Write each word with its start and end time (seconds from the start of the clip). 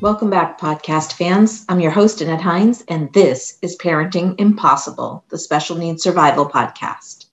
Welcome 0.00 0.30
back, 0.30 0.58
podcast 0.58 1.12
fans. 1.12 1.66
I'm 1.68 1.78
your 1.78 1.90
host, 1.90 2.22
Annette 2.22 2.40
Hines, 2.40 2.82
and 2.88 3.12
this 3.12 3.58
is 3.60 3.76
Parenting 3.76 4.40
Impossible, 4.40 5.22
the 5.28 5.36
Special 5.36 5.76
Needs 5.76 6.02
Survival 6.02 6.48
Podcast. 6.48 7.26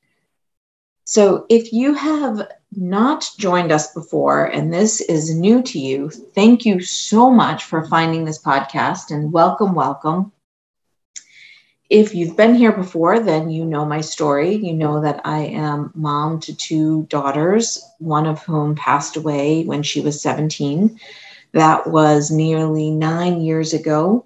So, 1.05 1.45
if 1.47 1.71
you 1.71 1.93
have 1.93 2.45
not 2.75 3.31
joined 3.37 3.71
us 3.71 3.93
before 3.93 4.47
and 4.47 4.73
this 4.73 4.99
is 4.99 5.33
new 5.33 5.61
to 5.63 5.79
you, 5.79 6.09
thank 6.09 6.65
you 6.65 6.81
so 6.81 7.31
much 7.31 7.63
for 7.63 7.87
finding 7.87 8.25
this 8.25 8.43
podcast 8.43 9.11
and 9.11 9.31
welcome, 9.31 9.73
welcome. 9.73 10.33
If 11.89 12.13
you've 12.13 12.35
been 12.35 12.53
here 12.53 12.73
before, 12.73 13.21
then 13.21 13.49
you 13.49 13.63
know 13.63 13.85
my 13.85 14.01
story. 14.01 14.55
You 14.55 14.73
know 14.73 14.99
that 14.99 15.21
I 15.23 15.39
am 15.45 15.93
mom 15.95 16.41
to 16.41 16.53
two 16.53 17.03
daughters, 17.03 17.81
one 17.99 18.25
of 18.25 18.43
whom 18.43 18.75
passed 18.75 19.15
away 19.15 19.63
when 19.63 19.83
she 19.83 20.01
was 20.01 20.21
17 20.21 20.99
that 21.53 21.87
was 21.87 22.31
nearly 22.31 22.91
nine 22.91 23.41
years 23.41 23.73
ago. 23.73 24.25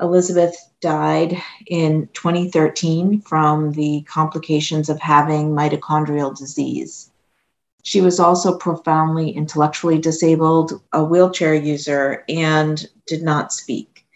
Elizabeth 0.00 0.56
died 0.80 1.40
in 1.66 2.08
2013 2.12 3.20
from 3.20 3.72
the 3.72 4.02
complications 4.02 4.88
of 4.88 5.00
having 5.00 5.50
mitochondrial 5.50 6.36
disease. 6.36 7.10
She 7.84 8.00
was 8.00 8.20
also 8.20 8.58
profoundly 8.58 9.30
intellectually 9.30 9.98
disabled, 9.98 10.80
a 10.92 11.04
wheelchair 11.04 11.54
user, 11.54 12.24
and 12.28 12.88
did 13.06 13.22
not 13.22 13.52
speak. 13.52 14.06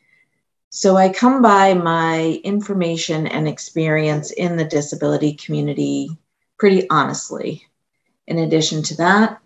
So 0.70 0.96
I 0.96 1.08
come 1.08 1.40
by 1.40 1.74
my 1.74 2.40
information 2.44 3.26
and 3.26 3.48
experience 3.48 4.30
in 4.30 4.56
the 4.56 4.64
disability 4.64 5.34
community 5.34 6.10
pretty 6.58 6.88
honestly. 6.90 7.66
In 8.26 8.38
addition 8.38 8.82
to 8.84 8.96
that, 8.98 9.40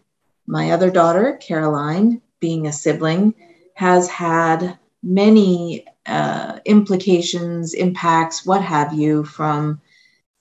my 0.46 0.72
other 0.72 0.90
daughter, 0.90 1.38
Caroline, 1.40 2.20
being 2.40 2.66
a 2.66 2.72
sibling 2.72 3.34
has 3.74 4.08
had 4.08 4.78
many 5.02 5.86
uh, 6.06 6.58
implications, 6.64 7.74
impacts, 7.74 8.44
what 8.44 8.62
have 8.62 8.92
you, 8.92 9.24
from 9.24 9.80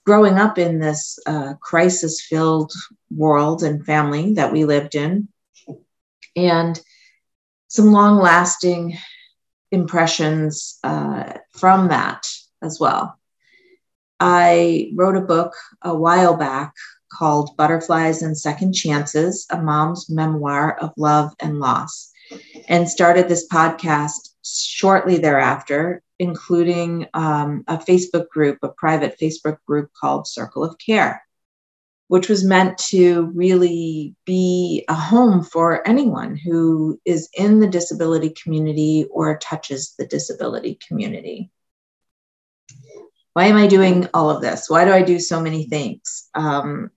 growing 0.04 0.38
up 0.38 0.58
in 0.58 0.78
this 0.78 1.18
uh, 1.26 1.54
crisis 1.60 2.20
filled 2.22 2.72
world 3.14 3.62
and 3.62 3.86
family 3.86 4.34
that 4.34 4.52
we 4.52 4.64
lived 4.64 4.94
in, 4.94 5.28
and 6.36 6.80
some 7.68 7.92
long 7.92 8.18
lasting 8.18 8.98
impressions 9.70 10.78
uh, 10.82 11.32
from 11.52 11.88
that 11.88 12.26
as 12.62 12.80
well. 12.80 13.16
I 14.18 14.90
wrote 14.94 15.16
a 15.16 15.20
book 15.20 15.54
a 15.80 15.94
while 15.94 16.36
back 16.36 16.74
called 17.10 17.56
Butterflies 17.56 18.22
and 18.22 18.36
Second 18.36 18.72
Chances, 18.72 19.46
a 19.50 19.60
mom's 19.60 20.08
memoir 20.08 20.78
of 20.78 20.92
love 20.96 21.34
and 21.40 21.60
loss, 21.60 22.12
and 22.68 22.88
started 22.88 23.28
this 23.28 23.48
podcast 23.48 24.30
shortly 24.44 25.18
thereafter, 25.18 26.02
including 26.18 27.06
um, 27.14 27.64
a 27.68 27.76
Facebook 27.76 28.28
group, 28.28 28.58
a 28.62 28.68
private 28.68 29.18
Facebook 29.20 29.58
group 29.66 29.90
called 30.00 30.26
Circle 30.26 30.64
of 30.64 30.76
Care, 30.78 31.22
which 32.08 32.28
was 32.28 32.44
meant 32.44 32.78
to 32.78 33.30
really 33.34 34.14
be 34.24 34.84
a 34.88 34.94
home 34.94 35.42
for 35.42 35.86
anyone 35.86 36.36
who 36.36 36.98
is 37.04 37.28
in 37.34 37.60
the 37.60 37.68
disability 37.68 38.30
community 38.30 39.06
or 39.10 39.38
touches 39.38 39.94
the 39.98 40.06
disability 40.06 40.78
community 40.86 41.50
why 43.32 43.44
am 43.44 43.56
I 43.56 43.66
doing 43.66 44.08
all 44.12 44.30
of 44.30 44.42
this? 44.42 44.68
Why 44.68 44.84
do 44.84 44.92
I 44.92 45.02
do 45.02 45.18
so 45.18 45.40
many 45.40 45.64
things? 45.64 46.28
Um, 46.34 46.90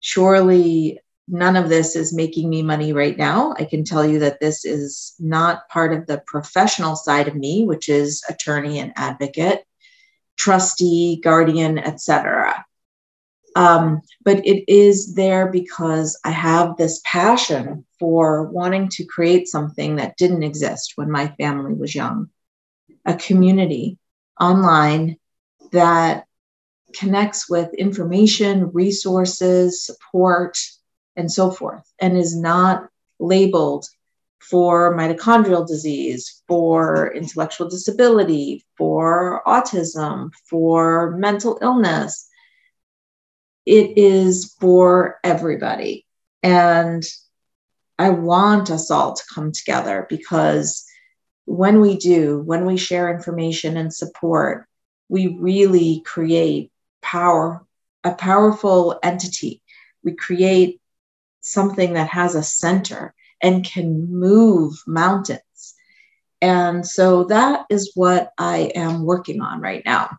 surely 0.00 1.00
none 1.26 1.56
of 1.56 1.68
this 1.68 1.94
is 1.94 2.14
making 2.14 2.48
me 2.48 2.62
money 2.62 2.92
right 2.92 3.16
now. 3.16 3.54
I 3.58 3.64
can 3.64 3.84
tell 3.84 4.04
you 4.04 4.20
that 4.20 4.40
this 4.40 4.64
is 4.64 5.14
not 5.18 5.68
part 5.68 5.92
of 5.92 6.06
the 6.06 6.22
professional 6.26 6.96
side 6.96 7.28
of 7.28 7.34
me, 7.34 7.64
which 7.64 7.88
is 7.88 8.22
attorney 8.28 8.78
and 8.78 8.92
advocate, 8.96 9.64
trustee, 10.36 11.20
guardian, 11.22 11.78
etc. 11.78 12.64
Um, 13.56 14.00
but 14.24 14.46
it 14.46 14.64
is 14.72 15.14
there 15.14 15.50
because 15.50 16.18
I 16.24 16.30
have 16.30 16.76
this 16.76 17.00
passion 17.04 17.84
for 17.98 18.44
wanting 18.44 18.88
to 18.90 19.04
create 19.04 19.48
something 19.48 19.96
that 19.96 20.16
didn't 20.16 20.44
exist 20.44 20.92
when 20.96 21.10
my 21.10 21.28
family 21.38 21.74
was 21.74 21.94
young 21.94 22.30
a 23.04 23.14
community 23.14 23.98
online 24.38 25.16
that 25.72 26.26
connects 26.98 27.48
with 27.48 27.72
information, 27.74 28.70
resources, 28.72 29.84
support, 29.84 30.58
and 31.16 31.30
so 31.30 31.50
forth, 31.50 31.84
and 32.00 32.16
is 32.16 32.36
not 32.36 32.88
labeled 33.18 33.86
for 34.38 34.96
mitochondrial 34.96 35.66
disease, 35.66 36.42
for 36.48 37.12
intellectual 37.14 37.68
disability, 37.68 38.64
for 38.76 39.42
autism, 39.46 40.30
for 40.48 41.16
mental 41.16 41.58
illness. 41.60 42.28
It 43.66 43.98
is 43.98 44.54
for 44.60 45.18
everybody. 45.22 46.06
And 46.42 47.04
I 47.98 48.10
want 48.10 48.70
us 48.70 48.90
all 48.90 49.14
to 49.14 49.22
come 49.34 49.52
together 49.52 50.06
because 50.08 50.84
when 51.44 51.80
we 51.80 51.96
do, 51.96 52.40
when 52.40 52.64
we 52.64 52.76
share 52.76 53.14
information 53.14 53.76
and 53.76 53.92
support, 53.92 54.66
we 55.08 55.26
really 55.26 56.02
create 56.06 56.70
power, 57.10 57.64
a 58.04 58.12
powerful 58.12 58.98
entity. 59.02 59.62
We 60.04 60.14
create 60.14 60.80
something 61.40 61.94
that 61.94 62.08
has 62.08 62.34
a 62.34 62.42
center 62.42 63.14
and 63.42 63.64
can 63.64 64.12
move 64.12 64.74
mountains. 64.86 65.74
And 66.42 66.86
so 66.86 67.24
that 67.24 67.66
is 67.70 67.92
what 67.94 68.32
I 68.38 68.72
am 68.74 69.04
working 69.04 69.40
on 69.40 69.60
right 69.60 69.82
now. 69.84 70.18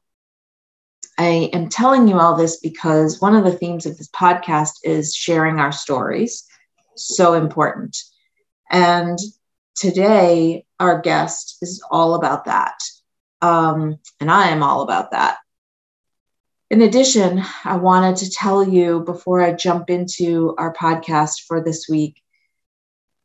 I 1.18 1.50
am 1.54 1.70
telling 1.70 2.08
you 2.08 2.18
all 2.18 2.36
this 2.36 2.60
because 2.60 3.22
one 3.22 3.36
of 3.36 3.44
the 3.44 3.52
themes 3.52 3.86
of 3.86 3.98
this 3.98 4.10
podcast 4.10 4.80
is 4.84 5.14
sharing 5.14 5.60
our 5.60 5.72
stories. 5.72 6.46
So 6.96 7.34
important. 7.34 7.98
And 8.72 9.20
today, 9.76 10.66
our 10.80 11.02
guest 11.02 11.58
is 11.62 11.84
all 11.92 12.16
about 12.16 12.46
that. 12.46 12.80
Um, 13.42 14.00
and 14.20 14.32
I 14.32 14.50
am 14.50 14.64
all 14.64 14.82
about 14.82 15.12
that. 15.12 15.38
In 16.70 16.84
addition, 16.84 17.44
I 17.66 17.78
wanted 17.78 18.18
to 18.18 18.30
tell 18.30 18.68
you 18.68 19.00
before 19.00 19.42
I 19.42 19.54
jump 19.54 19.90
into 19.90 20.54
our 20.56 20.72
podcast 20.72 21.46
for 21.48 21.64
this 21.64 21.90
week, 21.90 22.22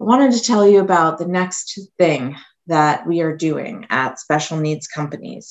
I 0.01 0.05
wanted 0.05 0.33
to 0.33 0.43
tell 0.43 0.67
you 0.67 0.81
about 0.81 1.19
the 1.19 1.29
next 1.29 1.79
thing 1.99 2.37
that 2.69 3.07
we 3.07 3.21
are 3.21 3.37
doing 3.37 3.87
at 3.91 4.19
Special 4.19 4.57
Needs 4.57 4.87
Companion. 4.87 5.43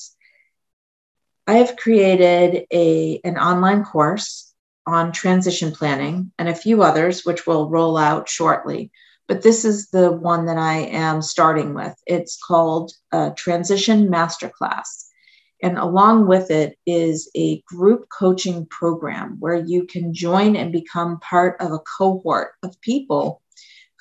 I 1.46 1.54
have 1.54 1.76
created 1.76 2.66
a, 2.72 3.20
an 3.22 3.38
online 3.38 3.84
course 3.84 4.52
on 4.84 5.12
transition 5.12 5.70
planning 5.70 6.32
and 6.36 6.48
a 6.48 6.54
few 6.54 6.82
others, 6.82 7.24
which 7.24 7.46
will 7.46 7.70
roll 7.70 7.96
out 7.96 8.28
shortly. 8.28 8.90
But 9.28 9.42
this 9.42 9.64
is 9.64 9.90
the 9.90 10.10
one 10.10 10.46
that 10.46 10.58
I 10.58 10.78
am 10.78 11.22
starting 11.22 11.74
with. 11.74 11.94
It's 12.06 12.38
called 12.44 12.92
a 13.12 13.30
Transition 13.36 14.08
Masterclass. 14.08 15.03
And 15.64 15.78
along 15.78 16.26
with 16.26 16.50
it 16.50 16.78
is 16.84 17.30
a 17.34 17.62
group 17.62 18.10
coaching 18.10 18.66
program 18.66 19.36
where 19.40 19.54
you 19.54 19.86
can 19.86 20.12
join 20.12 20.56
and 20.56 20.70
become 20.70 21.20
part 21.20 21.58
of 21.58 21.72
a 21.72 21.78
cohort 21.78 22.52
of 22.62 22.78
people 22.82 23.40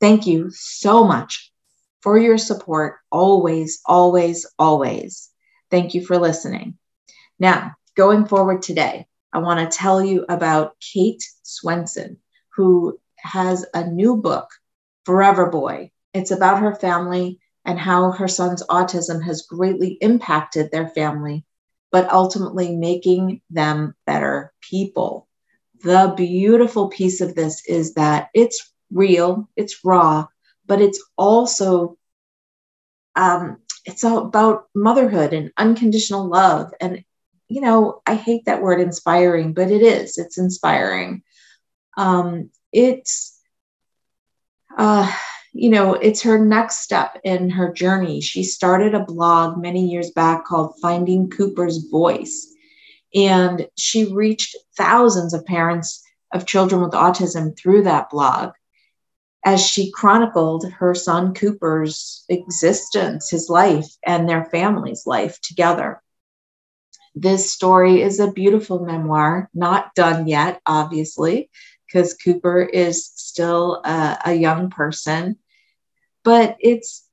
Thank 0.00 0.26
you 0.26 0.50
so 0.50 1.04
much 1.04 1.51
for 2.02 2.18
your 2.18 2.36
support 2.36 2.96
always, 3.10 3.80
always, 3.86 4.46
always. 4.58 5.30
Thank 5.70 5.94
you 5.94 6.04
for 6.04 6.18
listening. 6.18 6.76
Now, 7.38 7.72
going 7.96 8.26
forward 8.26 8.62
today, 8.62 9.06
I 9.32 9.38
want 9.38 9.58
to 9.60 9.76
tell 9.76 10.04
you 10.04 10.26
about 10.28 10.76
Kate 10.80 11.22
Swenson, 11.42 12.18
who 12.56 12.98
has 13.16 13.64
a 13.72 13.88
new 13.88 14.16
book, 14.16 14.48
Forever 15.04 15.46
Boy. 15.46 15.90
It's 16.12 16.30
about 16.30 16.60
her 16.60 16.74
family 16.74 17.40
and 17.64 17.78
how 17.78 18.10
her 18.10 18.28
son's 18.28 18.62
autism 18.64 19.22
has 19.22 19.42
greatly 19.42 19.96
impacted 20.00 20.70
their 20.70 20.88
family, 20.88 21.44
but 21.90 22.12
ultimately 22.12 22.76
making 22.76 23.40
them 23.48 23.94
better 24.04 24.52
people. 24.60 25.28
The 25.82 26.12
beautiful 26.16 26.88
piece 26.88 27.20
of 27.20 27.34
this 27.34 27.62
is 27.66 27.94
that 27.94 28.28
it's 28.34 28.72
real, 28.90 29.48
it's 29.56 29.84
raw, 29.84 30.26
but 30.66 30.80
it's 30.80 31.02
also 31.16 31.96
um, 33.14 33.58
it's 33.84 34.04
all 34.04 34.18
about 34.18 34.66
motherhood 34.74 35.32
and 35.32 35.52
unconditional 35.56 36.26
love. 36.26 36.72
And 36.80 37.04
you 37.52 37.60
know 37.60 38.00
i 38.06 38.14
hate 38.14 38.46
that 38.46 38.62
word 38.62 38.80
inspiring 38.80 39.52
but 39.52 39.70
it 39.70 39.82
is 39.82 40.16
it's 40.16 40.38
inspiring. 40.38 41.22
Um, 41.96 42.50
it's 42.72 43.38
uh, 44.78 45.12
you 45.52 45.68
know 45.68 45.92
it's 45.92 46.22
her 46.22 46.38
next 46.38 46.78
step 46.78 47.20
in 47.24 47.50
her 47.50 47.70
journey. 47.70 48.22
She 48.22 48.42
started 48.42 48.94
a 48.94 49.04
blog 49.04 49.60
many 49.60 49.90
years 49.90 50.10
back 50.12 50.46
called 50.46 50.76
finding 50.80 51.28
cooper's 51.28 51.88
voice. 51.90 52.48
And 53.14 53.68
she 53.76 54.10
reached 54.10 54.56
thousands 54.78 55.34
of 55.34 55.44
parents 55.44 56.02
of 56.32 56.46
children 56.46 56.80
with 56.80 56.92
autism 56.92 57.54
through 57.58 57.82
that 57.82 58.08
blog 58.08 58.52
as 59.44 59.64
she 59.64 59.90
chronicled 59.90 60.70
her 60.72 60.94
son 60.94 61.34
Cooper's 61.34 62.24
existence, 62.28 63.30
his 63.30 63.48
life, 63.48 63.88
and 64.04 64.28
their 64.28 64.44
family's 64.44 65.06
life 65.06 65.40
together. 65.40 66.00
This 67.14 67.50
story 67.50 68.02
is 68.02 68.20
a 68.20 68.32
beautiful 68.32 68.84
memoir, 68.84 69.50
not 69.52 69.94
done 69.94 70.28
yet, 70.28 70.60
obviously, 70.64 71.50
because 71.86 72.14
Cooper 72.14 72.62
is 72.62 73.06
still 73.06 73.82
a, 73.84 74.18
a 74.26 74.32
young 74.32 74.70
person, 74.70 75.38
but 76.22 76.56
it's 76.60 77.06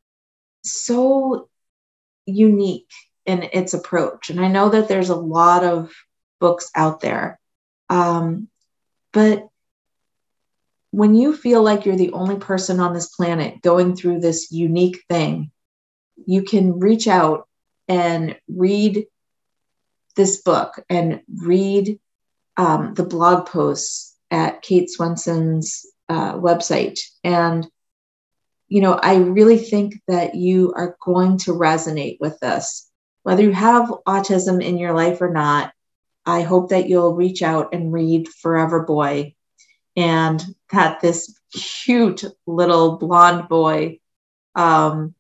so 0.64 1.50
unique 2.26 2.92
in 3.26 3.44
its 3.52 3.74
approach. 3.74 4.30
And 4.30 4.40
I 4.40 4.48
know 4.48 4.70
that 4.70 4.88
there's 4.88 5.10
a 5.10 5.16
lot 5.16 5.64
of 5.64 5.94
books 6.40 6.70
out 6.76 7.02
there, 7.02 7.40
um, 7.90 8.48
but 9.12 9.48
when 10.92 11.16
you 11.16 11.36
feel 11.36 11.62
like 11.62 11.86
you're 11.86 11.96
the 11.96 12.14
only 12.14 12.38
person 12.38 12.80
on 12.80 12.94
this 12.94 13.10
planet 13.10 13.62
going 13.62 13.96
through 13.96 14.20
this 14.20 14.52
unique 14.52 15.04
thing, 15.08 15.52
you 16.26 16.44
can 16.44 16.80
reach 16.80 17.08
out 17.08 17.48
and 17.88 18.38
read 18.48 19.06
this 20.16 20.42
book 20.42 20.84
and 20.90 21.22
read 21.42 22.00
um, 22.58 22.94
the 22.94 23.04
blog 23.04 23.48
posts 23.48 24.16
at 24.32 24.62
Kate 24.62 24.90
Swenson's 24.90 25.86
uh, 26.10 26.34
website. 26.34 27.00
And, 27.24 27.68
you 28.68 28.82
know, 28.82 28.94
I 28.94 29.18
really 29.18 29.58
think 29.58 30.02
that 30.08 30.36
you 30.36 30.74
are 30.76 30.98
going 31.02 31.38
to 31.40 31.54
resonate 31.54 32.18
with 32.20 32.40
this. 32.40 32.90
Whether 33.24 33.44
you 33.44 33.52
have 33.54 33.94
autism 34.08 34.64
in 34.64 34.78
your 34.78 34.94
life 34.94 35.22
or 35.22 35.32
not, 35.32 35.72
I 36.26 36.42
hope 36.42 36.70
that 36.70 36.90
you'll 36.90 37.16
reach 37.16 37.42
out 37.42 37.74
and 37.74 37.94
read 37.94 38.28
Forever 38.28 38.84
Boy 38.84 39.36
and 40.00 40.42
that 40.72 41.02
this 41.02 41.38
cute 41.52 42.24
little 42.48 42.96
blonde 42.98 43.50
boy 43.50 44.00
um, 44.56 45.14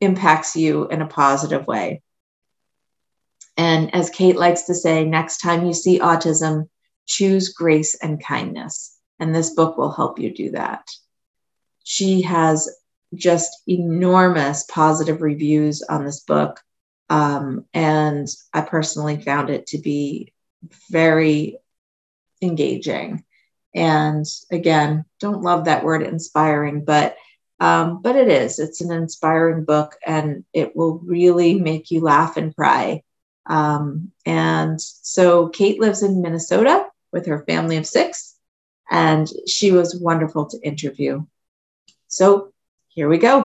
impacts 0.00 0.54
you 0.54 0.86
in 0.86 1.02
a 1.02 1.08
positive 1.08 1.66
way. 1.66 2.02
And 3.56 3.92
as 3.96 4.10
Kate 4.10 4.36
likes 4.36 4.62
to 4.62 4.74
say, 4.74 5.04
next 5.04 5.38
time 5.38 5.66
you 5.66 5.74
see 5.74 5.98
autism, 5.98 6.68
choose 7.04 7.52
grace 7.52 7.96
and 7.96 8.22
kindness. 8.22 8.96
And 9.18 9.34
this 9.34 9.54
book 9.54 9.76
will 9.76 9.90
help 9.90 10.20
you 10.20 10.32
do 10.32 10.52
that. 10.52 10.88
She 11.82 12.22
has 12.22 12.70
just 13.16 13.50
enormous 13.66 14.64
positive 14.64 15.20
reviews 15.20 15.82
on 15.82 16.04
this 16.04 16.20
book. 16.20 16.60
Um, 17.10 17.66
and 17.74 18.28
I 18.54 18.60
personally 18.60 19.20
found 19.20 19.50
it 19.50 19.66
to 19.68 19.78
be 19.78 20.32
very 20.90 21.58
engaging. 22.40 23.24
And 23.74 24.26
again, 24.50 25.04
don't 25.20 25.42
love 25.42 25.64
that 25.64 25.84
word 25.84 26.02
inspiring, 26.02 26.84
but 26.84 27.16
um, 27.60 28.02
but 28.02 28.16
it 28.16 28.26
is. 28.26 28.58
It's 28.58 28.80
an 28.80 28.90
inspiring 28.90 29.64
book, 29.64 29.96
and 30.04 30.44
it 30.52 30.74
will 30.74 30.98
really 30.98 31.60
make 31.60 31.92
you 31.92 32.00
laugh 32.00 32.36
and 32.36 32.54
cry. 32.54 33.04
Um, 33.46 34.10
and 34.26 34.80
so, 34.80 35.48
Kate 35.48 35.80
lives 35.80 36.02
in 36.02 36.22
Minnesota 36.22 36.86
with 37.12 37.26
her 37.26 37.44
family 37.46 37.76
of 37.76 37.86
six, 37.86 38.36
and 38.90 39.28
she 39.46 39.70
was 39.70 39.94
wonderful 39.94 40.46
to 40.46 40.60
interview. 40.60 41.24
So, 42.08 42.52
here 42.88 43.08
we 43.08 43.18
go. 43.18 43.41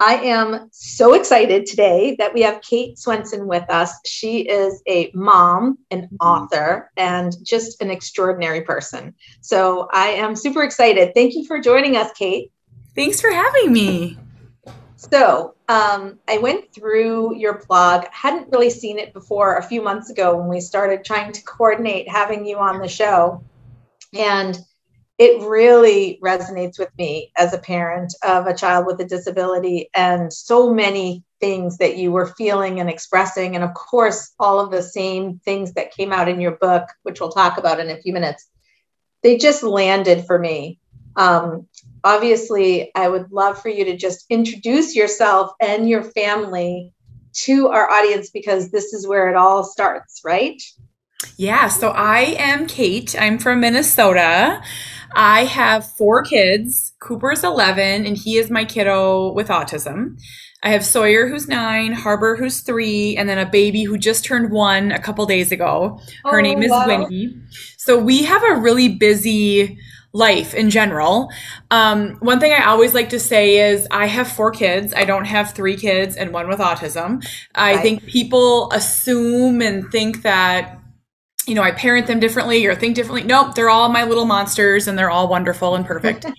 I 0.00 0.16
am 0.16 0.68
so 0.72 1.14
excited 1.14 1.66
today 1.66 2.16
that 2.18 2.34
we 2.34 2.42
have 2.42 2.60
Kate 2.62 2.98
Swenson 2.98 3.46
with 3.46 3.64
us. 3.70 3.94
She 4.04 4.40
is 4.40 4.82
a 4.88 5.10
mom, 5.14 5.78
an 5.90 6.02
mm-hmm. 6.02 6.16
author, 6.16 6.90
and 6.96 7.32
just 7.44 7.80
an 7.80 7.90
extraordinary 7.90 8.62
person. 8.62 9.14
So 9.40 9.88
I 9.92 10.08
am 10.08 10.34
super 10.34 10.62
excited. 10.62 11.14
Thank 11.14 11.34
you 11.34 11.46
for 11.46 11.60
joining 11.60 11.96
us, 11.96 12.10
Kate. 12.12 12.50
Thanks 12.96 13.20
for 13.20 13.30
having 13.30 13.72
me. 13.72 14.18
So 14.96 15.54
um, 15.68 16.18
I 16.28 16.38
went 16.38 16.72
through 16.74 17.36
your 17.36 17.62
blog, 17.68 18.06
hadn't 18.10 18.50
really 18.50 18.70
seen 18.70 18.98
it 18.98 19.12
before 19.12 19.56
a 19.56 19.62
few 19.62 19.80
months 19.80 20.10
ago 20.10 20.36
when 20.36 20.48
we 20.48 20.60
started 20.60 21.04
trying 21.04 21.30
to 21.32 21.42
coordinate 21.44 22.08
having 22.08 22.44
you 22.44 22.58
on 22.58 22.80
the 22.80 22.88
show. 22.88 23.44
And 24.12 24.58
it 25.18 25.46
really 25.46 26.18
resonates 26.22 26.78
with 26.78 26.90
me 26.98 27.30
as 27.36 27.54
a 27.54 27.58
parent 27.58 28.14
of 28.24 28.46
a 28.46 28.54
child 28.54 28.86
with 28.86 29.00
a 29.00 29.04
disability 29.04 29.88
and 29.94 30.32
so 30.32 30.74
many 30.74 31.22
things 31.40 31.78
that 31.78 31.96
you 31.96 32.10
were 32.10 32.26
feeling 32.26 32.80
and 32.80 32.90
expressing. 32.90 33.54
And 33.54 33.62
of 33.62 33.74
course, 33.74 34.32
all 34.40 34.58
of 34.58 34.72
the 34.72 34.82
same 34.82 35.38
things 35.44 35.72
that 35.74 35.92
came 35.92 36.12
out 36.12 36.28
in 36.28 36.40
your 36.40 36.56
book, 36.56 36.88
which 37.04 37.20
we'll 37.20 37.30
talk 37.30 37.58
about 37.58 37.78
in 37.78 37.90
a 37.90 38.00
few 38.00 38.12
minutes, 38.12 38.48
they 39.22 39.38
just 39.38 39.62
landed 39.62 40.26
for 40.26 40.38
me. 40.38 40.80
Um, 41.16 41.68
obviously, 42.02 42.90
I 42.96 43.08
would 43.08 43.30
love 43.30 43.62
for 43.62 43.68
you 43.68 43.84
to 43.84 43.96
just 43.96 44.26
introduce 44.30 44.96
yourself 44.96 45.52
and 45.60 45.88
your 45.88 46.02
family 46.02 46.92
to 47.34 47.68
our 47.68 47.88
audience 47.88 48.30
because 48.30 48.70
this 48.70 48.92
is 48.92 49.06
where 49.06 49.28
it 49.28 49.36
all 49.36 49.62
starts, 49.62 50.22
right? 50.24 50.60
Yeah, 51.36 51.68
so 51.68 51.90
I 51.90 52.36
am 52.38 52.66
Kate. 52.66 53.14
I'm 53.18 53.38
from 53.38 53.60
Minnesota. 53.60 54.62
I 55.16 55.44
have 55.44 55.90
four 55.92 56.22
kids. 56.22 56.92
Cooper's 57.00 57.42
11, 57.42 58.06
and 58.06 58.16
he 58.16 58.36
is 58.36 58.50
my 58.50 58.64
kiddo 58.64 59.32
with 59.32 59.48
autism. 59.48 60.18
I 60.62 60.70
have 60.70 60.84
Sawyer, 60.84 61.28
who's 61.28 61.46
nine, 61.46 61.92
Harbor, 61.92 62.36
who's 62.36 62.60
three, 62.60 63.16
and 63.16 63.28
then 63.28 63.38
a 63.38 63.44
baby 63.44 63.82
who 63.82 63.98
just 63.98 64.24
turned 64.24 64.50
one 64.50 64.92
a 64.92 64.98
couple 64.98 65.26
days 65.26 65.52
ago. 65.52 66.00
Her 66.24 66.38
oh, 66.38 66.42
name 66.42 66.62
is 66.62 66.70
wow. 66.70 66.86
Winnie. 66.86 67.34
So 67.76 67.98
we 67.98 68.22
have 68.22 68.42
a 68.42 68.60
really 68.60 68.88
busy 68.88 69.78
life 70.14 70.54
in 70.54 70.70
general. 70.70 71.28
Um, 71.70 72.16
one 72.20 72.40
thing 72.40 72.52
I 72.52 72.64
always 72.64 72.94
like 72.94 73.10
to 73.10 73.20
say 73.20 73.70
is 73.70 73.86
I 73.90 74.06
have 74.06 74.28
four 74.28 74.52
kids. 74.52 74.94
I 74.96 75.04
don't 75.04 75.26
have 75.26 75.52
three 75.52 75.76
kids 75.76 76.16
and 76.16 76.32
one 76.32 76.48
with 76.48 76.60
autism. 76.60 77.26
I 77.54 77.74
right. 77.74 77.82
think 77.82 78.06
people 78.06 78.70
assume 78.70 79.60
and 79.60 79.90
think 79.90 80.22
that 80.22 80.80
you 81.46 81.54
know, 81.54 81.62
I 81.62 81.72
parent 81.72 82.06
them 82.06 82.20
differently 82.20 82.64
or 82.66 82.74
think 82.74 82.96
differently. 82.96 83.22
Nope, 83.24 83.54
they're 83.54 83.70
all 83.70 83.88
my 83.88 84.04
little 84.04 84.24
monsters 84.24 84.88
and 84.88 84.98
they're 84.98 85.10
all 85.10 85.28
wonderful 85.28 85.74
and 85.74 85.84
perfect. 85.84 86.26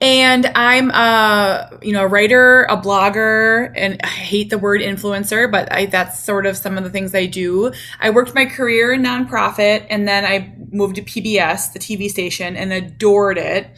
And 0.00 0.46
I'm 0.54 0.90
a, 0.90 1.76
you 1.82 1.92
know, 1.92 2.04
a 2.04 2.06
writer, 2.06 2.64
a 2.70 2.76
blogger, 2.76 3.72
and 3.74 4.00
I 4.04 4.06
hate 4.06 4.48
the 4.48 4.58
word 4.58 4.80
influencer, 4.80 5.50
but 5.50 5.72
I, 5.72 5.86
that's 5.86 6.20
sort 6.20 6.46
of 6.46 6.56
some 6.56 6.78
of 6.78 6.84
the 6.84 6.90
things 6.90 7.16
I 7.16 7.26
do. 7.26 7.72
I 7.98 8.10
worked 8.10 8.32
my 8.32 8.46
career 8.46 8.92
in 8.92 9.02
nonprofit 9.02 9.86
and 9.90 10.06
then 10.06 10.24
I 10.24 10.54
moved 10.70 10.96
to 10.96 11.02
PBS, 11.02 11.72
the 11.72 11.80
TV 11.80 12.08
station, 12.08 12.56
and 12.56 12.72
adored 12.72 13.38
it. 13.38 13.68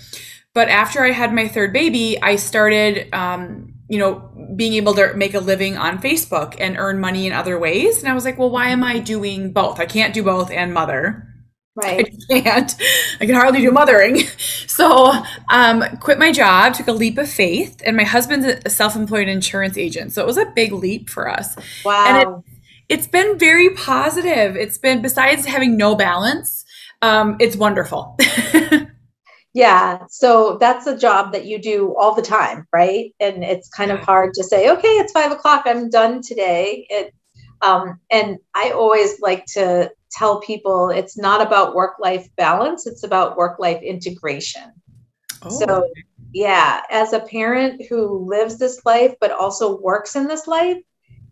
But 0.53 0.69
after 0.69 1.03
I 1.03 1.13
had 1.13 1.33
my 1.33 1.49
third 1.49 1.73
baby, 1.73 2.21
I 2.21 2.37
started, 2.37 3.09
um, 3.15 3.70
you 3.91 3.99
know, 3.99 4.31
being 4.55 4.75
able 4.75 4.95
to 4.95 5.13
make 5.15 5.35
a 5.35 5.41
living 5.41 5.77
on 5.77 5.99
Facebook 5.99 6.55
and 6.61 6.79
earn 6.79 7.01
money 7.01 7.27
in 7.27 7.33
other 7.33 7.59
ways. 7.59 7.99
And 7.99 8.09
I 8.09 8.15
was 8.15 8.25
like, 8.25 8.39
well, 8.39 8.49
why 8.49 8.69
am 8.69 8.85
I 8.85 9.01
doing 9.01 9.53
both? 9.53 9.81
I 9.81 9.85
can't 9.85 10.15
do 10.15 10.23
both 10.23 10.53
and 10.53 10.73
mother. 10.73 11.27
Right. 11.75 12.09
I 12.31 12.41
can't. 12.41 12.75
I 13.21 13.27
can 13.27 13.35
hardly 13.35 13.61
do 13.61 13.71
mothering. 13.71 14.23
So, 14.71 15.13
um, 15.51 15.85
quit 15.99 16.19
my 16.19 16.33
job, 16.33 16.73
took 16.73 16.89
a 16.89 16.93
leap 16.93 17.19
of 17.19 17.29
faith, 17.29 17.83
and 17.85 17.99
my 17.99 18.05
husband's 18.05 18.47
a 18.47 18.71
self-employed 18.71 19.29
insurance 19.29 19.77
agent. 19.77 20.15
So 20.15 20.23
it 20.23 20.27
was 20.27 20.39
a 20.39 20.47
big 20.57 20.73
leap 20.73 21.11
for 21.11 21.29
us. 21.29 21.55
Wow. 21.85 22.05
And 22.07 22.17
it, 22.17 22.45
it's 22.89 23.07
been 23.07 23.39
very 23.39 23.69
positive. 23.75 24.57
It's 24.57 24.79
been 24.79 25.03
besides 25.03 25.45
having 25.45 25.77
no 25.77 25.97
balance, 25.97 26.65
um, 27.03 27.37
it's 27.41 27.57
wonderful. 27.57 28.17
yeah. 29.53 30.05
So 30.09 30.59
that's 30.59 30.87
a 30.87 30.97
job 30.97 31.33
that 31.33 31.45
you 31.45 31.59
do 31.59 31.95
all 31.99 32.15
the 32.15 32.23
time, 32.23 32.67
right? 32.73 33.15
And 33.21 33.43
it's 33.43 33.69
kind 33.69 33.91
of 33.91 34.01
hard 34.01 34.35
to 34.35 34.45
say, 34.45 34.71
okay, 34.71 34.89
it's 34.89 35.13
five 35.13 35.33
o'clock, 35.33 35.63
I'm 35.67 35.91
done 35.91 36.23
today. 36.23 36.87
It 36.89 37.15
um, 37.63 38.01
and 38.11 38.39
I 38.55 38.71
always 38.71 39.21
like 39.21 39.45
to 39.55 39.91
tell 40.11 40.41
people 40.41 40.91
it's 40.91 41.19
not 41.19 41.47
about 41.47 41.75
work 41.75 41.97
life 42.01 42.29
balance, 42.37 42.87
it's 42.87 43.05
about 43.05 43.37
work 43.37 43.59
life 43.59 43.83
integration. 43.83 44.73
Oh. 45.43 45.51
So, 45.51 45.91
yeah, 46.33 46.83
as 46.91 47.13
a 47.13 47.21
parent 47.21 47.83
who 47.89 48.27
lives 48.27 48.59
this 48.59 48.85
life 48.85 49.15
but 49.21 49.31
also 49.31 49.79
works 49.81 50.17
in 50.17 50.27
this 50.27 50.47
life, 50.47 50.79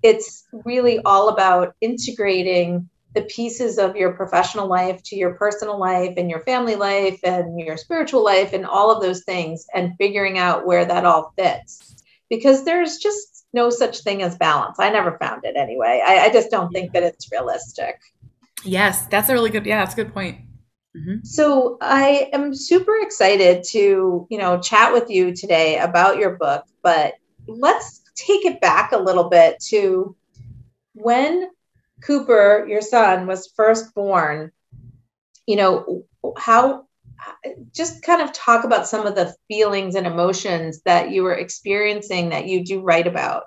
it's 0.03 0.45
really 0.65 1.01
all 1.01 1.29
about 1.29 1.75
integrating 1.81 2.89
the 3.15 3.23
pieces 3.23 3.79
of 3.79 3.97
your 3.97 4.13
professional 4.13 4.69
life 4.69 5.03
to 5.03 5.17
your 5.17 5.35
personal 5.35 5.79
life 5.79 6.15
and 6.17 6.29
your 6.31 6.41
family 6.41 6.77
life 6.77 7.19
and 7.25 7.59
your 7.59 7.77
spiritual 7.77 8.23
life 8.23 8.53
and 8.53 8.67
all 8.67 8.91
of 8.91 9.03
those 9.03 9.25
things 9.25 9.67
and 9.75 9.97
figuring 9.97 10.39
out 10.39 10.67
where 10.67 10.85
that 10.85 11.05
all 11.05 11.33
fits 11.37 12.03
because 12.29 12.65
there's 12.65 12.99
just 12.99 13.47
no 13.53 13.71
such 13.71 14.01
thing 14.01 14.23
as 14.23 14.37
balance. 14.37 14.79
I 14.79 14.91
never 14.91 15.17
found 15.19 15.45
it 15.45 15.57
anyway. 15.57 16.03
I, 16.07 16.27
I 16.27 16.33
just 16.33 16.51
don't 16.51 16.71
think 16.71 16.93
that 16.93 17.03
it's 17.03 17.33
realistic. 17.33 17.99
Yes, 18.65 19.07
that's 19.07 19.29
a 19.29 19.33
really 19.33 19.51
good. 19.51 19.65
Yeah, 19.65 19.83
that's 19.83 19.95
a 19.95 19.97
good 19.97 20.13
point. 20.13 20.41
Mm-hmm. 20.97 21.25
So 21.25 21.79
I 21.81 22.29
am 22.33 22.55
super 22.55 22.99
excited 23.01 23.63
to 23.71 24.27
you 24.29 24.39
know 24.39 24.59
chat 24.61 24.93
with 24.93 25.09
you 25.09 25.35
today 25.35 25.79
about 25.79 26.19
your 26.19 26.37
book, 26.37 26.65
but 26.83 27.15
let's 27.47 28.03
take 28.15 28.45
it 28.45 28.61
back 28.61 28.93
a 28.93 28.99
little 28.99 29.29
bit 29.29 29.61
to 29.69 30.15
when 30.95 31.51
Cooper, 32.03 32.67
your 32.69 32.81
son, 32.81 33.27
was 33.27 33.53
first 33.57 33.95
born. 33.95 34.53
You 35.47 35.57
know 35.57 36.05
how 36.37 36.87
just 37.75 38.03
kind 38.03 38.23
of 38.23 38.33
talk 38.33 38.65
about 38.65 38.87
some 38.87 39.07
of 39.07 39.15
the 39.15 39.35
feelings 39.49 39.95
and 39.95 40.07
emotions 40.07 40.83
that 40.85 41.11
you 41.11 41.23
were 41.23 41.35
experiencing 41.35 42.29
that 42.31 42.47
you 42.47 42.65
do 42.65 42.81
write 42.81 43.07
about. 43.07 43.45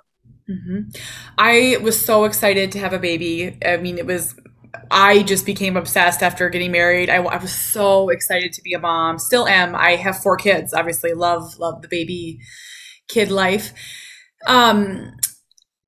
Mm-hmm. 0.50 0.90
I 1.38 1.78
was 1.82 2.04
so 2.04 2.26
excited 2.26 2.72
to 2.74 2.80
have 2.80 2.94
a 2.94 3.00
baby. 3.00 3.58
I 3.66 3.78
mean, 3.78 3.98
it 3.98 4.06
was 4.06 4.36
I 4.90 5.24
just 5.24 5.46
became 5.46 5.78
obsessed 5.78 6.22
after 6.22 6.50
getting 6.50 6.72
married. 6.72 7.10
I, 7.10 7.18
I, 7.18 7.38
was 7.38 7.54
so 7.54 8.10
excited 8.10 8.54
to 8.54 8.62
be 8.62 8.74
a 8.74 8.80
mom. 8.80 9.20
Still 9.20 9.48
am. 9.48 9.76
I 9.76 9.96
have 9.96 10.22
four 10.22 10.38
kids. 10.38 10.74
Obviously, 10.74 11.14
love 11.14 11.58
love 11.60 11.82
the 11.82 11.88
baby 11.88 12.40
kid 13.08 13.32
life. 13.32 13.74
Um, 14.48 15.14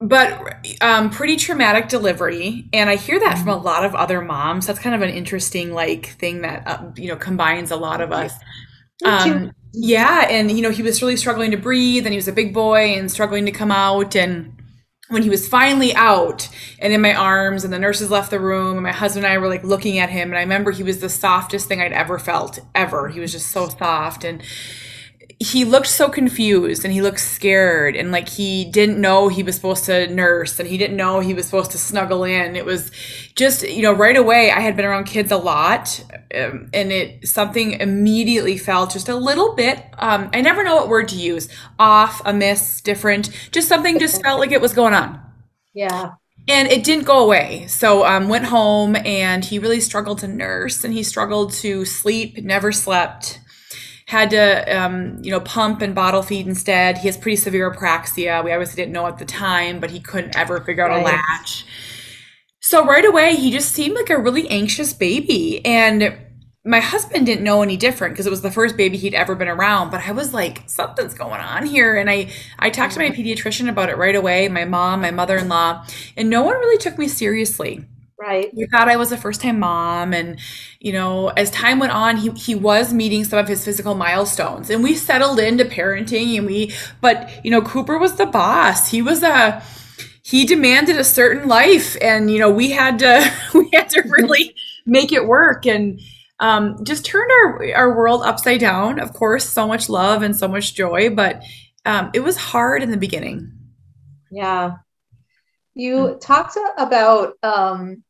but 0.03 0.55
um, 0.81 1.09
pretty 1.09 1.37
traumatic 1.37 1.87
delivery, 1.87 2.67
and 2.73 2.89
I 2.89 2.97
hear 2.97 3.19
that 3.21 3.37
from 3.37 3.47
a 3.47 3.57
lot 3.57 3.85
of 3.85 3.95
other 3.95 4.21
moms. 4.21 4.67
That's 4.67 4.79
kind 4.79 4.93
of 4.93 5.01
an 5.01 5.09
interesting 5.09 5.71
like 5.71 6.07
thing 6.19 6.41
that 6.41 6.67
uh, 6.67 6.91
you 6.95 7.07
know 7.07 7.15
combines 7.15 7.71
a 7.71 7.77
lot 7.77 8.01
of 8.01 8.11
us. 8.11 8.33
Um, 9.05 9.53
yeah, 9.71 10.27
and 10.29 10.51
you 10.51 10.61
know 10.61 10.71
he 10.71 10.83
was 10.83 11.01
really 11.01 11.15
struggling 11.15 11.51
to 11.51 11.57
breathe, 11.57 12.05
and 12.05 12.11
he 12.11 12.17
was 12.17 12.27
a 12.27 12.33
big 12.33 12.53
boy 12.53 12.95
and 12.95 13.09
struggling 13.09 13.45
to 13.45 13.51
come 13.51 13.71
out, 13.71 14.15
and 14.15 14.61
when 15.07 15.23
he 15.23 15.29
was 15.29 15.47
finally 15.47 15.93
out 15.95 16.49
and 16.79 16.91
in 16.91 17.01
my 17.01 17.13
arms 17.13 17.63
and 17.63 17.71
the 17.71 17.79
nurses 17.79 18.09
left 18.09 18.31
the 18.31 18.39
room 18.39 18.73
and 18.73 18.83
my 18.83 18.91
husband 18.91 19.25
and 19.25 19.33
I 19.33 19.37
were 19.37 19.49
like 19.49 19.63
looking 19.63 19.99
at 19.99 20.09
him 20.09 20.29
and 20.29 20.37
I 20.37 20.41
remember 20.41 20.71
he 20.71 20.81
was 20.81 20.99
the 20.99 21.09
softest 21.09 21.67
thing 21.67 21.81
I'd 21.81 21.93
ever 21.93 22.17
felt 22.17 22.59
ever. 22.73 23.09
He 23.09 23.19
was 23.19 23.31
just 23.31 23.51
so 23.51 23.67
soft 23.67 24.23
and 24.23 24.41
he 25.39 25.65
looked 25.65 25.87
so 25.87 26.09
confused 26.09 26.83
and 26.83 26.93
he 26.93 27.01
looked 27.01 27.19
scared 27.19 27.95
and 27.95 28.11
like 28.11 28.29
he 28.29 28.65
didn't 28.65 28.99
know 28.99 29.27
he 29.27 29.43
was 29.43 29.55
supposed 29.55 29.85
to 29.85 30.07
nurse 30.07 30.59
and 30.59 30.69
he 30.69 30.77
didn't 30.77 30.97
know 30.97 31.19
he 31.19 31.33
was 31.33 31.45
supposed 31.45 31.71
to 31.71 31.77
snuggle 31.77 32.23
in. 32.23 32.55
It 32.55 32.65
was 32.65 32.91
just 33.35 33.67
you 33.67 33.81
know 33.81 33.91
right 33.91 34.15
away 34.15 34.51
i 34.51 34.59
had 34.59 34.75
been 34.75 34.85
around 34.85 35.05
kids 35.05 35.31
a 35.31 35.37
lot 35.37 36.05
um, 36.35 36.69
and 36.71 36.91
it 36.91 37.27
something 37.27 37.71
immediately 37.73 38.59
felt 38.59 38.91
just 38.91 39.09
a 39.09 39.15
little 39.15 39.55
bit 39.55 39.83
um, 39.97 40.29
i 40.33 40.39
never 40.39 40.63
know 40.63 40.75
what 40.75 40.87
word 40.87 41.07
to 41.07 41.15
use 41.15 41.49
off 41.79 42.21
amiss 42.25 42.79
different 42.81 43.31
just 43.51 43.67
something 43.67 43.99
just 43.99 44.21
felt 44.21 44.39
like 44.39 44.51
it 44.51 44.61
was 44.61 44.73
going 44.73 44.93
on. 44.93 45.19
Yeah. 45.73 46.11
And 46.47 46.67
it 46.67 46.83
didn't 46.83 47.05
go 47.05 47.23
away. 47.23 47.67
So 47.67 48.05
um, 48.05 48.27
went 48.27 48.45
home 48.45 48.95
and 48.95 49.45
he 49.45 49.59
really 49.59 49.79
struggled 49.79 50.19
to 50.19 50.27
nurse 50.27 50.83
and 50.83 50.93
he 50.93 51.03
struggled 51.03 51.53
to 51.53 51.85
sleep 51.85 52.37
never 52.43 52.71
slept 52.71 53.39
had 54.05 54.29
to 54.31 54.77
um, 54.77 55.19
you 55.21 55.31
know 55.31 55.39
pump 55.39 55.81
and 55.81 55.95
bottle 55.95 56.21
feed 56.21 56.47
instead. 56.47 56.97
He 56.97 57.07
has 57.07 57.17
pretty 57.17 57.37
severe 57.37 57.71
apraxia. 57.71 58.43
We 58.43 58.51
obviously 58.51 58.75
didn't 58.75 58.93
know 58.93 59.07
at 59.07 59.17
the 59.17 59.25
time 59.25 59.79
but 59.79 59.91
he 59.91 59.99
couldn't 59.99 60.35
ever 60.37 60.61
figure 60.61 60.83
out 60.83 60.89
right. 60.89 61.01
a 61.01 61.03
latch. 61.03 61.65
So 62.59 62.85
right 62.85 63.05
away 63.05 63.35
he 63.35 63.51
just 63.51 63.71
seemed 63.71 63.95
like 63.95 64.09
a 64.09 64.17
really 64.17 64.47
anxious 64.49 64.93
baby. 64.93 65.65
And 65.65 66.17
my 66.65 66.79
husband 66.79 67.25
didn't 67.25 67.43
know 67.43 67.61
any 67.61 67.75
different 67.75 68.13
because 68.13 68.25
it 68.25 68.29
was 68.29 68.41
the 68.41 68.51
first 68.51 68.77
baby 68.77 68.95
he'd 68.95 69.13
ever 69.13 69.35
been 69.35 69.49
around. 69.49 69.89
But 69.91 70.01
i 70.07 70.11
was 70.11 70.33
like 70.33 70.63
something's 70.67 71.13
going 71.13 71.41
on 71.41 71.65
here. 71.65 71.95
And 71.95 72.09
i 72.09 72.29
i 72.59 72.69
talked 72.69 72.93
to 72.93 72.99
my 72.99 73.09
pediatrician 73.09 73.69
about 73.69 73.89
it 73.89 73.97
right 73.97 74.15
away 74.15 74.47
my 74.49 74.65
mom 74.65 75.01
my 75.01 75.11
mother-in-law. 75.11 75.85
And 76.17 76.29
no 76.29 76.43
one 76.43 76.55
really 76.55 76.77
took 76.77 76.97
me 76.97 77.07
seriously 77.07 77.85
Right. 78.25 78.49
You 78.53 78.67
thought 78.67 78.87
I 78.87 78.95
was 78.95 79.11
a 79.11 79.17
first 79.17 79.41
time 79.41 79.59
mom. 79.59 80.13
And, 80.13 80.39
you 80.79 80.93
know, 80.93 81.27
as 81.29 81.51
time 81.51 81.79
went 81.79 81.91
on, 81.91 82.15
he, 82.15 82.29
he 82.31 82.55
was 82.55 82.93
meeting 82.93 83.25
some 83.25 83.37
of 83.37 83.49
his 83.49 83.65
physical 83.65 83.95
milestones 83.95 84.69
and 84.69 84.81
we 84.81 84.95
settled 84.95 85.39
into 85.39 85.65
parenting 85.65 86.37
and 86.37 86.45
we, 86.45 86.73
but, 87.01 87.29
you 87.43 87.51
know, 87.51 87.61
Cooper 87.61 87.97
was 87.97 88.15
the 88.15 88.25
boss. 88.25 88.89
He 88.89 89.01
was 89.01 89.23
a, 89.23 89.61
he 90.23 90.45
demanded 90.45 90.95
a 90.95 91.03
certain 91.03 91.49
life 91.49 91.97
and, 92.01 92.31
you 92.31 92.39
know, 92.39 92.49
we 92.49 92.71
had 92.71 92.99
to, 92.99 93.29
we 93.53 93.69
had 93.73 93.89
to 93.89 94.01
really 94.05 94.55
make 94.85 95.11
it 95.11 95.27
work 95.27 95.65
and, 95.65 95.99
um, 96.39 96.85
just 96.85 97.03
turned 97.05 97.29
our, 97.29 97.75
our 97.75 97.97
world 97.97 98.21
upside 98.23 98.61
down. 98.61 98.99
Of 98.99 99.11
course, 99.11 99.49
so 99.49 99.67
much 99.67 99.89
love 99.89 100.21
and 100.21 100.33
so 100.33 100.47
much 100.47 100.75
joy, 100.75 101.09
but, 101.09 101.43
um, 101.85 102.09
it 102.13 102.21
was 102.21 102.37
hard 102.37 102.83
in 102.83 102.91
the 102.91 102.97
beginning. 102.97 103.51
Yeah. 104.31 104.77
You 105.75 106.17
talked 106.21 106.57
about 106.77 107.33
um, 107.43 108.03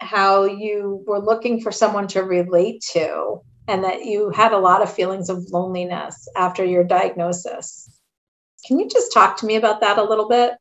how 0.00 0.44
you 0.44 1.04
were 1.06 1.20
looking 1.20 1.60
for 1.60 1.70
someone 1.70 2.08
to 2.08 2.22
relate 2.22 2.82
to 2.92 3.40
and 3.68 3.84
that 3.84 4.04
you 4.04 4.30
had 4.30 4.52
a 4.52 4.58
lot 4.58 4.82
of 4.82 4.92
feelings 4.92 5.28
of 5.28 5.44
loneliness 5.50 6.28
after 6.36 6.64
your 6.64 6.84
diagnosis. 6.84 7.88
Can 8.66 8.78
you 8.78 8.88
just 8.88 9.12
talk 9.12 9.36
to 9.38 9.46
me 9.46 9.56
about 9.56 9.80
that 9.80 9.98
a 9.98 10.02
little 10.02 10.28
bit? 10.28 10.54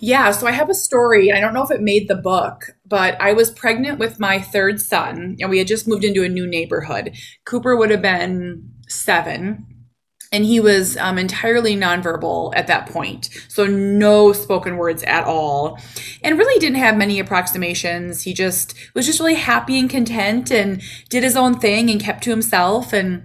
Yeah, 0.00 0.30
so 0.30 0.46
I 0.46 0.52
have 0.52 0.70
a 0.70 0.74
story. 0.74 1.32
I 1.32 1.40
don't 1.40 1.52
know 1.52 1.64
if 1.64 1.70
it 1.70 1.82
made 1.82 2.08
the 2.08 2.14
book, 2.14 2.76
but 2.86 3.20
I 3.20 3.32
was 3.32 3.50
pregnant 3.50 3.98
with 3.98 4.20
my 4.20 4.40
third 4.40 4.80
son, 4.80 5.36
and 5.40 5.50
we 5.50 5.58
had 5.58 5.66
just 5.66 5.88
moved 5.88 6.04
into 6.04 6.22
a 6.22 6.28
new 6.28 6.46
neighborhood. 6.46 7.16
Cooper 7.44 7.76
would 7.76 7.90
have 7.90 8.02
been 8.02 8.70
seven 8.88 9.66
and 10.32 10.44
he 10.44 10.60
was 10.60 10.96
um, 10.96 11.18
entirely 11.18 11.76
nonverbal 11.76 12.52
at 12.56 12.66
that 12.66 12.88
point. 12.88 13.30
So 13.48 13.66
no 13.66 14.32
spoken 14.32 14.76
words 14.76 15.02
at 15.04 15.24
all. 15.24 15.78
And 16.22 16.38
really 16.38 16.58
didn't 16.58 16.78
have 16.78 16.96
many 16.96 17.18
approximations. 17.18 18.22
He 18.22 18.34
just 18.34 18.74
was 18.94 19.06
just 19.06 19.20
really 19.20 19.34
happy 19.34 19.78
and 19.78 19.88
content 19.88 20.50
and 20.50 20.82
did 21.08 21.22
his 21.22 21.36
own 21.36 21.58
thing 21.58 21.90
and 21.90 22.00
kept 22.00 22.24
to 22.24 22.30
himself. 22.30 22.92
And 22.92 23.24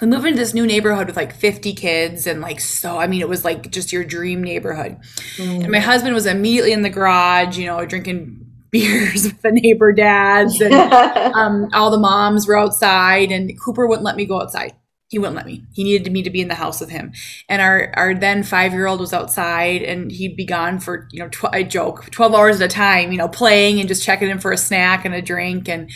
we 0.00 0.06
moved 0.06 0.26
into 0.26 0.38
this 0.38 0.54
new 0.54 0.66
neighborhood 0.66 1.06
with 1.06 1.16
like 1.16 1.34
50 1.34 1.74
kids 1.74 2.26
and 2.26 2.40
like 2.40 2.60
so 2.60 2.98
i 2.98 3.06
mean 3.06 3.20
it 3.20 3.28
was 3.28 3.44
like 3.44 3.70
just 3.70 3.92
your 3.92 4.04
dream 4.04 4.42
neighborhood. 4.42 4.96
Mm. 5.36 5.64
and 5.64 5.70
my 5.70 5.78
husband 5.78 6.14
was 6.14 6.26
immediately 6.26 6.72
in 6.72 6.82
the 6.82 6.90
garage 6.90 7.58
you 7.58 7.66
know 7.66 7.84
drinking 7.84 8.46
beers 8.70 9.24
with 9.24 9.42
the 9.42 9.50
neighbor 9.50 9.92
dads 9.92 10.60
and 10.60 10.72
um, 11.34 11.68
all 11.72 11.90
the 11.90 11.98
moms 11.98 12.46
were 12.46 12.56
outside 12.56 13.32
and 13.32 13.60
cooper 13.60 13.86
wouldn't 13.86 14.04
let 14.04 14.16
me 14.16 14.24
go 14.24 14.40
outside 14.40 14.72
he 15.10 15.18
wouldn't 15.18 15.36
let 15.36 15.46
me. 15.46 15.64
He 15.72 15.82
needed 15.82 16.10
me 16.12 16.22
to 16.22 16.30
be 16.30 16.40
in 16.40 16.46
the 16.46 16.54
house 16.54 16.80
with 16.80 16.90
him. 16.90 17.12
And 17.48 17.60
our, 17.60 17.92
our 17.96 18.14
then 18.14 18.44
five 18.44 18.72
year 18.72 18.86
old 18.86 19.00
was 19.00 19.12
outside 19.12 19.82
and 19.82 20.10
he'd 20.10 20.36
be 20.36 20.44
gone 20.44 20.78
for, 20.78 21.08
you 21.10 21.18
know, 21.18 21.28
tw- 21.28 21.52
I 21.52 21.64
joke, 21.64 22.08
12 22.12 22.32
hours 22.32 22.60
at 22.60 22.70
a 22.70 22.72
time, 22.72 23.10
you 23.10 23.18
know, 23.18 23.28
playing 23.28 23.80
and 23.80 23.88
just 23.88 24.04
checking 24.04 24.30
in 24.30 24.38
for 24.38 24.52
a 24.52 24.56
snack 24.56 25.04
and 25.04 25.12
a 25.12 25.20
drink. 25.20 25.68
And 25.68 25.90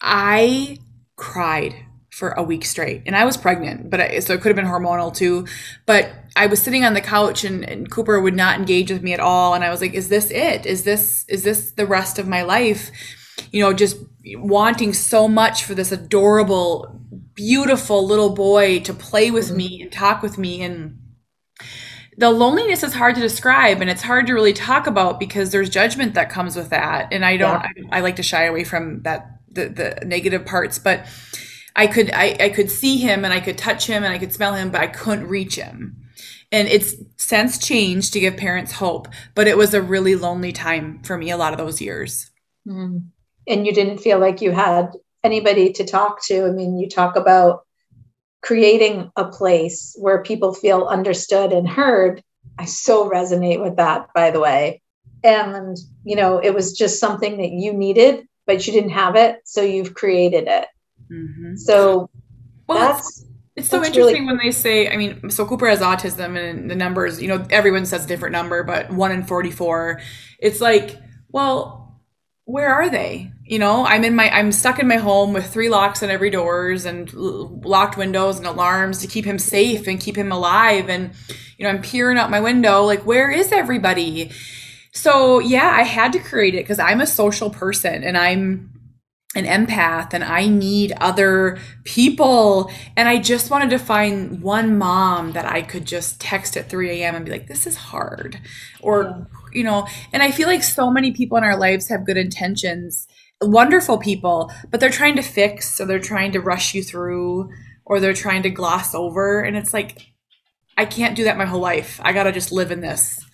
I 0.00 0.78
cried 1.16 1.74
for 2.12 2.30
a 2.30 2.44
week 2.44 2.64
straight. 2.64 3.02
And 3.06 3.16
I 3.16 3.24
was 3.24 3.36
pregnant, 3.36 3.90
but 3.90 4.00
I, 4.00 4.20
so 4.20 4.34
it 4.34 4.40
could 4.40 4.50
have 4.50 4.56
been 4.56 4.72
hormonal 4.72 5.12
too. 5.12 5.48
But 5.84 6.12
I 6.36 6.46
was 6.46 6.62
sitting 6.62 6.84
on 6.84 6.94
the 6.94 7.00
couch 7.00 7.42
and, 7.42 7.68
and, 7.68 7.90
Cooper 7.90 8.20
would 8.20 8.36
not 8.36 8.56
engage 8.56 8.92
with 8.92 9.02
me 9.02 9.12
at 9.14 9.20
all. 9.20 9.54
And 9.54 9.64
I 9.64 9.70
was 9.70 9.80
like, 9.80 9.94
is 9.94 10.08
this 10.08 10.30
it? 10.30 10.64
Is 10.64 10.84
this, 10.84 11.24
is 11.28 11.42
this 11.42 11.72
the 11.72 11.86
rest 11.86 12.20
of 12.20 12.28
my 12.28 12.42
life? 12.42 12.92
You 13.50 13.64
know, 13.64 13.72
just 13.72 13.96
wanting 14.36 14.92
so 14.92 15.26
much 15.26 15.64
for 15.64 15.74
this 15.74 15.90
adorable, 15.90 17.01
beautiful 17.34 18.06
little 18.06 18.34
boy 18.34 18.80
to 18.80 18.94
play 18.94 19.30
with 19.30 19.48
mm-hmm. 19.48 19.56
me 19.56 19.82
and 19.82 19.92
talk 19.92 20.22
with 20.22 20.38
me. 20.38 20.62
And 20.62 20.98
the 22.16 22.30
loneliness 22.30 22.82
is 22.82 22.94
hard 22.94 23.14
to 23.14 23.20
describe 23.20 23.80
and 23.80 23.88
it's 23.88 24.02
hard 24.02 24.26
to 24.26 24.34
really 24.34 24.52
talk 24.52 24.86
about 24.86 25.18
because 25.18 25.50
there's 25.50 25.70
judgment 25.70 26.14
that 26.14 26.30
comes 26.30 26.56
with 26.56 26.70
that. 26.70 27.12
And 27.12 27.24
I 27.24 27.36
don't, 27.36 27.62
yeah. 27.76 27.84
I, 27.90 27.98
I 27.98 28.00
like 28.00 28.16
to 28.16 28.22
shy 28.22 28.44
away 28.44 28.64
from 28.64 29.02
that, 29.02 29.38
the, 29.48 29.68
the 29.68 30.04
negative 30.06 30.44
parts, 30.44 30.78
but 30.78 31.06
I 31.74 31.86
could 31.86 32.10
I, 32.12 32.36
I 32.38 32.48
could 32.50 32.70
see 32.70 32.98
him 32.98 33.24
and 33.24 33.32
I 33.32 33.40
could 33.40 33.58
touch 33.58 33.86
him 33.86 34.04
and 34.04 34.12
I 34.12 34.18
could 34.18 34.32
smell 34.32 34.54
him, 34.54 34.70
but 34.70 34.80
I 34.80 34.86
couldn't 34.86 35.28
reach 35.28 35.56
him. 35.56 35.96
And 36.50 36.68
it's 36.68 36.94
since 37.16 37.56
changed 37.56 38.12
to 38.12 38.20
give 38.20 38.36
parents 38.36 38.72
hope, 38.72 39.08
but 39.34 39.48
it 39.48 39.56
was 39.56 39.72
a 39.72 39.80
really 39.80 40.16
lonely 40.16 40.52
time 40.52 41.02
for 41.02 41.16
me 41.16 41.30
a 41.30 41.36
lot 41.38 41.52
of 41.52 41.58
those 41.58 41.80
years. 41.80 42.30
Mm. 42.68 43.06
And 43.48 43.66
you 43.66 43.72
didn't 43.72 43.98
feel 43.98 44.18
like 44.18 44.42
you 44.42 44.52
had 44.52 44.92
anybody 45.24 45.72
to 45.74 45.84
talk 45.84 46.24
to. 46.26 46.46
I 46.46 46.50
mean, 46.50 46.78
you 46.78 46.88
talk 46.88 47.16
about 47.16 47.64
creating 48.42 49.10
a 49.16 49.24
place 49.26 49.94
where 49.98 50.22
people 50.22 50.52
feel 50.52 50.84
understood 50.84 51.52
and 51.52 51.68
heard. 51.68 52.22
I 52.58 52.64
so 52.64 53.08
resonate 53.08 53.62
with 53.62 53.76
that, 53.76 54.08
by 54.14 54.30
the 54.30 54.40
way. 54.40 54.82
And, 55.24 55.76
you 56.04 56.16
know, 56.16 56.38
it 56.38 56.52
was 56.52 56.76
just 56.76 56.98
something 56.98 57.38
that 57.38 57.50
you 57.50 57.72
needed, 57.72 58.26
but 58.46 58.66
you 58.66 58.72
didn't 58.72 58.90
have 58.90 59.14
it. 59.14 59.40
So 59.44 59.62
you've 59.62 59.94
created 59.94 60.48
it. 60.48 60.66
Mm-hmm. 61.10 61.56
So 61.56 62.10
well, 62.66 62.78
that's 62.78 63.24
it's 63.54 63.68
so 63.68 63.84
interesting 63.84 64.24
really- 64.24 64.26
when 64.26 64.38
they 64.38 64.50
say, 64.50 64.90
I 64.90 64.96
mean, 64.96 65.30
so 65.30 65.46
Cooper 65.46 65.68
has 65.68 65.80
autism 65.80 66.38
and 66.38 66.70
the 66.70 66.74
numbers, 66.74 67.20
you 67.20 67.28
know, 67.28 67.46
everyone 67.50 67.86
says 67.86 68.04
a 68.04 68.08
different 68.08 68.32
number, 68.32 68.64
but 68.64 68.90
one 68.90 69.12
in 69.12 69.22
44. 69.22 70.00
It's 70.38 70.60
like, 70.60 70.98
well, 71.28 72.00
where 72.44 72.72
are 72.72 72.90
they? 72.90 73.30
You 73.52 73.58
know, 73.58 73.84
I'm 73.84 74.02
in 74.02 74.16
my, 74.16 74.30
I'm 74.30 74.50
stuck 74.50 74.78
in 74.78 74.88
my 74.88 74.96
home 74.96 75.34
with 75.34 75.52
three 75.52 75.68
locks 75.68 76.02
on 76.02 76.08
every 76.08 76.30
doors 76.30 76.86
and 76.86 77.12
locked 77.12 77.98
windows 77.98 78.38
and 78.38 78.46
alarms 78.46 78.96
to 79.00 79.06
keep 79.06 79.26
him 79.26 79.38
safe 79.38 79.86
and 79.86 80.00
keep 80.00 80.16
him 80.16 80.32
alive. 80.32 80.88
And, 80.88 81.10
you 81.58 81.64
know, 81.64 81.68
I'm 81.68 81.82
peering 81.82 82.16
out 82.16 82.30
my 82.30 82.40
window, 82.40 82.82
like, 82.84 83.04
where 83.04 83.30
is 83.30 83.52
everybody? 83.52 84.30
So 84.92 85.38
yeah, 85.38 85.68
I 85.68 85.82
had 85.82 86.14
to 86.14 86.18
create 86.18 86.54
it 86.54 86.64
because 86.64 86.78
I'm 86.78 87.02
a 87.02 87.06
social 87.06 87.50
person 87.50 88.02
and 88.02 88.16
I'm, 88.16 88.72
an 89.34 89.46
empath 89.46 90.12
and 90.12 90.22
I 90.22 90.46
need 90.46 90.92
other 91.00 91.58
people. 91.84 92.70
And 92.96 93.08
I 93.08 93.18
just 93.18 93.50
wanted 93.50 93.70
to 93.70 93.78
find 93.78 94.42
one 94.42 94.76
mom 94.76 95.32
that 95.32 95.46
I 95.46 95.62
could 95.62 95.86
just 95.86 96.20
text 96.20 96.56
at 96.56 96.68
3 96.68 96.90
a.m. 96.90 97.14
and 97.14 97.24
be 97.24 97.30
like, 97.30 97.46
this 97.46 97.66
is 97.66 97.76
hard. 97.76 98.38
Or, 98.80 99.26
you 99.52 99.64
know, 99.64 99.86
and 100.12 100.22
I 100.22 100.30
feel 100.32 100.48
like 100.48 100.62
so 100.62 100.90
many 100.90 101.12
people 101.12 101.38
in 101.38 101.44
our 101.44 101.56
lives 101.56 101.88
have 101.88 102.04
good 102.04 102.18
intentions, 102.18 103.08
wonderful 103.42 103.98
people, 103.98 104.50
but 104.70 104.80
they're 104.80 104.90
trying 104.90 105.16
to 105.16 105.22
fix 105.22 105.80
or 105.80 105.86
they're 105.86 105.98
trying 105.98 106.32
to 106.32 106.40
rush 106.40 106.74
you 106.74 106.82
through 106.82 107.50
or 107.84 108.00
they're 108.00 108.14
trying 108.14 108.42
to 108.42 108.50
gloss 108.50 108.94
over. 108.94 109.40
And 109.40 109.56
it's 109.56 109.74
like, 109.74 110.12
I 110.76 110.84
can't 110.84 111.16
do 111.16 111.24
that 111.24 111.36
my 111.36 111.44
whole 111.44 111.60
life. 111.60 112.00
I 112.02 112.12
got 112.12 112.24
to 112.24 112.32
just 112.32 112.52
live 112.52 112.70
in 112.70 112.80
this. 112.80 113.24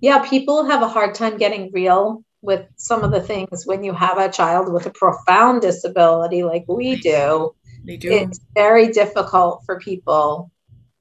Yeah, 0.00 0.18
people 0.28 0.66
have 0.66 0.82
a 0.82 0.88
hard 0.88 1.14
time 1.14 1.38
getting 1.38 1.70
real 1.72 2.24
with 2.42 2.66
some 2.76 3.02
of 3.02 3.10
the 3.10 3.22
things 3.22 3.64
when 3.64 3.82
you 3.82 3.94
have 3.94 4.18
a 4.18 4.30
child 4.30 4.70
with 4.70 4.84
a 4.86 4.90
profound 4.90 5.62
disability 5.62 6.42
like 6.42 6.64
we 6.68 6.96
do. 6.96 7.54
They 7.84 7.96
do. 7.96 8.12
It's 8.12 8.40
very 8.54 8.88
difficult 8.88 9.62
for 9.64 9.78
people. 9.78 10.50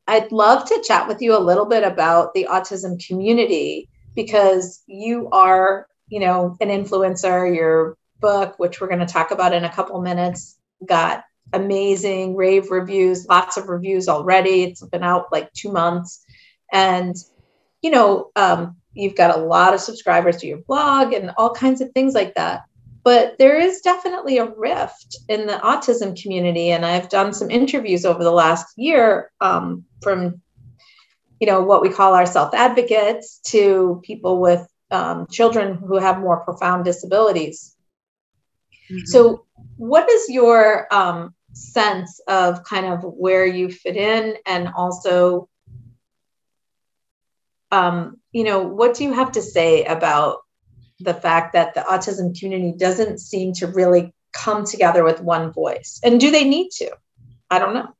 I'd 0.07 0.31
love 0.31 0.65
to 0.65 0.83
chat 0.85 1.07
with 1.07 1.21
you 1.21 1.37
a 1.37 1.39
little 1.39 1.65
bit 1.65 1.83
about 1.83 2.33
the 2.33 2.47
autism 2.49 3.05
community 3.05 3.89
because 4.15 4.83
you 4.87 5.29
are, 5.31 5.87
you 6.07 6.19
know, 6.19 6.55
an 6.61 6.69
influencer. 6.69 7.53
Your 7.53 7.97
book, 8.23 8.57
which 8.57 8.79
we're 8.81 8.87
going 8.87 9.05
to 9.05 9.05
talk 9.05 9.29
about 9.31 9.53
in 9.53 9.65
a 9.65 9.71
couple 9.71 10.01
minutes, 10.01 10.57
got 10.87 11.25
amazing 11.51 12.35
rave 12.35 12.71
reviews, 12.71 13.27
lots 13.27 13.57
of 13.57 13.67
reviews 13.67 14.07
already. 14.07 14.63
It's 14.63 14.81
been 14.81 15.03
out 15.03 15.31
like 15.31 15.51
two 15.53 15.71
months. 15.71 16.25
And, 16.71 17.15
you 17.81 17.91
know, 17.91 18.31
um, 18.35 18.77
you've 18.93 19.15
got 19.15 19.37
a 19.37 19.41
lot 19.41 19.73
of 19.73 19.81
subscribers 19.81 20.37
to 20.37 20.47
your 20.47 20.59
blog 20.59 21.13
and 21.13 21.31
all 21.37 21.53
kinds 21.53 21.81
of 21.81 21.91
things 21.91 22.13
like 22.15 22.33
that. 22.35 22.61
But 23.03 23.35
there 23.37 23.59
is 23.59 23.81
definitely 23.81 24.37
a 24.37 24.49
rift 24.49 25.17
in 25.27 25.45
the 25.45 25.55
autism 25.55 26.19
community. 26.19 26.71
And 26.71 26.85
I've 26.85 27.09
done 27.09 27.33
some 27.33 27.51
interviews 27.51 28.05
over 28.05 28.23
the 28.23 28.31
last 28.31 28.67
year 28.77 29.31
um, 29.41 29.83
from, 30.01 30.41
you 31.41 31.47
know, 31.47 31.61
what 31.61 31.81
we 31.81 31.89
call 31.89 32.13
our 32.13 32.25
self 32.25 32.53
advocates 32.53 33.39
to 33.47 34.01
people 34.05 34.39
with 34.39 34.65
um, 34.89 35.27
children 35.29 35.75
who 35.75 35.97
have 35.97 36.19
more 36.19 36.45
profound 36.45 36.85
disabilities. 36.85 37.75
Mm-hmm. 38.93 39.05
So, 39.05 39.45
what 39.77 40.09
is 40.09 40.29
your 40.29 40.87
um, 40.93 41.33
sense 41.53 42.19
of 42.27 42.63
kind 42.63 42.85
of 42.85 43.03
where 43.03 43.45
you 43.45 43.69
fit 43.69 43.97
in 43.97 44.35
and 44.45 44.69
also 44.75 45.49
um, 47.73 48.17
you 48.31 48.43
know, 48.43 48.61
what 48.61 48.95
do 48.95 49.03
you 49.03 49.13
have 49.13 49.31
to 49.31 49.41
say 49.41 49.83
about 49.83 50.41
the 50.99 51.13
fact 51.13 51.53
that 51.53 51.73
the 51.73 51.81
autism 51.81 52.37
community 52.39 52.77
doesn't 52.77 53.19
seem 53.19 53.53
to 53.53 53.67
really 53.67 54.13
come 54.31 54.63
together 54.63 55.03
with 55.03 55.19
one 55.19 55.51
voice? 55.51 55.99
And 56.03 56.19
do 56.19 56.29
they 56.29 56.43
need 56.47 56.69
to? 56.73 56.91
I 57.49 57.57
don't 57.57 57.73
know. 57.73 57.95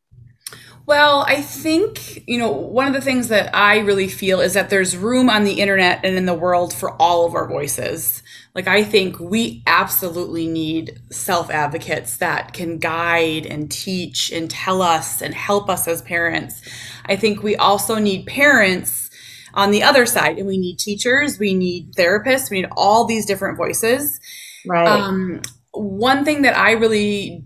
Well, 0.86 1.24
I 1.28 1.42
think, 1.42 2.28
you 2.28 2.38
know, 2.38 2.52
one 2.52 2.88
of 2.88 2.94
the 2.94 3.02
things 3.02 3.30
that 3.30 3.56
I 3.56 3.80
really 3.80 4.10
feel 4.10 4.42
is 4.42 4.54
that 4.54 4.70
there's 4.70 4.98
room 4.98 5.30
on 5.30 5.46
the 5.46 5.62
internet 5.62 6.02
and 6.04 6.18
in 6.18 6.26
the 6.26 6.34
world 6.34 6.74
for 6.74 6.92
all 7.02 7.26
of 7.26 7.36
our 7.36 7.48
voices. 7.48 8.22
Like, 8.54 8.68
I 8.68 8.84
think 8.84 9.18
we 9.20 9.64
absolutely 9.66 10.46
need 10.46 11.00
self 11.10 11.50
advocates 11.50 12.18
that 12.18 12.54
can 12.54 12.80
guide 12.80 13.46
and 13.46 13.72
teach 13.72 14.32
and 14.32 14.50
tell 14.50 14.82
us 14.82 15.22
and 15.22 15.34
help 15.34 15.70
us 15.70 15.88
as 15.88 16.02
parents. 16.02 16.62
I 17.06 17.16
think 17.16 17.42
we 17.42 17.56
also 17.56 17.96
need 17.96 18.28
parents 18.28 19.10
on 19.54 19.72
the 19.72 19.84
other 19.84 20.06
side 20.06 20.38
and 20.38 20.48
we 20.48 20.58
need 20.58 20.80
teachers 20.80 21.38
we 21.38 21.54
need 21.54 21.94
therapists 21.94 22.50
we 22.50 22.62
need 22.62 22.70
all 22.76 23.06
these 23.06 23.26
different 23.26 23.58
voices 23.58 24.20
right 24.66 24.88
um, 24.88 25.42
one 25.72 26.26
thing 26.26 26.42
that 26.42 26.58
i 26.58 26.72
really 26.72 27.44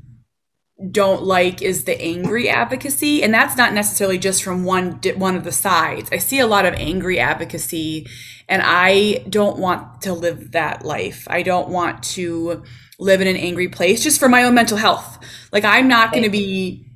don't 0.92 1.24
like 1.24 1.62
is 1.62 1.86
the 1.86 2.00
angry 2.00 2.50
advocacy 2.50 3.24
and 3.24 3.34
that's 3.34 3.58
not 3.58 3.74
necessarily 3.74 4.20
just 4.20 4.44
from 4.44 4.63
one 4.63 5.00
one 5.16 5.36
of 5.36 5.44
the 5.44 5.52
sides. 5.52 6.10
I 6.12 6.18
see 6.18 6.40
a 6.40 6.48
lot 6.48 6.66
of 6.66 6.76
angry 6.76 7.20
advocacy 7.20 8.08
and 8.48 8.62
i 8.63 9.24
don't 9.28 9.58
want 9.58 10.02
to 10.02 10.13
live 10.13 10.52
that 10.52 10.86
life. 10.86 11.28
I 11.30 11.42
don't 11.42 11.70
want 11.70 12.04
to 12.04 12.63
live 13.00 13.22
in 13.22 13.28
an 13.28 13.36
angry 13.36 13.70
place 13.70 14.04
just 14.04 14.20
for 14.20 14.30
my 14.30 14.44
own 14.44 14.54
mental 14.54 14.78
health. 14.78 15.18
Like 15.52 15.66
i'm 15.66 15.88
not 15.88 16.12
going 16.12 16.24
to 16.24 16.30
be 16.30 16.88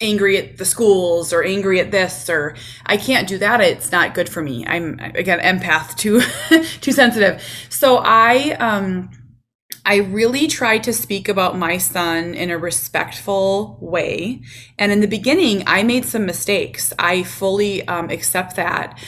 angry 0.00 0.38
at 0.38 0.56
the 0.56 0.64
schools 0.64 1.32
or 1.32 1.44
angry 1.44 1.78
at 1.78 1.90
this 1.90 2.28
or 2.30 2.56
I 2.86 2.96
can't 2.96 3.28
do 3.28 3.38
that. 3.38 3.60
It's 3.60 3.92
not 3.92 4.14
good 4.14 4.28
for 4.28 4.42
me. 4.42 4.66
I'm 4.66 4.98
again 4.98 5.38
empath 5.38 5.96
too 5.96 6.20
too 6.80 6.92
sensitive. 6.92 7.42
So 7.68 7.98
I 7.98 8.52
um 8.52 9.10
I 9.84 9.96
really 9.96 10.46
tried 10.46 10.82
to 10.84 10.92
speak 10.92 11.28
about 11.28 11.56
my 11.56 11.78
son 11.78 12.34
in 12.34 12.50
a 12.50 12.58
respectful 12.58 13.78
way 13.80 14.40
and 14.78 14.92
in 14.92 15.00
the 15.00 15.06
beginning 15.06 15.62
I 15.66 15.82
made 15.82 16.04
some 16.04 16.26
mistakes 16.26 16.92
I 16.98 17.22
fully 17.22 17.86
um, 17.88 18.10
accept 18.10 18.56
that 18.56 18.98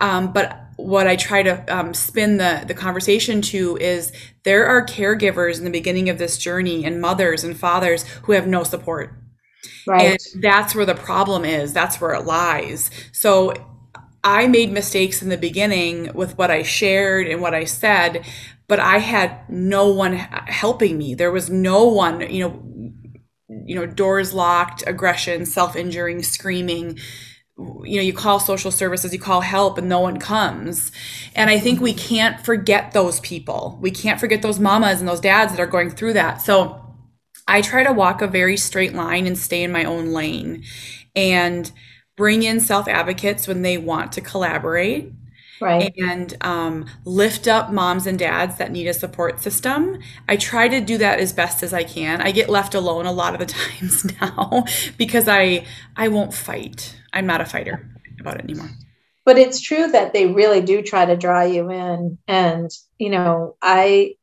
um, 0.00 0.32
but 0.32 0.62
what 0.76 1.06
I 1.06 1.16
try 1.16 1.42
to 1.42 1.74
um, 1.74 1.94
spin 1.94 2.36
the 2.36 2.64
the 2.66 2.74
conversation 2.74 3.40
to 3.42 3.76
is 3.78 4.12
there 4.44 4.66
are 4.66 4.84
caregivers 4.84 5.58
in 5.58 5.64
the 5.64 5.70
beginning 5.70 6.08
of 6.08 6.18
this 6.18 6.38
journey 6.38 6.84
and 6.84 7.00
mothers 7.00 7.44
and 7.44 7.56
fathers 7.56 8.04
who 8.24 8.32
have 8.32 8.46
no 8.46 8.62
support 8.64 9.14
Right. 9.86 10.18
And 10.34 10.42
that's 10.42 10.74
where 10.74 10.84
the 10.84 10.94
problem 10.94 11.44
is. 11.44 11.72
That's 11.72 12.00
where 12.00 12.14
it 12.14 12.26
lies. 12.26 12.90
So 13.12 13.54
I 14.24 14.48
made 14.48 14.72
mistakes 14.72 15.22
in 15.22 15.28
the 15.28 15.38
beginning 15.38 16.12
with 16.12 16.36
what 16.36 16.50
I 16.50 16.62
shared 16.62 17.28
and 17.28 17.40
what 17.40 17.54
I 17.54 17.64
said, 17.64 18.26
but 18.68 18.80
I 18.80 18.98
had 18.98 19.48
no 19.48 19.88
one 19.88 20.14
helping 20.14 20.98
me. 20.98 21.14
There 21.14 21.30
was 21.30 21.50
no 21.50 21.84
one, 21.84 22.20
you 22.30 22.40
know, 22.40 22.62
you 23.48 23.74
know, 23.76 23.86
doors 23.86 24.32
locked, 24.32 24.84
aggression, 24.86 25.46
self-injuring, 25.46 26.22
screaming. 26.22 26.98
You 27.58 27.96
know, 27.96 28.02
you 28.02 28.12
call 28.12 28.38
social 28.38 28.70
services, 28.70 29.12
you 29.12 29.18
call 29.18 29.40
help, 29.40 29.78
and 29.78 29.88
no 29.88 30.00
one 30.00 30.18
comes. 30.18 30.92
And 31.34 31.48
I 31.48 31.58
think 31.58 31.80
we 31.80 31.94
can't 31.94 32.44
forget 32.44 32.92
those 32.92 33.20
people. 33.20 33.78
We 33.80 33.90
can't 33.90 34.20
forget 34.20 34.42
those 34.42 34.58
mamas 34.58 35.00
and 35.00 35.08
those 35.08 35.20
dads 35.20 35.52
that 35.52 35.60
are 35.60 35.66
going 35.66 35.90
through 35.90 36.14
that. 36.14 36.42
So 36.42 36.82
I 37.48 37.62
try 37.62 37.84
to 37.84 37.92
walk 37.92 38.20
a 38.20 38.26
very 38.26 38.56
straight 38.56 38.94
line 38.94 39.26
and 39.26 39.38
stay 39.38 39.62
in 39.62 39.72
my 39.72 39.84
own 39.84 40.08
lane 40.08 40.64
and 41.14 41.70
bring 42.16 42.42
in 42.42 42.60
self 42.60 42.88
advocates 42.88 43.46
when 43.46 43.62
they 43.62 43.78
want 43.78 44.12
to 44.12 44.20
collaborate. 44.20 45.12
Right. 45.60 45.92
and 45.96 46.36
um, 46.42 46.86
lift 47.04 47.48
up 47.48 47.72
moms 47.72 48.06
and 48.06 48.18
dads 48.18 48.56
that 48.58 48.70
need 48.70 48.86
a 48.86 48.94
support 48.94 49.40
system. 49.40 49.98
I 50.28 50.36
try 50.36 50.68
to 50.68 50.80
do 50.80 50.98
that 50.98 51.18
as 51.18 51.32
best 51.32 51.62
as 51.62 51.72
i 51.72 51.84
can. 51.84 52.20
I 52.20 52.32
get 52.32 52.48
left 52.48 52.74
alone 52.74 53.06
a 53.06 53.12
lot 53.12 53.34
of 53.34 53.40
the 53.40 53.46
times 53.80 54.04
now 54.20 54.64
because 54.96 55.28
i 55.28 55.64
i 55.96 56.08
won't 56.08 56.34
fight. 56.34 56.96
I'm 57.12 57.26
not 57.26 57.40
a 57.40 57.44
fighter 57.44 57.88
about 58.20 58.36
it 58.36 58.44
anymore. 58.44 58.70
But 59.24 59.38
it's 59.38 59.60
true 59.60 59.90
that 59.90 60.12
they 60.12 60.26
really 60.26 60.60
do 60.60 60.82
try 60.82 61.04
to 61.04 61.16
draw 61.16 61.42
you 61.42 61.70
in. 61.70 62.18
And 62.28 62.70
you 62.98 63.10
know 63.10 63.56
i 63.62 64.14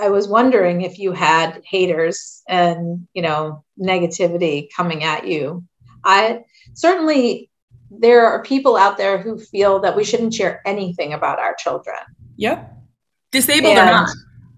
i 0.00 0.08
was 0.08 0.28
wondering 0.28 0.82
if 0.82 0.98
you 0.98 1.10
had 1.12 1.60
haters 1.64 2.42
and 2.48 3.08
you 3.12 3.22
know 3.22 3.64
negativity 3.78 4.68
coming 4.74 5.04
at 5.04 5.26
you. 5.26 5.64
I 6.04 6.44
certainly 6.74 7.50
there 7.98 8.26
are 8.26 8.42
people 8.42 8.76
out 8.76 8.96
there 8.96 9.18
who 9.18 9.38
feel 9.38 9.80
that 9.80 9.96
we 9.96 10.04
shouldn't 10.04 10.34
share 10.34 10.60
anything 10.66 11.12
about 11.12 11.38
our 11.38 11.54
children. 11.54 11.96
Yep. 12.36 12.72
Disabled 13.30 13.76
and, 13.76 13.88
or 13.88 13.92
not. 13.92 14.10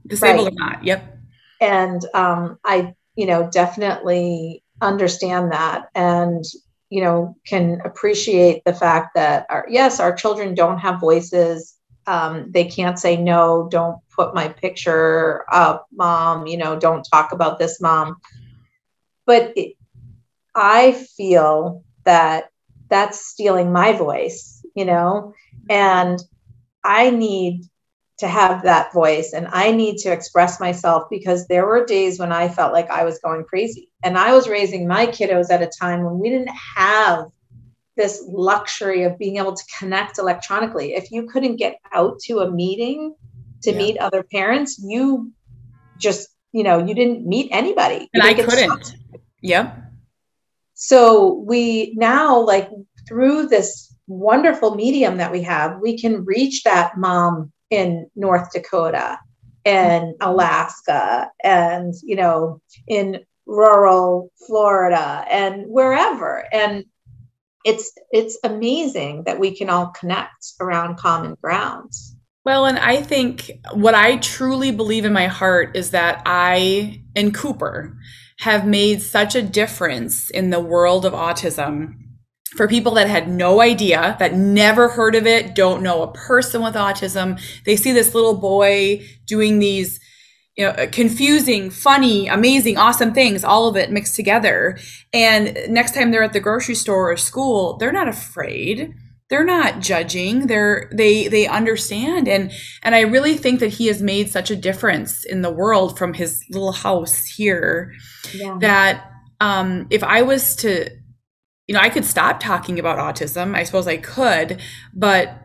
Disabled 0.06 0.46
right. 0.46 0.52
or 0.52 0.70
not. 0.72 0.84
Yep. 0.84 1.18
And 1.60 2.04
um, 2.14 2.58
I, 2.64 2.94
you 3.16 3.26
know, 3.26 3.48
definitely 3.50 4.62
understand 4.80 5.52
that 5.52 5.88
and, 5.94 6.44
you 6.90 7.02
know, 7.02 7.36
can 7.46 7.80
appreciate 7.84 8.62
the 8.64 8.74
fact 8.74 9.14
that, 9.14 9.46
our, 9.48 9.66
yes, 9.68 9.98
our 10.00 10.14
children 10.14 10.54
don't 10.54 10.78
have 10.78 11.00
voices. 11.00 11.74
Um, 12.06 12.52
they 12.52 12.64
can't 12.64 12.98
say, 12.98 13.16
no, 13.16 13.68
don't 13.70 13.98
put 14.14 14.34
my 14.34 14.48
picture 14.48 15.44
up, 15.52 15.86
mom, 15.92 16.46
you 16.46 16.56
know, 16.56 16.78
don't 16.78 17.02
talk 17.02 17.32
about 17.32 17.58
this, 17.58 17.80
mom. 17.80 18.16
But 19.24 19.52
it, 19.56 19.76
I 20.54 20.92
feel 20.92 21.82
that 22.04 22.50
that's 22.88 23.26
stealing 23.26 23.72
my 23.72 23.92
voice, 23.92 24.64
you 24.74 24.84
know? 24.84 25.34
And 25.68 26.18
I 26.84 27.10
need 27.10 27.64
to 28.18 28.28
have 28.28 28.62
that 28.62 28.92
voice 28.94 29.34
and 29.34 29.46
I 29.50 29.72
need 29.72 29.98
to 29.98 30.10
express 30.10 30.58
myself 30.58 31.04
because 31.10 31.46
there 31.48 31.66
were 31.66 31.84
days 31.84 32.18
when 32.18 32.32
I 32.32 32.48
felt 32.48 32.72
like 32.72 32.88
I 32.88 33.04
was 33.04 33.18
going 33.18 33.44
crazy. 33.44 33.90
And 34.02 34.16
I 34.16 34.32
was 34.32 34.48
raising 34.48 34.88
my 34.88 35.06
kiddos 35.06 35.50
at 35.50 35.62
a 35.62 35.70
time 35.80 36.02
when 36.02 36.18
we 36.18 36.30
didn't 36.30 36.54
have 36.76 37.26
this 37.96 38.24
luxury 38.26 39.02
of 39.02 39.18
being 39.18 39.36
able 39.36 39.54
to 39.54 39.64
connect 39.78 40.18
electronically. 40.18 40.94
If 40.94 41.10
you 41.10 41.26
couldn't 41.26 41.56
get 41.56 41.78
out 41.92 42.18
to 42.20 42.40
a 42.40 42.50
meeting 42.50 43.14
to 43.62 43.72
yeah. 43.72 43.78
meet 43.78 43.98
other 43.98 44.22
parents, 44.22 44.78
you 44.82 45.32
just, 45.98 46.28
you 46.52 46.62
know, 46.62 46.78
you 46.78 46.94
didn't 46.94 47.26
meet 47.26 47.48
anybody. 47.52 48.08
And 48.14 48.22
I 48.22 48.34
couldn't. 48.34 48.96
Yep. 49.42 49.85
So 50.78 51.42
we 51.46 51.94
now, 51.96 52.38
like 52.38 52.68
through 53.08 53.48
this 53.48 53.94
wonderful 54.06 54.74
medium 54.74 55.16
that 55.16 55.32
we 55.32 55.42
have, 55.42 55.80
we 55.80 55.98
can 55.98 56.24
reach 56.24 56.64
that 56.64 56.98
mom 56.98 57.50
in 57.70 58.08
North 58.14 58.52
Dakota 58.52 59.18
and 59.64 60.14
Alaska 60.20 61.30
and, 61.42 61.94
you 62.04 62.14
know, 62.14 62.60
in 62.86 63.24
rural 63.46 64.30
Florida 64.46 65.24
and 65.30 65.64
wherever. 65.66 66.44
And 66.52 66.84
it's 67.64 67.92
it's 68.12 68.38
amazing 68.44 69.24
that 69.24 69.40
we 69.40 69.56
can 69.56 69.70
all 69.70 69.86
connect 69.88 70.52
around 70.60 70.98
common 70.98 71.36
grounds. 71.42 72.14
Well, 72.44 72.66
and 72.66 72.78
I 72.78 73.02
think 73.02 73.50
what 73.72 73.94
I 73.94 74.18
truly 74.18 74.72
believe 74.72 75.06
in 75.06 75.12
my 75.14 75.26
heart 75.26 75.74
is 75.74 75.92
that 75.92 76.22
I 76.26 77.02
and 77.16 77.34
Cooper 77.34 77.96
have 78.40 78.66
made 78.66 79.02
such 79.02 79.34
a 79.34 79.42
difference 79.42 80.30
in 80.30 80.50
the 80.50 80.60
world 80.60 81.04
of 81.04 81.12
autism 81.12 81.94
for 82.54 82.68
people 82.68 82.94
that 82.94 83.08
had 83.08 83.28
no 83.28 83.60
idea, 83.60 84.16
that 84.18 84.34
never 84.34 84.88
heard 84.88 85.14
of 85.14 85.26
it, 85.26 85.54
don't 85.54 85.82
know 85.82 86.02
a 86.02 86.12
person 86.12 86.62
with 86.62 86.74
autism. 86.74 87.40
They 87.64 87.76
see 87.76 87.92
this 87.92 88.14
little 88.14 88.36
boy 88.36 89.06
doing 89.26 89.58
these 89.58 90.00
you 90.56 90.64
know, 90.64 90.86
confusing, 90.90 91.70
funny, 91.70 92.28
amazing, 92.28 92.78
awesome 92.78 93.12
things, 93.12 93.44
all 93.44 93.68
of 93.68 93.76
it 93.76 93.90
mixed 93.90 94.16
together. 94.16 94.78
And 95.12 95.58
next 95.68 95.94
time 95.94 96.10
they're 96.10 96.22
at 96.22 96.32
the 96.32 96.40
grocery 96.40 96.74
store 96.74 97.10
or 97.10 97.16
school, 97.16 97.76
they're 97.76 97.92
not 97.92 98.08
afraid 98.08 98.94
they're 99.28 99.44
not 99.44 99.80
judging. 99.80 100.46
They're 100.46 100.88
they 100.92 101.28
they 101.28 101.46
understand. 101.46 102.28
And 102.28 102.52
and 102.82 102.94
i 102.94 103.00
really 103.00 103.36
think 103.36 103.60
that 103.60 103.74
he 103.74 103.86
has 103.88 104.00
made 104.02 104.30
such 104.30 104.50
a 104.50 104.56
difference 104.56 105.24
in 105.24 105.42
the 105.42 105.50
world 105.50 105.98
from 105.98 106.14
his 106.14 106.44
little 106.50 106.72
house 106.72 107.26
here 107.26 107.92
yeah. 108.32 108.56
that 108.60 109.10
um 109.40 109.86
if 109.90 110.02
i 110.04 110.22
was 110.22 110.56
to 110.56 110.88
you 111.66 111.74
know 111.74 111.80
i 111.80 111.88
could 111.88 112.04
stop 112.04 112.40
talking 112.40 112.78
about 112.78 112.98
autism. 112.98 113.54
I 113.54 113.64
suppose 113.64 113.88
i 113.88 113.96
could 113.96 114.60
but 114.94 115.38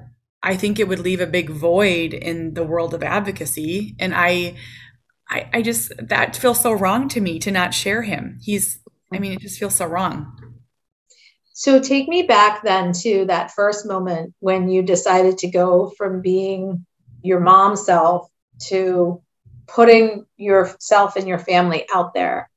i 0.43 0.55
think 0.55 0.79
it 0.79 0.87
would 0.87 0.99
leave 0.99 1.21
a 1.21 1.27
big 1.27 1.49
void 1.49 2.13
in 2.13 2.53
the 2.53 2.63
world 2.63 2.93
of 2.93 3.03
advocacy. 3.03 3.95
And 3.99 4.13
i 4.15 4.55
i, 5.29 5.49
I 5.53 5.61
just 5.61 5.91
that 5.97 6.35
feels 6.35 6.61
so 6.61 6.71
wrong 6.71 7.07
to 7.09 7.21
me 7.21 7.39
to 7.39 7.51
not 7.51 7.73
share 7.73 8.03
him. 8.03 8.37
He's 8.41 8.79
i 9.11 9.17
mean 9.17 9.33
it 9.33 9.39
just 9.39 9.57
feels 9.57 9.75
so 9.75 9.87
wrong 9.87 10.40
so 11.61 11.79
take 11.79 12.07
me 12.07 12.23
back 12.23 12.63
then 12.63 12.91
to 12.91 13.23
that 13.25 13.51
first 13.51 13.85
moment 13.85 14.33
when 14.39 14.67
you 14.67 14.81
decided 14.81 15.37
to 15.37 15.47
go 15.47 15.91
from 15.95 16.19
being 16.19 16.87
your 17.21 17.39
mom 17.39 17.75
self 17.75 18.27
to 18.69 19.21
putting 19.67 20.25
yourself 20.37 21.17
and 21.17 21.27
your 21.27 21.37
family 21.37 21.85
out 21.93 22.15
there. 22.15 22.49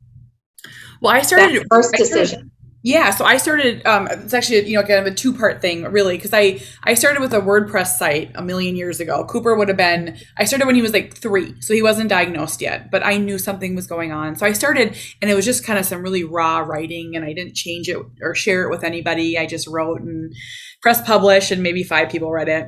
Well, 1.02 1.12
I 1.12 1.20
started 1.20 1.54
that 1.54 1.66
first 1.68 1.92
decision. 1.92 2.50
Yeah, 2.86 3.12
so 3.12 3.24
I 3.24 3.38
started. 3.38 3.84
Um, 3.86 4.08
it's 4.10 4.34
actually 4.34 4.68
you 4.68 4.76
know 4.76 4.82
kind 4.82 5.00
of 5.00 5.06
a 5.06 5.14
two 5.16 5.32
part 5.32 5.62
thing, 5.62 5.84
really, 5.84 6.18
because 6.18 6.34
I 6.34 6.60
I 6.84 6.92
started 6.92 7.22
with 7.22 7.32
a 7.32 7.40
WordPress 7.40 7.96
site 7.96 8.30
a 8.34 8.42
million 8.42 8.76
years 8.76 9.00
ago. 9.00 9.24
Cooper 9.24 9.54
would 9.54 9.68
have 9.68 9.78
been. 9.78 10.18
I 10.36 10.44
started 10.44 10.66
when 10.66 10.74
he 10.74 10.82
was 10.82 10.92
like 10.92 11.16
three, 11.16 11.58
so 11.62 11.72
he 11.72 11.80
wasn't 11.80 12.10
diagnosed 12.10 12.60
yet, 12.60 12.90
but 12.90 13.02
I 13.02 13.16
knew 13.16 13.38
something 13.38 13.74
was 13.74 13.86
going 13.86 14.12
on. 14.12 14.36
So 14.36 14.44
I 14.44 14.52
started, 14.52 14.98
and 15.22 15.30
it 15.30 15.34
was 15.34 15.46
just 15.46 15.64
kind 15.64 15.78
of 15.78 15.86
some 15.86 16.02
really 16.02 16.24
raw 16.24 16.58
writing, 16.58 17.16
and 17.16 17.24
I 17.24 17.32
didn't 17.32 17.54
change 17.54 17.88
it 17.88 17.96
or 18.20 18.34
share 18.34 18.64
it 18.64 18.70
with 18.70 18.84
anybody. 18.84 19.38
I 19.38 19.46
just 19.46 19.66
wrote 19.66 20.02
and 20.02 20.34
press 20.82 21.00
publish, 21.00 21.50
and 21.50 21.62
maybe 21.62 21.84
five 21.84 22.10
people 22.10 22.30
read 22.30 22.50
it. 22.50 22.66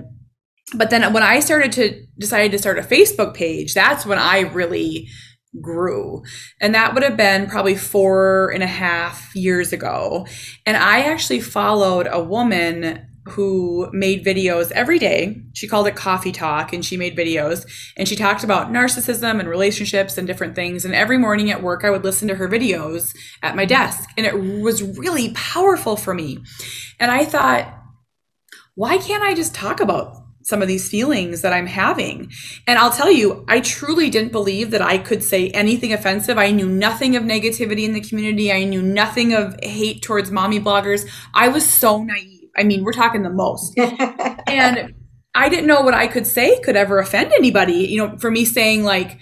But 0.74 0.88
then 0.88 1.12
when 1.12 1.24
I 1.24 1.40
started 1.40 1.72
to 1.72 2.06
decided 2.18 2.52
to 2.52 2.58
start 2.58 2.78
a 2.78 2.82
Facebook 2.82 3.34
page, 3.34 3.74
that's 3.74 4.06
when 4.06 4.18
I 4.18 4.40
really 4.40 5.10
grew. 5.60 6.22
And 6.60 6.74
that 6.74 6.94
would 6.94 7.02
have 7.02 7.16
been 7.16 7.46
probably 7.48 7.76
four 7.76 8.50
and 8.50 8.62
a 8.62 8.68
half 8.68 9.34
years 9.34 9.72
ago. 9.72 10.26
And 10.64 10.76
I 10.76 11.00
actually 11.00 11.40
followed 11.40 12.08
a 12.10 12.22
woman 12.22 13.06
who 13.28 13.90
made 13.92 14.24
videos 14.24 14.70
every 14.70 14.98
day. 14.98 15.42
She 15.52 15.66
called 15.66 15.88
it 15.88 15.96
Coffee 15.96 16.30
Talk 16.30 16.72
and 16.72 16.84
she 16.84 16.96
made 16.96 17.16
videos 17.16 17.66
and 17.96 18.06
she 18.06 18.14
talked 18.14 18.44
about 18.44 18.70
narcissism 18.70 19.40
and 19.40 19.48
relationships 19.48 20.16
and 20.16 20.26
different 20.26 20.54
things. 20.54 20.84
And 20.84 20.94
every 20.94 21.18
morning 21.18 21.50
at 21.50 21.62
work, 21.62 21.84
I 21.84 21.90
would 21.90 22.04
listen 22.04 22.28
to 22.28 22.36
her 22.36 22.48
videos 22.48 23.16
at 23.42 23.56
my 23.56 23.64
desk 23.64 24.08
and 24.16 24.26
it 24.26 24.38
was 24.62 24.82
really 24.82 25.32
powerful 25.32 25.96
for 25.96 26.14
me. 26.14 26.38
And 27.00 27.10
I 27.10 27.24
thought, 27.24 27.72
why 28.76 28.98
can't 28.98 29.24
I 29.24 29.34
just 29.34 29.54
talk 29.54 29.80
about 29.80 30.25
some 30.46 30.62
of 30.62 30.68
these 30.68 30.88
feelings 30.88 31.40
that 31.40 31.52
I'm 31.52 31.66
having. 31.66 32.30
And 32.68 32.78
I'll 32.78 32.92
tell 32.92 33.10
you, 33.10 33.44
I 33.48 33.58
truly 33.58 34.10
didn't 34.10 34.30
believe 34.30 34.70
that 34.70 34.80
I 34.80 34.96
could 34.96 35.24
say 35.24 35.48
anything 35.48 35.92
offensive. 35.92 36.38
I 36.38 36.52
knew 36.52 36.68
nothing 36.68 37.16
of 37.16 37.24
negativity 37.24 37.82
in 37.82 37.94
the 37.94 38.00
community. 38.00 38.52
I 38.52 38.62
knew 38.62 38.80
nothing 38.80 39.34
of 39.34 39.56
hate 39.60 40.02
towards 40.02 40.30
mommy 40.30 40.60
bloggers. 40.60 41.04
I 41.34 41.48
was 41.48 41.68
so 41.68 42.00
naive. 42.00 42.48
I 42.56 42.62
mean, 42.62 42.84
we're 42.84 42.92
talking 42.92 43.24
the 43.24 43.30
most. 43.30 43.76
and 44.46 44.94
I 45.34 45.48
didn't 45.48 45.66
know 45.66 45.80
what 45.80 45.94
I 45.94 46.06
could 46.06 46.28
say 46.28 46.60
could 46.60 46.76
ever 46.76 47.00
offend 47.00 47.32
anybody. 47.32 47.88
You 47.88 48.06
know, 48.06 48.16
for 48.18 48.30
me 48.30 48.44
saying 48.44 48.84
like, 48.84 49.18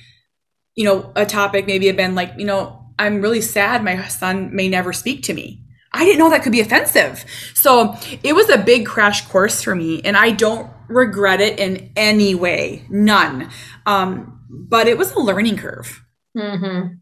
you 0.74 0.84
know, 0.84 1.10
a 1.16 1.24
topic 1.24 1.66
maybe 1.66 1.86
had 1.86 1.96
been 1.96 2.14
like, 2.14 2.34
you 2.36 2.44
know, 2.44 2.84
I'm 2.98 3.22
really 3.22 3.40
sad 3.40 3.82
my 3.82 4.06
son 4.08 4.54
may 4.54 4.68
never 4.68 4.92
speak 4.92 5.22
to 5.22 5.32
me. 5.32 5.63
I 5.94 6.04
didn't 6.04 6.18
know 6.18 6.30
that 6.30 6.42
could 6.42 6.52
be 6.52 6.60
offensive. 6.60 7.24
So 7.54 7.96
it 8.22 8.34
was 8.34 8.50
a 8.50 8.58
big 8.58 8.84
crash 8.84 9.26
course 9.28 9.62
for 9.62 9.74
me. 9.74 10.02
And 10.02 10.16
I 10.16 10.32
don't 10.32 10.70
regret 10.88 11.40
it 11.40 11.58
in 11.58 11.92
any 11.96 12.34
way, 12.34 12.84
none. 12.90 13.50
Um, 13.86 14.40
but 14.50 14.88
it 14.88 14.98
was 14.98 15.12
a 15.12 15.20
learning 15.20 15.56
curve. 15.56 16.04
Mm-hmm. 16.36 16.94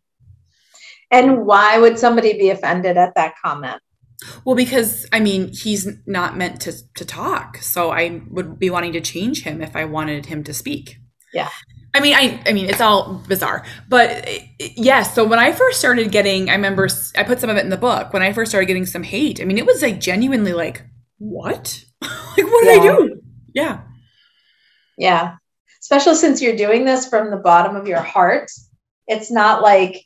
And 1.11 1.47
why 1.47 1.79
would 1.79 1.99
somebody 1.99 2.39
be 2.39 2.51
offended 2.51 2.97
at 2.97 3.15
that 3.17 3.35
comment? 3.43 3.81
Well, 4.45 4.55
because 4.55 5.07
I 5.13 5.21
mean, 5.21 5.53
he's 5.53 5.89
not 6.07 6.37
meant 6.37 6.61
to 6.63 6.73
to 6.95 7.05
talk, 7.05 7.57
so 7.59 7.91
I 7.91 8.23
would 8.31 8.59
be 8.59 8.71
wanting 8.71 8.93
to 8.93 9.01
change 9.01 9.43
him 9.43 9.61
if 9.61 9.75
I 9.75 9.85
wanted 9.85 10.27
him 10.27 10.45
to 10.45 10.55
speak. 10.55 10.97
Yeah. 11.35 11.51
I 11.95 12.01
mean, 12.01 12.15
I 12.15 12.43
I 12.47 12.53
mean, 12.53 12.69
it's 12.69 12.81
all 12.81 13.23
bizarre, 13.29 13.65
but 13.89 14.27
yes. 14.59 14.73
Yeah, 14.77 15.03
so 15.03 15.27
when 15.27 15.39
I 15.39 15.53
first 15.53 15.79
started 15.79 16.11
getting, 16.11 16.49
I 16.49 16.55
remember 16.55 16.89
I 17.17 17.23
put 17.23 17.41
some 17.41 17.51
of 17.51 17.57
it 17.57 17.65
in 17.65 17.71
the 17.71 17.77
book. 17.77 18.13
When 18.13 18.23
I 18.23 18.33
first 18.33 18.51
started 18.51 18.67
getting 18.67 18.87
some 18.87 19.03
hate, 19.03 19.41
I 19.41 19.45
mean, 19.45 19.59
it 19.59 19.67
was 19.67 19.83
like 19.83 20.01
genuinely 20.01 20.55
like, 20.55 20.85
what? 21.19 21.85
like, 22.03 22.11
what 22.37 22.65
did 22.65 22.85
yeah. 22.85 22.93
I 22.93 22.97
do? 22.97 23.23
Yeah. 23.55 23.81
Yeah. 24.97 25.37
Especially 25.81 26.15
since 26.15 26.41
you're 26.41 26.57
doing 26.57 26.85
this 26.85 27.09
from 27.09 27.31
the 27.31 27.37
bottom 27.37 27.77
of 27.77 27.87
your 27.87 28.01
heart. 28.01 28.51
It's 29.07 29.31
not 29.31 29.63
like 29.63 30.05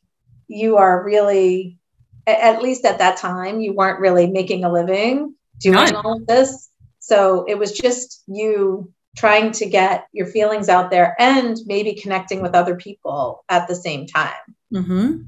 you 0.48 0.78
are 0.78 1.04
really, 1.04 1.78
at 2.26 2.62
least 2.62 2.84
at 2.84 2.98
that 2.98 3.18
time, 3.18 3.60
you 3.60 3.74
weren't 3.74 4.00
really 4.00 4.26
making 4.26 4.64
a 4.64 4.72
living 4.72 5.34
doing 5.60 5.76
None. 5.76 5.96
all 5.96 6.16
of 6.16 6.26
this. 6.26 6.68
So 6.98 7.44
it 7.46 7.58
was 7.58 7.72
just 7.72 8.24
you 8.26 8.92
trying 9.16 9.50
to 9.50 9.66
get 9.66 10.06
your 10.12 10.26
feelings 10.26 10.68
out 10.68 10.90
there 10.90 11.16
and 11.18 11.56
maybe 11.66 11.94
connecting 11.94 12.42
with 12.42 12.54
other 12.54 12.76
people 12.76 13.44
at 13.48 13.66
the 13.66 13.74
same 13.74 14.06
time. 14.06 14.54
Mm-hmm. 14.72 15.22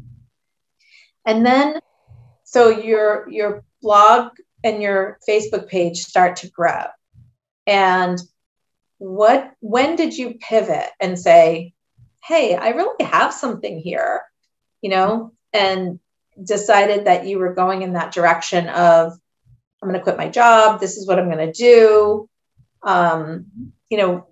And 1.25 1.47
then, 1.47 1.81
so 2.45 2.69
your 2.69 3.29
your 3.29 3.65
blog 3.83 4.33
and 4.63 4.83
your 4.83 5.19
Facebook 5.29 5.69
page 5.69 5.99
start 5.99 6.37
to 6.37 6.51
grow. 6.51 6.85
And 7.67 8.19
what 8.99 9.53
when 9.61 9.97
did 9.97 10.17
you 10.17 10.35
pivot 10.35 10.89
and 11.01 11.19
say, 11.19 11.75
"Hey, 12.25 12.55
I 12.55 12.71
really 12.71 13.05
have 13.05 13.33
something 13.33 13.79
here," 13.79 14.23
you 14.83 14.91
know, 14.91 15.33
and 15.53 15.99
decided 16.43 17.07
that 17.07 17.27
you 17.27 17.39
were 17.39 17.55
going 17.55 17.83
in 17.83 17.95
that 17.95 18.13
direction 18.13 18.69
of, 18.69 19.13
"I'm 19.83 19.89
going 19.89 19.99
to 19.99 20.03
quit 20.03 20.17
my 20.17 20.29
job. 20.29 20.81
This 20.81 20.97
is 20.97 21.07
what 21.07 21.19
I'm 21.19 21.31
going 21.31 21.47
to 21.47 21.53
do." 21.53 22.29
Um, 22.83 23.73
you 23.91 23.99
know, 23.99 24.27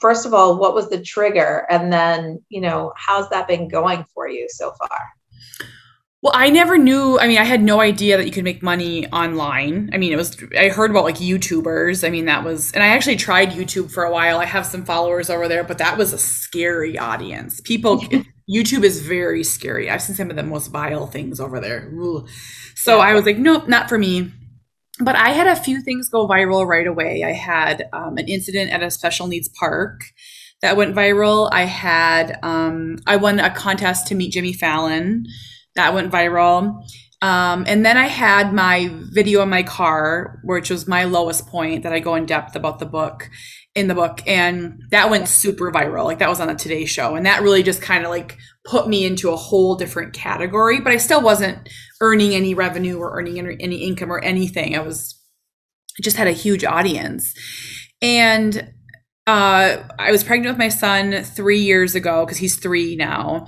first 0.00 0.26
of 0.26 0.34
all, 0.34 0.58
what 0.58 0.74
was 0.74 0.88
the 0.88 1.00
trigger, 1.00 1.66
and 1.70 1.92
then 1.92 2.42
you 2.48 2.60
know, 2.60 2.92
how's 2.96 3.28
that 3.30 3.48
been 3.48 3.68
going 3.68 4.04
for 4.14 4.28
you 4.28 4.46
so 4.50 4.72
far? 4.78 4.98
Well, 6.26 6.32
I 6.34 6.50
never 6.50 6.76
knew. 6.76 7.20
I 7.20 7.28
mean, 7.28 7.38
I 7.38 7.44
had 7.44 7.62
no 7.62 7.80
idea 7.80 8.16
that 8.16 8.26
you 8.26 8.32
could 8.32 8.42
make 8.42 8.60
money 8.60 9.06
online. 9.12 9.90
I 9.92 9.98
mean, 9.98 10.12
it 10.12 10.16
was, 10.16 10.36
I 10.58 10.70
heard 10.70 10.90
about 10.90 11.04
like 11.04 11.18
YouTubers. 11.18 12.04
I 12.04 12.10
mean, 12.10 12.24
that 12.24 12.42
was, 12.42 12.72
and 12.72 12.82
I 12.82 12.88
actually 12.88 13.14
tried 13.14 13.50
YouTube 13.50 13.92
for 13.92 14.02
a 14.02 14.10
while. 14.10 14.40
I 14.40 14.44
have 14.44 14.66
some 14.66 14.84
followers 14.84 15.30
over 15.30 15.46
there, 15.46 15.62
but 15.62 15.78
that 15.78 15.96
was 15.96 16.12
a 16.12 16.18
scary 16.18 16.98
audience. 16.98 17.60
People, 17.60 17.98
YouTube 18.50 18.82
is 18.82 19.06
very 19.06 19.44
scary. 19.44 19.88
I've 19.88 20.02
seen 20.02 20.16
some 20.16 20.30
of 20.30 20.34
the 20.34 20.42
most 20.42 20.68
vile 20.68 21.06
things 21.06 21.38
over 21.38 21.60
there. 21.60 21.90
Ooh. 21.92 22.26
So 22.74 22.98
I 22.98 23.14
was 23.14 23.24
like, 23.24 23.38
nope, 23.38 23.68
not 23.68 23.88
for 23.88 23.96
me. 23.96 24.32
But 25.00 25.16
I 25.16 25.30
had 25.30 25.46
a 25.46 25.56
few 25.56 25.82
things 25.82 26.08
go 26.08 26.26
viral 26.26 26.66
right 26.66 26.86
away. 26.86 27.22
I 27.22 27.32
had 27.32 27.88
um, 27.92 28.16
an 28.16 28.28
incident 28.28 28.70
at 28.70 28.82
a 28.82 28.90
special 28.90 29.26
needs 29.26 29.48
park 29.48 30.00
that 30.62 30.76
went 30.76 30.94
viral. 30.94 31.50
I 31.52 31.64
had, 31.64 32.38
um, 32.42 32.98
I 33.06 33.16
won 33.16 33.38
a 33.38 33.50
contest 33.50 34.06
to 34.06 34.14
meet 34.14 34.32
Jimmy 34.32 34.54
Fallon 34.54 35.26
that 35.74 35.92
went 35.92 36.10
viral. 36.10 36.82
Um, 37.22 37.64
and 37.66 37.84
then 37.84 37.96
I 37.96 38.06
had 38.06 38.52
my 38.52 38.90
video 39.12 39.42
in 39.42 39.48
my 39.48 39.62
car, 39.62 40.40
which 40.44 40.70
was 40.70 40.86
my 40.86 41.04
lowest 41.04 41.46
point 41.46 41.82
that 41.82 41.92
I 41.92 41.98
go 41.98 42.14
in 42.14 42.26
depth 42.26 42.56
about 42.56 42.78
the 42.78 42.86
book 42.86 43.30
in 43.74 43.88
the 43.88 43.94
book. 43.94 44.22
And 44.26 44.82
that 44.90 45.10
went 45.10 45.28
super 45.28 45.70
viral. 45.70 46.04
Like 46.04 46.18
that 46.18 46.28
was 46.28 46.40
on 46.40 46.48
the 46.48 46.54
Today 46.54 46.84
Show. 46.86 47.14
And 47.14 47.26
that 47.26 47.42
really 47.42 47.62
just 47.62 47.82
kind 47.82 48.04
of 48.04 48.10
like 48.10 48.38
put 48.64 48.88
me 48.88 49.04
into 49.04 49.30
a 49.30 49.36
whole 49.36 49.76
different 49.76 50.12
category, 50.12 50.80
but 50.80 50.92
I 50.92 50.96
still 50.96 51.22
wasn't 51.22 51.68
earning 52.00 52.34
any 52.34 52.54
revenue 52.54 52.98
or 52.98 53.18
earning 53.18 53.38
any, 53.38 53.56
any 53.60 53.76
income 53.76 54.12
or 54.12 54.20
anything. 54.20 54.76
I 54.76 54.80
was 54.80 55.20
just 56.02 56.16
had 56.16 56.26
a 56.26 56.32
huge 56.32 56.64
audience. 56.64 57.34
And 58.02 58.72
uh, 59.26 59.82
I 59.98 60.12
was 60.12 60.22
pregnant 60.22 60.54
with 60.54 60.58
my 60.58 60.68
son 60.68 61.24
three 61.24 61.58
years 61.58 61.94
ago 61.94 62.24
because 62.24 62.38
he's 62.38 62.56
three 62.56 62.94
now. 62.94 63.46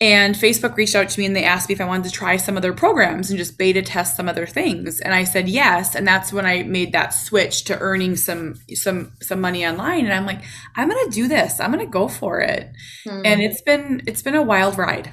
And 0.00 0.34
Facebook 0.34 0.76
reached 0.76 0.94
out 0.94 1.08
to 1.08 1.20
me 1.20 1.24
and 1.24 1.34
they 1.34 1.44
asked 1.44 1.68
me 1.68 1.74
if 1.74 1.80
I 1.80 1.86
wanted 1.86 2.04
to 2.04 2.10
try 2.10 2.36
some 2.36 2.56
of 2.56 2.62
their 2.62 2.74
programs 2.74 3.30
and 3.30 3.38
just 3.38 3.56
beta 3.56 3.80
test 3.80 4.16
some 4.16 4.28
other 4.28 4.44
things. 4.44 5.00
And 5.00 5.14
I 5.14 5.24
said 5.24 5.48
yes. 5.48 5.94
And 5.94 6.06
that's 6.06 6.32
when 6.32 6.44
I 6.44 6.62
made 6.64 6.92
that 6.92 7.14
switch 7.14 7.64
to 7.64 7.78
earning 7.78 8.16
some 8.16 8.56
some 8.74 9.12
some 9.22 9.40
money 9.40 9.66
online. 9.66 10.04
And 10.04 10.12
I'm 10.12 10.26
like, 10.26 10.42
I'm 10.76 10.88
gonna 10.88 11.10
do 11.10 11.26
this. 11.26 11.58
I'm 11.58 11.70
gonna 11.70 11.86
go 11.86 12.08
for 12.08 12.40
it. 12.40 12.70
Mm-hmm. 13.06 13.22
And 13.24 13.40
it's 13.40 13.62
been 13.62 14.02
it's 14.06 14.20
been 14.20 14.34
a 14.34 14.42
wild 14.42 14.76
ride. 14.76 15.10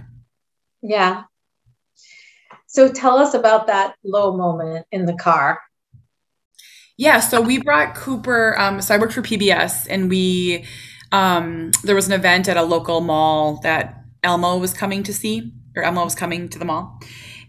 Yeah. 0.82 1.24
So 2.72 2.90
tell 2.90 3.18
us 3.18 3.34
about 3.34 3.68
that 3.68 3.96
low 4.02 4.38
moment 4.38 4.86
in 4.94 5.06
the 5.06 5.14
car. 5.14 5.60
Yeah, 6.98 7.20
so 7.20 7.42
we 7.42 7.62
brought 7.62 7.96
Cooper. 7.96 8.58
Um, 8.58 8.82
so 8.82 8.96
I 8.96 8.98
worked 8.98 9.12
for 9.12 9.22
PBS, 9.22 9.88
and 9.90 10.10
we 10.10 10.66
um, 11.12 11.72
there 11.84 11.96
was 11.96 12.08
an 12.08 12.14
event 12.14 12.48
at 12.48 12.56
a 12.56 12.64
local 12.64 13.02
mall 13.02 13.60
that 13.64 14.02
Elmo 14.24 14.58
was 14.58 14.74
coming 14.74 15.04
to 15.04 15.14
see, 15.14 15.52
or 15.76 15.84
Elmo 15.84 16.06
was 16.06 16.16
coming 16.16 16.48
to 16.48 16.58
the 16.58 16.64
mall. 16.64 16.98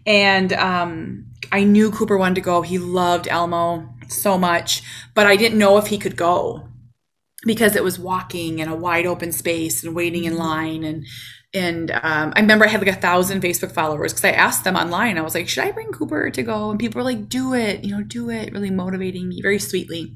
And 0.05 0.51
um, 0.51 1.27
I 1.53 1.63
knew 1.63 1.89
Cooper 1.89 2.17
wanted 2.17 2.35
to 2.35 2.41
go. 2.41 2.61
He 2.61 2.77
loved 2.77 3.29
Elmo 3.29 3.87
so 4.09 4.37
much, 4.37 4.83
but 5.13 5.25
I 5.25 5.37
didn't 5.37 5.57
know 5.57 5.77
if 5.77 5.87
he 5.87 5.97
could 5.97 6.17
go 6.17 6.67
because 7.45 7.77
it 7.77 7.83
was 7.83 7.97
walking 7.97 8.59
in 8.59 8.67
a 8.67 8.75
wide 8.75 9.05
open 9.05 9.31
space 9.31 9.85
and 9.85 9.95
waiting 9.95 10.25
in 10.25 10.35
line 10.35 10.83
and 10.83 11.05
and 11.53 11.91
um, 11.91 12.33
I 12.35 12.41
remember 12.41 12.65
I 12.65 12.69
had 12.69 12.81
like 12.81 12.95
a 12.95 12.99
thousand 12.99 13.41
Facebook 13.41 13.71
followers 13.71 14.13
because 14.13 14.25
I 14.25 14.31
asked 14.31 14.63
them 14.63 14.75
online. 14.75 15.17
I 15.17 15.21
was 15.21 15.35
like, 15.35 15.47
"Should 15.47 15.63
I 15.63 15.71
bring 15.71 15.91
Cooper 15.91 16.29
to 16.29 16.43
go?" 16.43 16.71
And 16.71 16.79
people 16.79 16.99
were 16.99 17.05
like, 17.05 17.29
"Do 17.29 17.53
it, 17.53 17.83
you 17.83 17.95
know, 17.95 18.03
do 18.03 18.29
it." 18.29 18.51
Really 18.53 18.71
motivating 18.71 19.29
me 19.29 19.41
very 19.41 19.59
sweetly. 19.59 20.15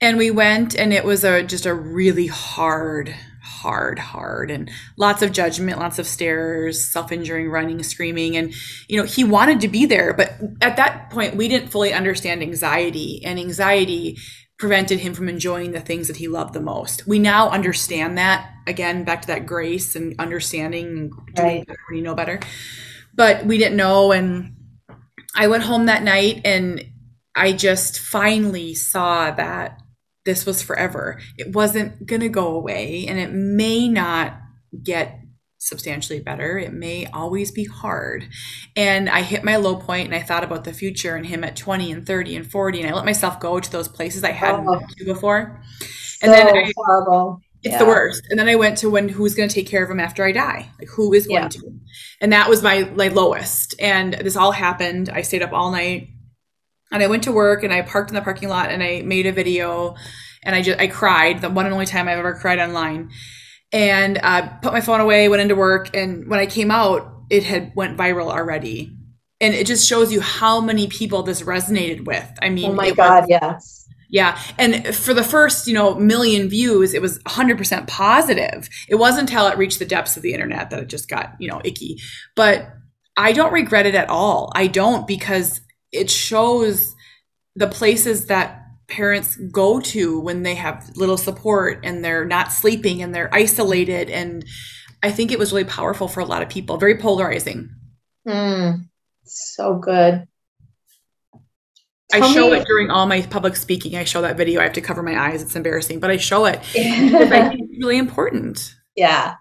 And 0.00 0.16
we 0.16 0.30
went, 0.30 0.76
and 0.76 0.92
it 0.92 1.04
was 1.04 1.24
a 1.24 1.42
just 1.42 1.66
a 1.66 1.74
really 1.74 2.26
hard 2.26 3.14
hard, 3.58 3.98
hard, 3.98 4.50
and 4.50 4.70
lots 4.96 5.22
of 5.22 5.32
judgment, 5.32 5.78
lots 5.78 5.98
of 5.98 6.06
stares, 6.06 6.84
self 6.84 7.10
injuring, 7.10 7.50
running, 7.50 7.82
screaming. 7.82 8.36
And, 8.36 8.54
you 8.88 8.98
know, 8.98 9.06
he 9.06 9.24
wanted 9.24 9.60
to 9.62 9.68
be 9.68 9.86
there. 9.86 10.14
But 10.14 10.34
at 10.60 10.76
that 10.76 11.10
point, 11.10 11.36
we 11.36 11.48
didn't 11.48 11.68
fully 11.68 11.92
understand 11.92 12.42
anxiety, 12.42 13.22
and 13.24 13.38
anxiety 13.38 14.18
prevented 14.58 14.98
him 14.98 15.14
from 15.14 15.28
enjoying 15.28 15.70
the 15.70 15.80
things 15.80 16.08
that 16.08 16.16
he 16.16 16.28
loved 16.28 16.52
the 16.52 16.60
most. 16.60 17.06
We 17.06 17.18
now 17.18 17.50
understand 17.50 18.18
that. 18.18 18.50
Again, 18.66 19.04
back 19.04 19.22
to 19.22 19.28
that 19.28 19.46
grace 19.46 19.94
and 19.94 20.14
understanding 20.18 21.10
doing 21.34 21.58
right. 21.58 21.66
better 21.66 21.78
when 21.88 21.98
you 21.98 22.02
know 22.02 22.14
better. 22.14 22.40
But 23.14 23.46
we 23.46 23.56
didn't 23.56 23.76
know. 23.76 24.12
And 24.12 24.56
I 25.34 25.46
went 25.46 25.62
home 25.62 25.86
that 25.86 26.02
night 26.02 26.42
and 26.44 26.84
I 27.36 27.52
just 27.52 28.00
finally 28.00 28.74
saw 28.74 29.30
that 29.30 29.80
this 30.24 30.44
was 30.44 30.60
forever. 30.60 31.20
It 31.38 31.54
wasn't 31.54 32.04
going 32.04 32.20
to 32.20 32.28
go 32.28 32.48
away 32.48 33.06
and 33.06 33.18
it 33.18 33.32
may 33.32 33.88
not 33.88 34.38
get 34.82 35.20
substantially 35.58 36.20
better. 36.20 36.56
It 36.58 36.72
may 36.72 37.06
always 37.06 37.50
be 37.50 37.64
hard. 37.64 38.28
And 38.76 39.08
I 39.08 39.22
hit 39.22 39.44
my 39.44 39.56
low 39.56 39.76
point 39.76 40.06
and 40.06 40.14
I 40.14 40.22
thought 40.22 40.44
about 40.44 40.64
the 40.64 40.72
future 40.72 41.16
and 41.16 41.26
him 41.26 41.44
at 41.44 41.56
20 41.56 41.92
and 41.92 42.06
30 42.06 42.36
and 42.36 42.50
40 42.50 42.80
and 42.80 42.90
I 42.90 42.94
let 42.94 43.04
myself 43.04 43.40
go 43.40 43.60
to 43.60 43.70
those 43.70 43.88
places 43.88 44.24
I 44.24 44.30
hadn't 44.30 44.66
oh, 44.68 44.78
been 44.78 44.88
to 44.88 45.04
before. 45.04 45.60
And 46.22 46.30
so 46.30 46.32
then 46.32 46.56
I, 46.56 46.72
horrible. 46.76 47.40
It's 47.62 47.72
yeah. 47.72 47.78
the 47.78 47.86
worst. 47.86 48.22
And 48.30 48.38
then 48.38 48.48
I 48.48 48.54
went 48.54 48.78
to 48.78 48.90
when 48.90 49.08
who's 49.08 49.34
going 49.34 49.48
to 49.48 49.54
take 49.54 49.66
care 49.66 49.82
of 49.82 49.90
him 49.90 50.00
after 50.00 50.24
I 50.24 50.32
die? 50.32 50.70
Like 50.78 50.88
who 50.88 51.12
is 51.12 51.26
going 51.26 51.42
yeah. 51.42 51.48
to? 51.48 51.72
And 52.20 52.32
that 52.32 52.48
was 52.48 52.62
my 52.62 52.82
like 52.94 53.12
lowest. 53.12 53.74
And 53.80 54.14
this 54.14 54.36
all 54.36 54.52
happened. 54.52 55.10
I 55.10 55.22
stayed 55.22 55.42
up 55.42 55.52
all 55.52 55.72
night 55.72 56.08
and 56.92 57.02
I 57.02 57.08
went 57.08 57.24
to 57.24 57.32
work 57.32 57.64
and 57.64 57.72
I 57.72 57.82
parked 57.82 58.10
in 58.10 58.14
the 58.14 58.22
parking 58.22 58.48
lot 58.48 58.70
and 58.70 58.82
I 58.82 59.02
made 59.02 59.26
a 59.26 59.32
video 59.32 59.96
and 60.44 60.54
I 60.54 60.62
just 60.62 60.78
I 60.78 60.86
cried 60.86 61.40
the 61.40 61.50
one 61.50 61.66
and 61.66 61.74
only 61.74 61.86
time 61.86 62.06
I've 62.06 62.18
ever 62.18 62.34
cried 62.34 62.60
online 62.60 63.10
and 63.72 64.18
uh, 64.22 64.48
put 64.62 64.72
my 64.72 64.80
phone 64.80 65.00
away 65.00 65.28
went 65.28 65.42
into 65.42 65.56
work 65.56 65.94
and 65.94 66.28
when 66.28 66.40
I 66.40 66.46
came 66.46 66.70
out 66.70 67.12
it 67.30 67.44
had 67.44 67.72
went 67.74 67.98
viral 67.98 68.30
already 68.30 68.96
and 69.40 69.54
it 69.54 69.66
just 69.66 69.88
shows 69.88 70.12
you 70.12 70.20
how 70.20 70.60
many 70.60 70.88
people 70.88 71.22
this 71.22 71.42
resonated 71.42 72.04
with 72.04 72.30
I 72.40 72.48
mean 72.48 72.70
oh 72.70 72.74
my 72.74 72.90
god 72.90 73.22
was, 73.22 73.30
yes 73.30 73.78
yeah. 74.10 74.40
And 74.56 74.94
for 74.94 75.12
the 75.12 75.22
first, 75.22 75.66
you 75.66 75.74
know, 75.74 75.94
million 75.94 76.48
views, 76.48 76.94
it 76.94 77.02
was 77.02 77.18
100% 77.20 77.86
positive. 77.86 78.68
It 78.88 78.94
wasn't 78.94 79.28
until 79.28 79.46
it 79.48 79.58
reached 79.58 79.78
the 79.78 79.84
depths 79.84 80.16
of 80.16 80.22
the 80.22 80.32
internet 80.32 80.70
that 80.70 80.80
it 80.80 80.88
just 80.88 81.08
got, 81.08 81.34
you 81.38 81.48
know, 81.48 81.60
icky. 81.64 82.00
But 82.34 82.68
I 83.16 83.32
don't 83.32 83.52
regret 83.52 83.86
it 83.86 83.94
at 83.94 84.08
all. 84.08 84.50
I 84.54 84.66
don't 84.66 85.06
because 85.06 85.60
it 85.92 86.10
shows 86.10 86.94
the 87.54 87.66
places 87.66 88.26
that 88.26 88.57
parents 88.88 89.36
go 89.36 89.80
to 89.80 90.18
when 90.20 90.42
they 90.42 90.54
have 90.54 90.90
little 90.96 91.18
support 91.18 91.80
and 91.84 92.04
they're 92.04 92.24
not 92.24 92.52
sleeping 92.52 93.02
and 93.02 93.14
they're 93.14 93.32
isolated 93.34 94.08
and 94.08 94.44
i 95.02 95.10
think 95.10 95.30
it 95.30 95.38
was 95.38 95.52
really 95.52 95.64
powerful 95.64 96.08
for 96.08 96.20
a 96.20 96.24
lot 96.24 96.42
of 96.42 96.48
people 96.48 96.78
very 96.78 96.96
polarizing 96.96 97.70
mm, 98.26 98.84
so 99.24 99.76
good 99.76 100.26
Tell 102.10 102.24
I 102.24 102.32
show 102.32 102.50
me. 102.50 102.56
it 102.56 102.66
during 102.66 102.90
all 102.90 103.06
my 103.06 103.20
public 103.20 103.54
speaking. 103.54 103.94
I 103.94 104.04
show 104.04 104.22
that 104.22 104.38
video. 104.38 104.60
I 104.60 104.64
have 104.64 104.72
to 104.74 104.80
cover 104.80 105.02
my 105.02 105.28
eyes. 105.28 105.42
It's 105.42 105.54
embarrassing, 105.54 106.00
but 106.00 106.10
I 106.10 106.16
show 106.16 106.46
it 106.46 106.58
because 106.72 107.30
I 107.30 107.48
think 107.48 107.60
it's 107.60 107.84
really 107.84 107.98
important. 107.98 108.74
Yeah. 108.96 109.34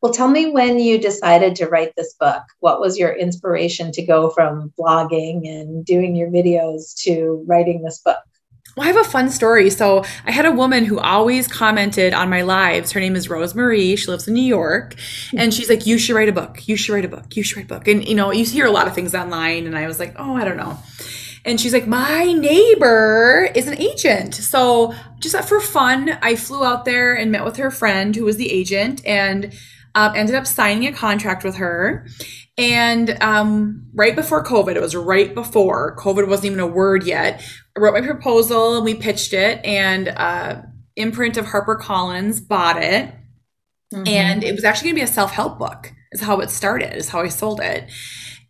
Well, 0.00 0.12
tell 0.12 0.28
me 0.28 0.50
when 0.50 0.78
you 0.78 0.98
decided 0.98 1.56
to 1.56 1.66
write 1.66 1.92
this 1.96 2.14
book. 2.18 2.42
What 2.60 2.80
was 2.80 2.98
your 2.98 3.12
inspiration 3.12 3.92
to 3.92 4.02
go 4.02 4.30
from 4.30 4.72
blogging 4.78 5.46
and 5.46 5.84
doing 5.84 6.16
your 6.16 6.30
videos 6.30 6.94
to 7.02 7.44
writing 7.46 7.82
this 7.82 7.98
book? 7.98 8.16
Well, 8.80 8.88
I 8.88 8.92
have 8.92 9.06
a 9.06 9.10
fun 9.10 9.28
story. 9.28 9.68
So 9.68 10.04
I 10.24 10.30
had 10.32 10.46
a 10.46 10.52
woman 10.52 10.86
who 10.86 10.98
always 10.98 11.46
commented 11.46 12.14
on 12.14 12.30
my 12.30 12.40
lives. 12.40 12.92
Her 12.92 13.00
name 13.00 13.14
is 13.14 13.28
Rose 13.28 13.54
Marie. 13.54 13.94
She 13.94 14.10
lives 14.10 14.26
in 14.26 14.32
New 14.32 14.40
York. 14.40 14.94
And 15.36 15.52
she's 15.52 15.68
like, 15.68 15.84
You 15.84 15.98
should 15.98 16.16
write 16.16 16.30
a 16.30 16.32
book. 16.32 16.66
You 16.66 16.76
should 16.76 16.94
write 16.94 17.04
a 17.04 17.08
book. 17.08 17.36
You 17.36 17.42
should 17.42 17.58
write 17.58 17.66
a 17.66 17.68
book. 17.68 17.86
And, 17.86 18.08
you 18.08 18.14
know, 18.14 18.32
you 18.32 18.42
hear 18.46 18.64
a 18.64 18.70
lot 18.70 18.88
of 18.88 18.94
things 18.94 19.14
online. 19.14 19.66
And 19.66 19.76
I 19.76 19.86
was 19.86 19.98
like, 19.98 20.14
Oh, 20.16 20.34
I 20.34 20.46
don't 20.46 20.56
know. 20.56 20.78
And 21.44 21.60
she's 21.60 21.74
like, 21.74 21.86
My 21.86 22.32
neighbor 22.32 23.50
is 23.54 23.68
an 23.68 23.78
agent. 23.78 24.34
So 24.34 24.94
just 25.18 25.36
for 25.46 25.60
fun, 25.60 26.18
I 26.22 26.34
flew 26.34 26.64
out 26.64 26.86
there 26.86 27.12
and 27.12 27.30
met 27.30 27.44
with 27.44 27.58
her 27.58 27.70
friend 27.70 28.16
who 28.16 28.24
was 28.24 28.38
the 28.38 28.50
agent. 28.50 29.04
And 29.04 29.52
Uh, 29.94 30.12
ended 30.14 30.34
up 30.34 30.46
signing 30.46 30.86
a 30.86 30.92
contract 30.92 31.42
with 31.42 31.56
her. 31.56 32.06
And 32.56 33.20
um, 33.22 33.86
right 33.94 34.14
before 34.14 34.44
COVID, 34.44 34.76
it 34.76 34.80
was 34.80 34.94
right 34.94 35.34
before 35.34 35.96
COVID 35.96 36.28
wasn't 36.28 36.46
even 36.46 36.60
a 36.60 36.66
word 36.66 37.04
yet. 37.04 37.42
I 37.76 37.80
wrote 37.80 37.94
my 37.94 38.00
proposal 38.00 38.76
and 38.76 38.84
we 38.84 38.94
pitched 38.94 39.32
it, 39.32 39.64
and 39.64 40.08
uh, 40.08 40.62
imprint 40.96 41.36
of 41.36 41.46
HarperCollins 41.46 42.46
bought 42.46 42.82
it. 42.82 43.14
Mm-hmm. 43.94 44.06
And 44.06 44.44
it 44.44 44.54
was 44.54 44.64
actually 44.64 44.90
going 44.90 44.96
to 44.96 45.00
be 45.06 45.10
a 45.10 45.12
self 45.12 45.32
help 45.32 45.58
book, 45.58 45.92
is 46.12 46.20
how 46.20 46.40
it 46.40 46.50
started, 46.50 46.96
is 46.96 47.08
how 47.08 47.20
I 47.20 47.28
sold 47.28 47.60
it. 47.60 47.90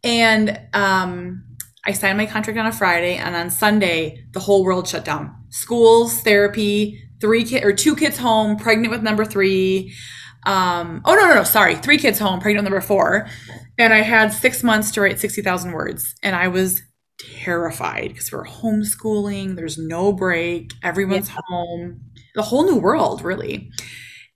And 0.02 0.60
um, 0.74 1.44
I 1.86 1.92
signed 1.92 2.18
my 2.18 2.26
contract 2.26 2.58
on 2.58 2.66
a 2.66 2.72
Friday, 2.72 3.16
and 3.16 3.34
on 3.34 3.50
Sunday, 3.50 4.26
the 4.32 4.40
whole 4.40 4.64
world 4.64 4.88
shut 4.88 5.04
down. 5.04 5.34
Schools, 5.50 6.20
therapy, 6.20 7.02
three 7.20 7.44
kids 7.44 7.64
or 7.64 7.72
two 7.72 7.96
kids 7.96 8.18
home, 8.18 8.56
pregnant 8.56 8.90
with 8.90 9.02
number 9.02 9.24
three. 9.24 9.94
Um, 10.46 11.02
oh 11.04 11.14
no, 11.14 11.28
no, 11.28 11.34
no, 11.34 11.44
sorry, 11.44 11.76
three 11.76 11.98
kids 11.98 12.18
home, 12.18 12.40
pregnant 12.40 12.64
number 12.64 12.80
four, 12.80 13.28
and 13.78 13.92
I 13.92 14.00
had 14.00 14.32
six 14.32 14.62
months 14.62 14.90
to 14.92 15.00
write 15.00 15.20
sixty 15.20 15.42
thousand 15.42 15.72
words, 15.72 16.14
and 16.22 16.34
I 16.34 16.48
was 16.48 16.82
terrified 17.18 18.08
because 18.08 18.32
we're 18.32 18.44
homeschooling. 18.44 19.56
There's 19.56 19.76
no 19.76 20.12
break. 20.12 20.72
Everyone's 20.82 21.28
yeah. 21.28 21.36
home. 21.48 22.00
The 22.34 22.42
whole 22.42 22.64
new 22.64 22.76
world, 22.76 23.22
really, 23.22 23.70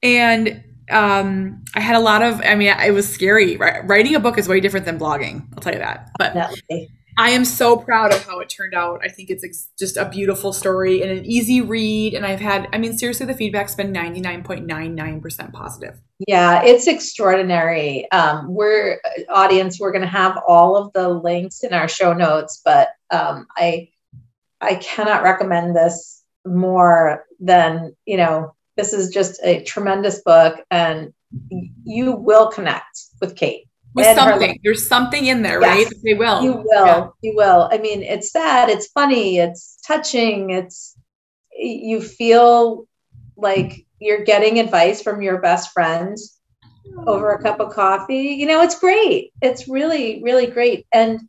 and 0.02 0.62
um, 0.90 1.64
I 1.74 1.80
had 1.80 1.96
a 1.96 2.00
lot 2.00 2.22
of. 2.22 2.40
I 2.42 2.54
mean, 2.54 2.68
it 2.68 2.92
was 2.92 3.08
scary. 3.08 3.56
Writing 3.56 4.14
a 4.14 4.20
book 4.20 4.38
is 4.38 4.48
way 4.48 4.60
different 4.60 4.86
than 4.86 4.98
blogging. 4.98 5.46
I'll 5.54 5.60
tell 5.60 5.72
you 5.72 5.78
that. 5.78 6.10
But 6.18 6.34
Definitely. 6.34 6.90
I 7.16 7.30
am 7.30 7.44
so 7.44 7.76
proud 7.76 8.12
of 8.12 8.24
how 8.24 8.40
it 8.40 8.48
turned 8.48 8.74
out. 8.74 9.00
I 9.04 9.08
think 9.08 9.30
it's 9.30 9.44
ex- 9.44 9.68
just 9.78 9.96
a 9.96 10.08
beautiful 10.08 10.52
story 10.52 11.02
and 11.02 11.10
an 11.10 11.24
easy 11.24 11.60
read. 11.60 12.14
And 12.14 12.26
I've 12.26 12.40
had, 12.40 12.68
I 12.72 12.78
mean, 12.78 12.96
seriously, 12.98 13.26
the 13.26 13.34
feedback's 13.34 13.74
been 13.74 13.92
99.99% 13.92 15.52
positive. 15.52 16.00
Yeah, 16.26 16.62
it's 16.62 16.86
extraordinary. 16.86 18.10
Um, 18.10 18.52
we're, 18.52 19.00
audience, 19.28 19.78
we're 19.78 19.92
going 19.92 20.02
to 20.02 20.08
have 20.08 20.38
all 20.46 20.76
of 20.76 20.92
the 20.92 21.08
links 21.08 21.62
in 21.62 21.72
our 21.72 21.88
show 21.88 22.12
notes, 22.12 22.60
but 22.64 22.88
um, 23.10 23.46
I, 23.56 23.90
I 24.60 24.76
cannot 24.76 25.22
recommend 25.22 25.76
this 25.76 26.22
more 26.44 27.24
than, 27.38 27.94
you 28.06 28.16
know, 28.16 28.54
this 28.76 28.92
is 28.92 29.10
just 29.10 29.40
a 29.44 29.62
tremendous 29.62 30.20
book 30.22 30.60
and 30.70 31.12
you 31.84 32.12
will 32.12 32.50
connect 32.50 33.02
with 33.20 33.36
Kate 33.36 33.68
with 33.94 34.06
and 34.06 34.18
something. 34.18 34.50
Her, 34.50 34.56
There's 34.62 34.86
something 34.86 35.26
in 35.26 35.42
there, 35.42 35.60
yes, 35.60 35.86
right? 35.86 35.94
They 36.02 36.14
will. 36.14 36.42
You 36.42 36.52
will. 36.52 36.86
Yeah. 36.86 37.08
You 37.22 37.34
will. 37.36 37.68
I 37.72 37.78
mean, 37.78 38.02
it's 38.02 38.32
sad. 38.32 38.68
It's 38.68 38.88
funny. 38.88 39.38
It's 39.38 39.78
touching. 39.86 40.50
It's 40.50 40.96
you 41.56 42.00
feel 42.00 42.86
like 43.36 43.86
you're 44.00 44.24
getting 44.24 44.58
advice 44.58 45.00
from 45.00 45.22
your 45.22 45.40
best 45.40 45.72
friend 45.72 46.18
over 47.06 47.32
a 47.32 47.42
cup 47.42 47.60
of 47.60 47.72
coffee. 47.72 48.34
You 48.38 48.46
know, 48.46 48.62
it's 48.62 48.78
great. 48.78 49.32
It's 49.40 49.68
really, 49.68 50.22
really 50.22 50.46
great. 50.46 50.86
And 50.92 51.20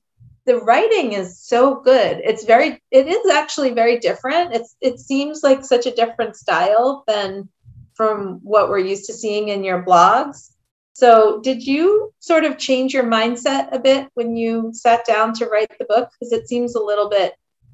the 0.45 0.57
writing 0.57 1.13
is 1.13 1.39
so 1.39 1.81
good. 1.81 2.21
It's 2.23 2.45
very. 2.45 2.81
It 2.91 3.07
is 3.07 3.31
actually 3.31 3.71
very 3.71 3.99
different. 3.99 4.53
It's. 4.53 4.75
It 4.81 4.99
seems 4.99 5.43
like 5.43 5.63
such 5.63 5.85
a 5.85 5.95
different 5.95 6.35
style 6.35 7.03
than 7.07 7.49
from 7.93 8.39
what 8.43 8.69
we're 8.69 8.79
used 8.79 9.05
to 9.05 9.13
seeing 9.13 9.49
in 9.49 9.63
your 9.63 9.83
blogs 9.83 10.54
so, 10.95 11.41
did 11.41 11.67
you 11.67 12.13
sort 12.19 12.45
of 12.45 12.57
change 12.57 12.93
your 12.93 13.03
mindset 13.03 13.67
a 13.73 13.79
bit 13.79 14.07
when 14.13 14.37
you 14.37 14.69
sat 14.71 15.05
down 15.05 15.33
to 15.33 15.45
write 15.45 15.69
the 15.77 15.83
book? 15.83 16.09
Because 16.17 16.31
it 16.31 16.47
seems 16.47 16.73
a 16.73 16.81
little 16.81 17.09
bit, 17.09 17.33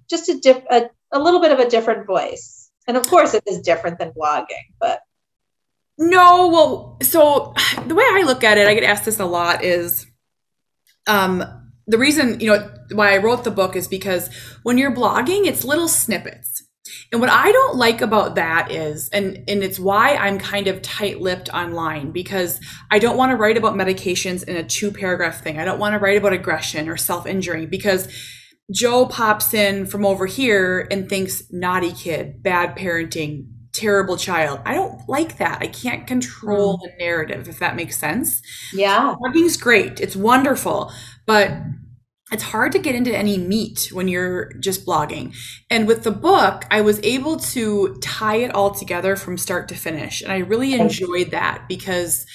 just 0.09 0.27
a, 0.27 0.39
diff- 0.39 0.65
a, 0.71 0.89
a 1.11 1.19
little 1.19 1.39
bit 1.39 1.51
of 1.51 1.59
a 1.59 1.69
different 1.69 2.07
voice. 2.07 2.71
And 2.87 2.97
of 2.97 3.07
course, 3.07 3.35
it 3.35 3.43
is 3.45 3.61
different 3.61 3.99
than 3.99 4.11
blogging, 4.13 4.73
but. 4.79 5.01
No, 5.99 6.47
well, 6.47 6.97
so 7.03 7.53
the 7.85 7.93
way 7.93 8.03
I 8.03 8.23
look 8.25 8.43
at 8.43 8.57
it, 8.57 8.67
I 8.67 8.73
get 8.73 8.83
asked 8.83 9.05
this 9.05 9.19
a 9.19 9.25
lot 9.25 9.63
is 9.63 10.07
um, 11.05 11.43
the 11.85 11.99
reason, 11.99 12.39
you 12.39 12.47
know, 12.47 12.71
why 12.91 13.13
I 13.13 13.17
wrote 13.17 13.43
the 13.43 13.51
book 13.51 13.75
is 13.75 13.87
because 13.87 14.31
when 14.63 14.79
you're 14.79 14.95
blogging, 14.95 15.45
it's 15.45 15.63
little 15.63 15.87
snippets. 15.87 16.60
And 17.11 17.19
what 17.19 17.29
I 17.29 17.51
don't 17.51 17.75
like 17.75 18.01
about 18.01 18.35
that 18.35 18.71
is, 18.71 19.09
and, 19.09 19.43
and 19.49 19.63
it's 19.63 19.77
why 19.77 20.15
I'm 20.15 20.39
kind 20.39 20.67
of 20.67 20.81
tight 20.81 21.19
lipped 21.19 21.49
online 21.49 22.11
because 22.11 22.61
I 22.89 22.99
don't 22.99 23.17
want 23.17 23.31
to 23.31 23.35
write 23.35 23.57
about 23.57 23.75
medications 23.75 24.43
in 24.43 24.55
a 24.55 24.63
two 24.63 24.91
paragraph 24.91 25.43
thing. 25.43 25.59
I 25.59 25.65
don't 25.65 25.79
want 25.79 25.93
to 25.93 25.99
write 25.99 26.17
about 26.17 26.31
aggression 26.31 26.87
or 26.87 26.95
self 26.95 27.27
injury 27.27 27.65
because 27.65 28.07
Joe 28.71 29.05
pops 29.05 29.53
in 29.53 29.85
from 29.85 30.05
over 30.05 30.25
here 30.25 30.87
and 30.89 31.09
thinks 31.09 31.43
naughty 31.51 31.91
kid, 31.91 32.41
bad 32.41 32.77
parenting, 32.77 33.47
terrible 33.73 34.15
child. 34.15 34.61
I 34.65 34.73
don't 34.73 35.07
like 35.09 35.37
that. 35.37 35.61
I 35.61 35.67
can't 35.67 36.07
control 36.07 36.77
mm. 36.77 36.83
the 36.83 36.91
narrative, 36.97 37.49
if 37.49 37.59
that 37.59 37.75
makes 37.75 37.97
sense. 37.97 38.41
Yeah. 38.73 39.15
Blogging's 39.19 39.57
great. 39.57 39.99
It's 39.99 40.15
wonderful. 40.15 40.93
But 41.25 41.51
it's 42.31 42.43
hard 42.43 42.71
to 42.71 42.79
get 42.79 42.95
into 42.95 43.15
any 43.15 43.37
meat 43.37 43.89
when 43.91 44.07
you're 44.07 44.53
just 44.53 44.85
blogging. 44.85 45.35
And 45.69 45.85
with 45.85 46.03
the 46.03 46.11
book, 46.11 46.63
I 46.71 46.81
was 46.81 46.99
able 47.03 47.37
to 47.37 47.95
tie 48.01 48.37
it 48.37 48.55
all 48.55 48.71
together 48.71 49.15
from 49.15 49.37
start 49.37 49.67
to 49.69 49.75
finish. 49.75 50.21
And 50.21 50.31
I 50.31 50.37
really 50.37 50.73
enjoyed 50.73 51.31
that 51.31 51.65
because, 51.67 52.25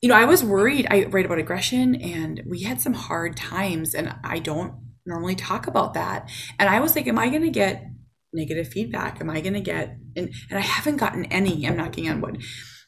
you 0.00 0.08
know, 0.08 0.14
I 0.14 0.26
was 0.26 0.44
worried. 0.44 0.86
I 0.88 1.04
write 1.06 1.26
about 1.26 1.38
aggression 1.38 1.96
and 1.96 2.42
we 2.48 2.62
had 2.62 2.80
some 2.80 2.94
hard 2.94 3.36
times, 3.36 3.94
and 3.94 4.14
I 4.22 4.38
don't 4.38 4.74
normally 5.04 5.34
talk 5.34 5.66
about 5.66 5.94
that. 5.94 6.30
And 6.58 6.68
I 6.68 6.80
was 6.80 6.94
like, 6.94 7.06
am 7.08 7.18
I 7.18 7.28
going 7.28 7.42
to 7.42 7.50
get 7.50 7.84
negative 8.32 8.68
feedback? 8.68 9.20
Am 9.20 9.30
I 9.30 9.40
going 9.40 9.54
to 9.54 9.60
get, 9.60 9.96
and, 10.14 10.32
and 10.50 10.58
I 10.58 10.62
haven't 10.62 10.98
gotten 10.98 11.24
any. 11.26 11.66
I'm 11.66 11.76
knocking 11.76 12.08
on 12.08 12.20
wood 12.20 12.42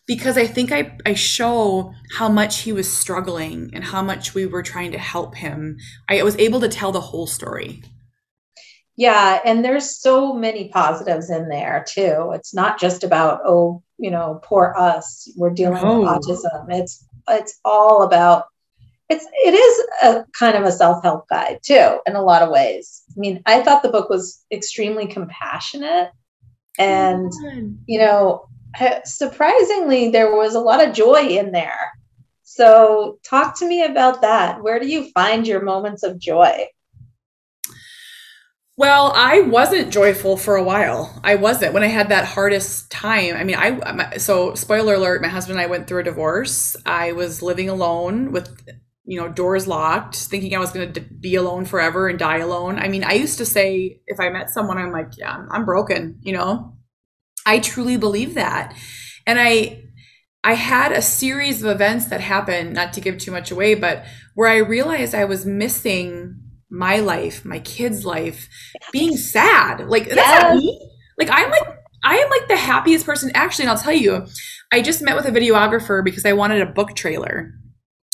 because 0.08 0.38
I 0.38 0.46
think 0.46 0.72
I, 0.72 0.96
I 1.06 1.12
show 1.12 1.92
how 2.16 2.28
much 2.30 2.60
he 2.60 2.72
was 2.72 2.90
struggling 2.90 3.70
and 3.74 3.84
how 3.84 4.02
much 4.02 4.34
we 4.34 4.46
were 4.46 4.62
trying 4.62 4.90
to 4.92 4.98
help 4.98 5.36
him. 5.36 5.76
I 6.08 6.22
was 6.22 6.34
able 6.36 6.60
to 6.60 6.68
tell 6.68 6.90
the 6.90 7.00
whole 7.00 7.26
story. 7.26 7.84
Yeah, 8.96 9.38
and 9.44 9.64
there's 9.64 10.00
so 10.00 10.32
many 10.32 10.70
positives 10.70 11.30
in 11.30 11.48
there 11.48 11.84
too. 11.86 12.32
It's 12.34 12.52
not 12.52 12.80
just 12.80 13.04
about 13.04 13.42
oh, 13.44 13.82
you 13.98 14.10
know, 14.10 14.40
poor 14.42 14.74
us. 14.76 15.30
We're 15.36 15.50
dealing 15.50 15.82
no. 15.82 16.00
with 16.00 16.08
autism. 16.08 16.66
It's 16.70 17.06
it's 17.28 17.60
all 17.64 18.02
about 18.02 18.46
it's 19.08 19.26
it 19.44 19.54
is 19.54 19.86
a 20.02 20.24
kind 20.36 20.56
of 20.56 20.64
a 20.64 20.72
self-help 20.72 21.28
guide 21.28 21.60
too 21.62 21.98
in 22.06 22.16
a 22.16 22.22
lot 22.22 22.42
of 22.42 22.50
ways. 22.50 23.02
I 23.10 23.20
mean, 23.20 23.42
I 23.46 23.62
thought 23.62 23.82
the 23.82 23.90
book 23.90 24.08
was 24.08 24.42
extremely 24.50 25.06
compassionate 25.06 26.10
and 26.78 27.30
you 27.86 27.98
know 27.98 28.48
surprisingly, 29.04 30.10
there 30.10 30.34
was 30.34 30.54
a 30.54 30.60
lot 30.60 30.86
of 30.86 30.94
joy 30.94 31.26
in 31.26 31.52
there. 31.52 31.92
So, 32.42 33.18
talk 33.24 33.58
to 33.58 33.68
me 33.68 33.84
about 33.84 34.22
that. 34.22 34.62
Where 34.62 34.80
do 34.80 34.88
you 34.88 35.10
find 35.10 35.46
your 35.46 35.62
moments 35.62 36.02
of 36.02 36.18
joy? 36.18 36.66
Well, 38.78 39.12
I 39.16 39.40
wasn't 39.40 39.92
joyful 39.92 40.36
for 40.36 40.54
a 40.54 40.62
while. 40.62 41.20
I 41.24 41.34
wasn't 41.34 41.74
when 41.74 41.82
I 41.82 41.88
had 41.88 42.10
that 42.10 42.24
hardest 42.24 42.92
time. 42.92 43.34
I 43.34 43.42
mean, 43.42 43.56
I 43.58 44.18
so 44.18 44.54
spoiler 44.54 44.94
alert, 44.94 45.20
my 45.20 45.26
husband 45.26 45.58
and 45.58 45.66
I 45.66 45.68
went 45.68 45.88
through 45.88 46.02
a 46.02 46.04
divorce. 46.04 46.76
I 46.86 47.10
was 47.10 47.42
living 47.42 47.68
alone 47.68 48.30
with 48.30 48.56
you 49.04 49.20
know 49.20 49.26
doors 49.26 49.66
locked, 49.66 50.14
thinking 50.14 50.54
I 50.54 50.60
was 50.60 50.70
going 50.70 50.92
to 50.92 51.00
be 51.00 51.34
alone 51.34 51.64
forever 51.64 52.06
and 52.06 52.20
die 52.20 52.38
alone. 52.38 52.78
I 52.78 52.86
mean, 52.86 53.02
I 53.02 53.14
used 53.14 53.38
to 53.38 53.44
say 53.44 54.00
if 54.06 54.20
I 54.20 54.28
met 54.28 54.48
someone 54.50 54.78
I'm 54.78 54.92
like, 54.92 55.18
yeah, 55.18 55.44
I'm 55.50 55.64
broken, 55.64 56.20
you 56.22 56.34
know. 56.34 56.77
I 57.48 57.60
truly 57.60 57.96
believe 57.96 58.34
that. 58.34 58.76
And 59.26 59.40
I 59.40 59.82
I 60.44 60.52
had 60.52 60.92
a 60.92 61.02
series 61.02 61.62
of 61.62 61.70
events 61.70 62.06
that 62.06 62.20
happened, 62.20 62.74
not 62.74 62.92
to 62.92 63.00
give 63.00 63.18
too 63.18 63.32
much 63.32 63.50
away, 63.50 63.74
but 63.74 64.04
where 64.34 64.48
I 64.48 64.58
realized 64.58 65.14
I 65.14 65.24
was 65.24 65.44
missing 65.46 66.36
my 66.70 67.00
life, 67.00 67.44
my 67.44 67.58
kids' 67.58 68.04
life, 68.04 68.48
being 68.92 69.16
sad. 69.16 69.88
Like 69.88 70.06
yes. 70.06 70.14
that's 70.16 70.42
not 70.42 70.56
me. 70.56 70.90
Like 71.16 71.30
I'm 71.32 71.50
like 71.50 71.66
I 72.04 72.16
am 72.16 72.28
like 72.28 72.48
the 72.48 72.56
happiest 72.56 73.06
person. 73.06 73.32
Actually, 73.34 73.64
and 73.64 73.70
I'll 73.70 73.78
tell 73.78 73.94
you, 73.94 74.26
I 74.70 74.82
just 74.82 75.02
met 75.02 75.16
with 75.16 75.24
a 75.24 75.30
videographer 75.30 76.04
because 76.04 76.26
I 76.26 76.34
wanted 76.34 76.60
a 76.60 76.66
book 76.66 76.94
trailer, 76.94 77.54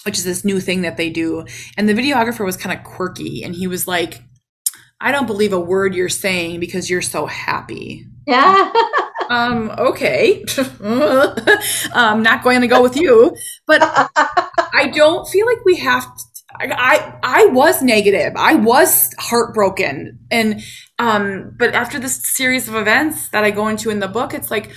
which 0.04 0.16
is 0.16 0.24
this 0.24 0.44
new 0.44 0.60
thing 0.60 0.82
that 0.82 0.96
they 0.96 1.10
do. 1.10 1.44
And 1.76 1.88
the 1.88 1.94
videographer 1.94 2.44
was 2.44 2.56
kind 2.56 2.78
of 2.78 2.84
quirky, 2.84 3.42
and 3.42 3.52
he 3.52 3.66
was 3.66 3.88
like, 3.88 4.22
"I 5.00 5.10
don't 5.10 5.26
believe 5.26 5.52
a 5.52 5.58
word 5.58 5.92
you're 5.92 6.08
saying 6.08 6.60
because 6.60 6.88
you're 6.88 7.02
so 7.02 7.26
happy." 7.26 8.06
Yeah. 8.28 8.72
um, 9.28 9.70
okay. 9.78 10.44
I'm 11.94 12.22
not 12.22 12.42
going 12.42 12.60
to 12.60 12.66
go 12.66 12.82
with 12.82 12.96
you, 12.96 13.36
but 13.66 13.80
I 13.82 14.90
don't 14.94 15.28
feel 15.28 15.46
like 15.46 15.64
we 15.64 15.76
have 15.76 16.04
to, 16.04 16.22
I, 16.60 17.18
I 17.22 17.46
was 17.46 17.82
negative. 17.82 18.34
I 18.36 18.54
was 18.54 19.12
heartbroken. 19.18 20.20
And, 20.30 20.62
um, 20.98 21.54
but 21.58 21.74
after 21.74 21.98
this 21.98 22.20
series 22.36 22.68
of 22.68 22.74
events 22.74 23.28
that 23.30 23.44
I 23.44 23.50
go 23.50 23.68
into 23.68 23.90
in 23.90 24.00
the 24.00 24.08
book, 24.08 24.34
it's 24.34 24.50
like, 24.50 24.70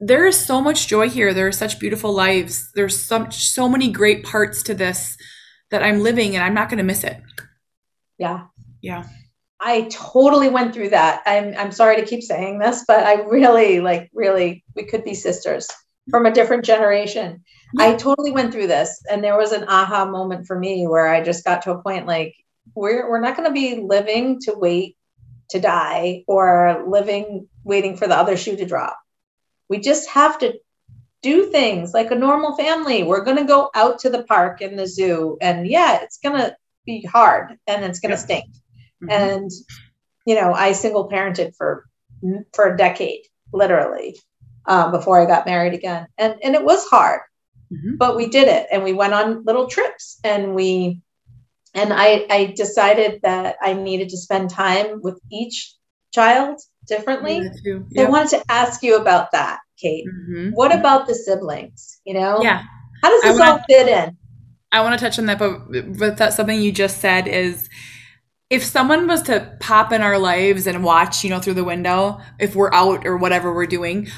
there 0.00 0.26
is 0.26 0.38
so 0.38 0.60
much 0.60 0.88
joy 0.88 1.08
here. 1.08 1.32
There 1.32 1.46
are 1.46 1.52
such 1.52 1.78
beautiful 1.78 2.12
lives. 2.12 2.70
There's 2.74 3.00
so, 3.00 3.28
so 3.30 3.68
many 3.68 3.92
great 3.92 4.24
parts 4.24 4.62
to 4.64 4.74
this 4.74 5.16
that 5.70 5.82
I'm 5.82 6.02
living 6.02 6.34
and 6.34 6.44
I'm 6.44 6.54
not 6.54 6.68
going 6.68 6.78
to 6.78 6.84
miss 6.84 7.04
it. 7.04 7.20
Yeah. 8.18 8.46
Yeah. 8.80 9.04
I 9.64 9.82
totally 9.92 10.48
went 10.48 10.74
through 10.74 10.90
that. 10.90 11.22
I'm 11.24 11.54
I'm 11.56 11.70
sorry 11.70 11.96
to 11.96 12.06
keep 12.06 12.22
saying 12.22 12.58
this, 12.58 12.84
but 12.86 13.04
I 13.04 13.22
really 13.22 13.80
like 13.80 14.10
really 14.12 14.64
we 14.74 14.84
could 14.84 15.04
be 15.04 15.14
sisters. 15.14 15.68
from 16.10 16.26
a 16.26 16.32
different 16.32 16.64
generation. 16.64 17.44
I 17.78 17.94
totally 17.94 18.32
went 18.32 18.52
through 18.52 18.66
this, 18.66 19.02
and 19.08 19.22
there 19.22 19.38
was 19.38 19.52
an 19.52 19.64
aha 19.68 20.04
moment 20.04 20.48
for 20.48 20.58
me 20.58 20.86
where 20.88 21.08
I 21.08 21.22
just 21.22 21.44
got 21.44 21.62
to 21.62 21.70
a 21.70 21.82
point 21.82 22.06
like 22.06 22.34
we're 22.74 23.08
we're 23.08 23.20
not 23.20 23.36
going 23.36 23.48
to 23.48 23.54
be 23.54 23.80
living 23.80 24.40
to 24.40 24.54
wait 24.54 24.96
to 25.50 25.60
die 25.60 26.24
or 26.26 26.84
living 26.88 27.48
waiting 27.62 27.96
for 27.96 28.08
the 28.08 28.16
other 28.16 28.36
shoe 28.36 28.56
to 28.56 28.66
drop. 28.66 28.98
We 29.68 29.78
just 29.78 30.08
have 30.10 30.40
to 30.40 30.58
do 31.22 31.50
things 31.52 31.94
like 31.94 32.10
a 32.10 32.16
normal 32.16 32.56
family. 32.56 33.04
We're 33.04 33.24
going 33.24 33.36
to 33.36 33.44
go 33.44 33.70
out 33.76 34.00
to 34.00 34.10
the 34.10 34.24
park 34.24 34.60
and 34.60 34.76
the 34.76 34.88
zoo, 34.88 35.38
and 35.40 35.68
yeah, 35.68 36.00
it's 36.02 36.18
going 36.18 36.36
to 36.36 36.56
be 36.84 37.02
hard 37.04 37.56
and 37.68 37.84
it's 37.84 38.00
going 38.00 38.10
to 38.10 38.20
yeah. 38.20 38.24
stink. 38.24 38.46
Mm-hmm. 39.02 39.10
And 39.10 39.50
you 40.26 40.34
know, 40.34 40.52
I 40.52 40.72
single 40.72 41.08
parented 41.08 41.54
for 41.56 41.86
for 42.52 42.72
a 42.72 42.76
decade, 42.76 43.22
literally, 43.52 44.16
um, 44.66 44.92
before 44.92 45.20
I 45.20 45.26
got 45.26 45.46
married 45.46 45.74
again, 45.74 46.06
and 46.18 46.36
and 46.42 46.54
it 46.54 46.64
was 46.64 46.86
hard, 46.88 47.20
mm-hmm. 47.72 47.96
but 47.96 48.16
we 48.16 48.28
did 48.28 48.48
it, 48.48 48.68
and 48.72 48.84
we 48.84 48.92
went 48.92 49.14
on 49.14 49.44
little 49.44 49.66
trips, 49.66 50.18
and 50.22 50.54
we, 50.54 51.00
and 51.74 51.92
I 51.92 52.26
I 52.30 52.54
decided 52.56 53.20
that 53.22 53.56
I 53.60 53.72
needed 53.72 54.10
to 54.10 54.16
spend 54.16 54.50
time 54.50 55.00
with 55.02 55.20
each 55.30 55.74
child 56.14 56.60
differently. 56.86 57.40
Yeah, 57.64 57.78
yep. 57.90 58.06
I 58.06 58.10
wanted 58.10 58.30
to 58.30 58.44
ask 58.48 58.82
you 58.82 58.96
about 58.96 59.32
that, 59.32 59.58
Kate. 59.78 60.06
Mm-hmm. 60.06 60.50
What 60.50 60.72
about 60.72 61.08
the 61.08 61.14
siblings? 61.14 62.00
You 62.04 62.14
know, 62.14 62.40
yeah, 62.42 62.62
how 63.02 63.10
does 63.10 63.22
this 63.22 63.38
wanna, 63.38 63.52
all 63.52 63.58
fit 63.68 63.88
in? 63.88 64.16
I 64.70 64.82
want 64.82 64.98
to 64.98 65.04
touch 65.04 65.18
on 65.18 65.26
that, 65.26 65.40
but 65.40 65.98
but 65.98 66.16
that's 66.16 66.36
something 66.36 66.60
you 66.60 66.70
just 66.70 67.00
said 67.00 67.26
is 67.26 67.68
if 68.52 68.62
someone 68.62 69.06
was 69.06 69.22
to 69.22 69.56
pop 69.60 69.92
in 69.92 70.02
our 70.02 70.18
lives 70.18 70.66
and 70.66 70.84
watch, 70.84 71.24
you 71.24 71.30
know, 71.30 71.40
through 71.40 71.54
the 71.54 71.64
window, 71.64 72.20
if 72.38 72.54
we're 72.54 72.72
out 72.74 73.06
or 73.06 73.16
whatever 73.16 73.50
we're 73.50 73.64
doing, 73.64 74.08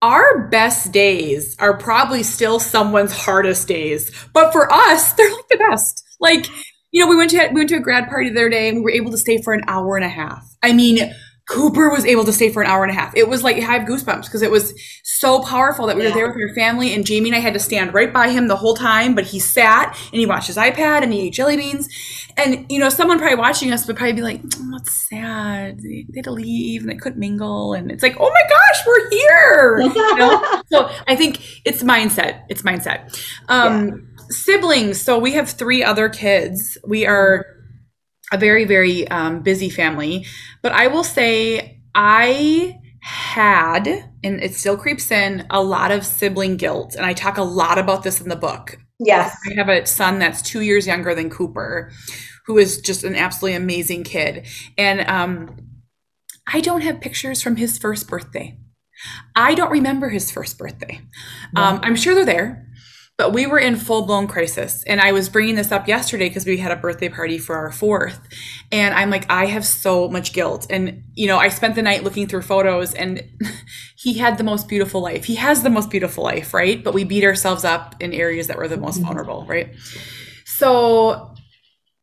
our 0.00 0.48
best 0.48 0.90
days 0.90 1.54
are 1.58 1.76
probably 1.76 2.22
still 2.22 2.58
someone's 2.58 3.12
hardest 3.12 3.68
days. 3.68 4.10
But 4.32 4.52
for 4.52 4.72
us, 4.72 5.12
they're 5.12 5.30
like 5.30 5.48
the 5.50 5.58
best. 5.58 6.02
Like, 6.18 6.46
you 6.92 7.04
know, 7.04 7.10
we 7.10 7.16
went 7.16 7.32
to 7.32 7.48
we 7.52 7.60
went 7.60 7.68
to 7.68 7.76
a 7.76 7.80
grad 7.80 8.08
party 8.08 8.30
the 8.30 8.40
other 8.40 8.48
day 8.48 8.70
and 8.70 8.78
we 8.78 8.84
were 8.84 8.90
able 8.90 9.10
to 9.10 9.18
stay 9.18 9.42
for 9.42 9.52
an 9.52 9.64
hour 9.68 9.96
and 9.96 10.04
a 10.04 10.08
half. 10.08 10.42
I 10.62 10.72
mean, 10.72 11.14
Cooper 11.46 11.90
was 11.90 12.06
able 12.06 12.24
to 12.24 12.32
stay 12.32 12.50
for 12.50 12.62
an 12.62 12.70
hour 12.70 12.84
and 12.84 12.90
a 12.90 12.94
half. 12.94 13.14
It 13.14 13.28
was 13.28 13.42
like 13.42 13.56
I 13.56 13.60
have 13.60 13.82
goosebumps 13.82 14.24
because 14.24 14.40
it 14.40 14.50
was 14.50 14.72
so 15.02 15.42
powerful 15.42 15.86
that 15.86 15.96
we 15.96 16.02
yeah. 16.02 16.08
were 16.08 16.14
there 16.14 16.26
with 16.28 16.36
our 16.36 16.54
family 16.54 16.94
and 16.94 17.04
Jamie 17.04 17.28
and 17.28 17.36
I 17.36 17.40
had 17.40 17.52
to 17.52 17.60
stand 17.60 17.92
right 17.92 18.10
by 18.10 18.30
him 18.30 18.48
the 18.48 18.56
whole 18.56 18.74
time, 18.74 19.14
but 19.14 19.24
he 19.24 19.38
sat 19.38 19.94
and 20.10 20.20
he 20.20 20.24
watched 20.24 20.46
his 20.46 20.56
iPad 20.56 21.02
and 21.02 21.12
he 21.12 21.26
ate 21.26 21.34
jelly 21.34 21.58
beans. 21.58 21.88
And 22.38 22.64
you 22.70 22.78
know, 22.78 22.88
someone 22.88 23.18
probably 23.18 23.36
watching 23.36 23.72
us 23.72 23.86
would 23.86 23.96
probably 23.96 24.14
be 24.14 24.22
like, 24.22 24.40
oh, 24.42 24.70
"That's 24.72 25.08
sad. 25.08 25.80
They, 25.80 26.06
they, 26.08 26.18
had 26.18 26.24
to 26.24 26.32
leave 26.32 26.80
and 26.80 26.90
they 26.90 26.96
couldn't 26.96 27.20
mingle." 27.20 27.74
And 27.74 27.90
it's 27.92 28.02
like, 28.02 28.16
"Oh 28.18 28.30
my 28.30 28.42
gosh, 28.48 28.86
we're 28.86 29.10
here!" 29.10 29.80
you 29.94 30.16
know? 30.16 30.62
So 30.72 30.90
I 31.06 31.14
think 31.14 31.62
it's 31.64 31.82
mindset. 31.82 32.42
It's 32.48 32.62
mindset. 32.62 33.20
Um, 33.48 33.86
yeah. 33.86 34.24
Siblings. 34.30 35.00
So 35.00 35.18
we 35.18 35.32
have 35.32 35.48
three 35.48 35.84
other 35.84 36.08
kids. 36.08 36.76
We 36.84 37.06
are 37.06 37.46
a 38.32 38.38
very 38.38 38.64
very 38.64 39.06
um, 39.08 39.42
busy 39.42 39.70
family. 39.70 40.26
But 40.62 40.72
i 40.72 40.86
will 40.86 41.04
say 41.04 41.80
i 41.94 42.78
had 43.00 43.86
and 44.22 44.42
it 44.42 44.54
still 44.54 44.78
creeps 44.78 45.10
in 45.10 45.46
a 45.50 45.62
lot 45.62 45.92
of 45.92 46.06
sibling 46.06 46.56
guilt. 46.56 46.94
And 46.94 47.04
i 47.04 47.12
talk 47.12 47.36
a 47.36 47.42
lot 47.42 47.78
about 47.78 48.02
this 48.02 48.20
in 48.20 48.28
the 48.28 48.36
book. 48.36 48.78
Yes. 48.98 49.36
I 49.50 49.54
have 49.54 49.68
a 49.68 49.86
son 49.86 50.18
that's 50.18 50.40
two 50.40 50.60
years 50.60 50.86
younger 50.86 51.14
than 51.14 51.28
cooper 51.30 51.92
who 52.46 52.58
is 52.58 52.80
just 52.80 53.04
an 53.04 53.16
absolutely 53.16 53.56
amazing 53.56 54.04
kid. 54.04 54.46
And 54.78 55.00
um, 55.08 55.56
i 56.46 56.60
don't 56.60 56.82
have 56.82 57.00
pictures 57.00 57.42
from 57.42 57.56
his 57.56 57.78
first 57.78 58.08
birthday. 58.08 58.58
I 59.34 59.54
don't 59.54 59.70
remember 59.70 60.08
his 60.08 60.30
first 60.30 60.56
birthday. 60.56 61.00
Um, 61.56 61.80
i'm 61.82 61.96
sure 61.96 62.14
they're 62.14 62.24
there 62.24 62.63
but 63.16 63.32
we 63.32 63.46
were 63.46 63.58
in 63.58 63.76
full 63.76 64.06
blown 64.06 64.26
crisis. 64.26 64.82
And 64.84 65.00
I 65.00 65.12
was 65.12 65.28
bringing 65.28 65.54
this 65.54 65.70
up 65.70 65.86
yesterday 65.86 66.28
because 66.28 66.46
we 66.46 66.56
had 66.56 66.72
a 66.72 66.76
birthday 66.76 67.08
party 67.08 67.38
for 67.38 67.56
our 67.56 67.70
fourth. 67.70 68.20
And 68.72 68.92
I'm 68.94 69.08
like, 69.10 69.30
I 69.30 69.46
have 69.46 69.64
so 69.64 70.08
much 70.08 70.32
guilt. 70.32 70.66
And, 70.68 71.04
you 71.14 71.28
know, 71.28 71.38
I 71.38 71.48
spent 71.48 71.76
the 71.76 71.82
night 71.82 72.02
looking 72.02 72.26
through 72.26 72.42
photos 72.42 72.92
and 72.92 73.22
he 73.96 74.14
had 74.14 74.36
the 74.36 74.44
most 74.44 74.68
beautiful 74.68 75.00
life. 75.00 75.24
He 75.24 75.36
has 75.36 75.62
the 75.62 75.70
most 75.70 75.90
beautiful 75.90 76.24
life, 76.24 76.52
right? 76.52 76.82
But 76.82 76.94
we 76.94 77.04
beat 77.04 77.24
ourselves 77.24 77.64
up 77.64 77.94
in 78.00 78.12
areas 78.12 78.48
that 78.48 78.56
were 78.56 78.68
the 78.68 78.76
most 78.76 78.96
mm-hmm. 78.96 79.06
vulnerable, 79.06 79.46
right? 79.46 79.74
So, 80.44 81.34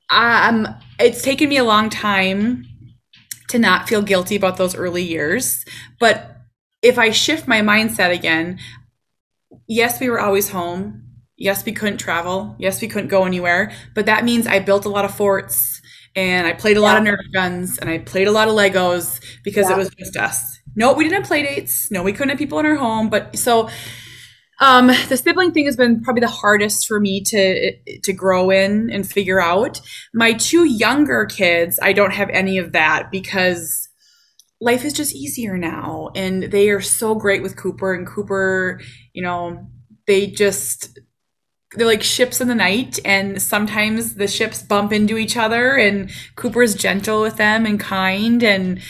um, 0.10 0.68
it's 1.00 1.22
taken 1.22 1.50
me 1.50 1.58
a 1.58 1.64
long 1.64 1.90
time 1.90 2.66
to 3.50 3.60
not 3.60 3.88
feel 3.88 4.02
guilty 4.02 4.36
about 4.36 4.58
those 4.58 4.76
early 4.76 5.04
years. 5.04 5.66
But 6.00 6.38
if 6.82 6.98
I 6.98 7.12
shift 7.12 7.48
my 7.48 7.62
mindset 7.62 8.14
again, 8.14 8.60
yes, 9.72 10.00
we 10.00 10.10
were 10.10 10.20
always 10.20 10.50
home. 10.50 11.02
Yes, 11.38 11.66
we 11.66 11.72
couldn't 11.72 11.98
travel. 11.98 12.56
Yes, 12.60 12.82
we 12.82 12.88
couldn't 12.88 13.08
go 13.08 13.24
anywhere. 13.24 13.72
But 13.96 14.06
that 14.06 14.26
means 14.26 14.46
I 14.46 14.60
built 14.60 14.86
a 14.86 14.90
lot 14.90 15.06
of 15.06 15.16
forts 15.16 15.82
and 16.16 16.46
I 16.46 16.52
played 16.52 16.78
a 16.78 16.82
lot 16.82 16.98
of 16.98 17.04
Nerf 17.04 17.32
guns 17.34 17.78
and 17.80 17.90
I 17.90 18.00
played 18.00 18.28
a 18.28 18.32
lot 18.32 18.50
of 18.50 18.54
Legos 18.54 19.24
because 19.44 19.70
yeah. 19.70 19.76
it 19.76 19.78
was 19.78 19.90
just 19.98 20.18
us. 20.18 20.60
No, 20.76 20.94
we 20.94 21.06
didn't 21.06 21.20
have 21.20 21.28
play 21.28 21.42
dates. 21.42 21.90
No, 21.90 22.04
we 22.04 22.12
couldn't 22.12 22.30
have 22.30 22.38
people 22.38 22.60
in 22.60 22.66
our 22.66 22.76
home. 22.76 23.10
But 23.10 23.38
so 23.38 23.70
um, 24.60 24.88
the 25.10 25.18
sibling 25.18 25.52
thing 25.52 25.66
has 25.66 25.78
been 25.78 26.02
probably 26.02 26.22
the 26.22 26.28
hardest 26.28 26.86
for 26.86 27.00
me 27.00 27.24
to 27.24 28.00
to 28.04 28.14
grow 28.14 28.50
in 28.52 28.90
and 28.92 29.10
figure 29.10 29.42
out. 29.42 29.80
My 30.14 30.34
two 30.34 30.66
younger 30.66 31.26
kids, 31.26 31.80
I 31.82 31.94
don't 31.94 32.14
have 32.14 32.30
any 32.30 32.58
of 32.58 32.74
that 32.74 33.10
because 33.10 33.81
life 34.62 34.86
is 34.86 34.94
just 34.94 35.16
easier 35.16 35.58
now 35.58 36.12
and 36.16 36.44
they 36.44 36.70
are 36.70 36.82
so 36.82 37.16
great 37.16 37.42
with 37.42 37.58
Cooper 37.58 37.94
and 37.94 38.08
Cooper, 38.08 38.80
you 39.12 39.24
know, 39.24 39.68
they 40.08 40.28
just 40.28 41.00
they're 41.74 41.88
like 41.88 42.04
ships 42.04 42.40
in 42.40 42.48
the 42.48 42.56
night 42.56 43.00
and 43.04 43.42
sometimes 43.42 44.16
the 44.16 44.28
ships 44.28 44.62
bump 44.62 44.92
into 44.92 45.18
each 45.18 45.36
other 45.36 45.76
and 45.76 46.12
Cooper's 46.36 46.76
gentle 46.76 47.22
with 47.22 47.38
them 47.38 47.66
and 47.66 47.80
kind 47.80 48.44
and 48.44 48.82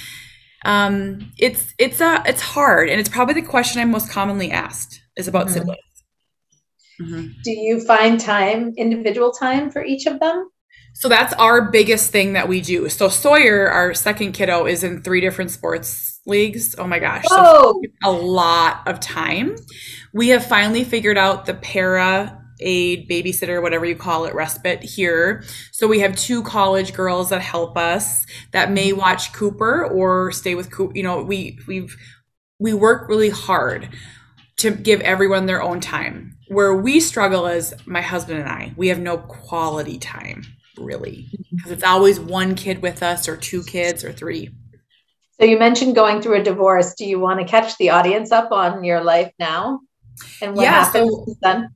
um 0.66 1.32
it's 1.38 1.74
it's 1.80 2.02
a 2.02 2.22
it's 2.26 2.42
hard 2.42 2.90
and 2.90 3.00
it's 3.00 3.10
probably 3.10 3.36
the 3.36 3.42
question 3.42 3.82
I'm 3.82 3.92
most 3.92 4.10
commonly 4.10 4.52
asked 4.52 5.02
is 5.16 5.28
about 5.28 5.48
mm-hmm. 5.48 5.54
siblings. 5.54 5.80
Mm-hmm. 7.00 7.28
Do 7.44 7.52
you 7.52 7.80
find 7.82 8.20
time 8.20 8.74
individual 8.78 9.32
time 9.32 9.72
for 9.72 9.84
each 9.84 10.06
of 10.06 10.20
them? 10.20 10.50
So 10.94 11.10
that's 11.10 11.34
our 11.34 11.72
biggest 11.72 12.12
thing 12.12 12.34
that 12.34 12.48
we 12.48 12.62
do. 12.62 12.90
So 12.90 13.10
Sawyer, 13.10 13.70
our 13.70 13.94
second 13.94 14.34
kiddo, 14.34 14.66
is 14.66 14.84
in 14.84 15.02
three 15.02 15.22
different 15.22 15.52
sports 15.52 16.20
leagues. 16.26 16.76
Oh 16.78 16.86
my 16.86 17.00
gosh. 17.00 17.26
So 17.28 17.82
a 18.04 18.12
lot 18.12 18.88
of 18.88 19.00
time. 19.00 19.56
We 20.14 20.30
have 20.30 20.46
finally 20.46 20.84
figured 20.84 21.18
out 21.18 21.46
the 21.46 21.54
para 21.56 22.38
aid 22.62 23.10
babysitter 23.10 23.62
whatever 23.62 23.86
you 23.86 23.96
call 23.96 24.26
it 24.26 24.36
respite 24.36 24.84
here 24.84 25.44
so 25.72 25.88
we 25.88 26.00
have 26.00 26.16
two 26.16 26.44
college 26.44 26.94
girls 26.94 27.30
that 27.30 27.42
help 27.42 27.78
us 27.78 28.26
that 28.52 28.72
may 28.72 28.90
mm-hmm. 28.90 29.00
watch 29.00 29.34
cooper 29.34 29.86
or 29.88 30.32
stay 30.32 30.56
with 30.56 30.72
cooper 30.72 30.96
you 30.96 31.04
know 31.04 31.24
we 31.24 31.58
we've 31.68 31.98
we 32.60 32.74
work 32.74 33.10
really 33.10 33.32
hard 33.32 33.90
to 34.58 34.70
give 34.70 35.02
everyone 35.02 35.48
their 35.48 35.62
own 35.62 35.80
time 35.80 36.38
where 36.50 36.76
we 36.76 37.00
struggle 37.00 37.48
is 37.48 37.74
my 37.86 38.02
husband 38.02 38.40
and 38.40 38.50
i 38.50 38.72
we 38.78 38.90
have 38.90 39.00
no 39.00 39.18
quality 39.18 39.98
time 39.98 40.44
really. 40.78 41.30
Because 41.52 41.72
it's 41.72 41.84
always 41.84 42.20
one 42.20 42.56
kid 42.56 42.82
with 42.82 43.04
us 43.04 43.28
or 43.28 43.38
two 43.38 43.64
kids 43.64 44.04
or 44.04 44.12
three. 44.12 44.50
So 45.40 45.46
you 45.46 45.58
mentioned 45.58 45.96
going 45.96 46.22
through 46.22 46.40
a 46.40 46.44
divorce. 46.44 46.94
Do 46.94 47.06
you 47.06 47.20
want 47.20 47.40
to 47.40 47.46
catch 47.46 47.78
the 47.78 47.90
audience 47.90 48.32
up 48.32 48.52
on 48.52 48.84
your 48.84 49.04
life 49.04 49.32
now 49.40 49.82
and 50.42 50.56
what 50.56 50.64
yeah, 50.64 50.84
happened 50.84 51.10
so, 51.10 51.36
then? 51.42 51.70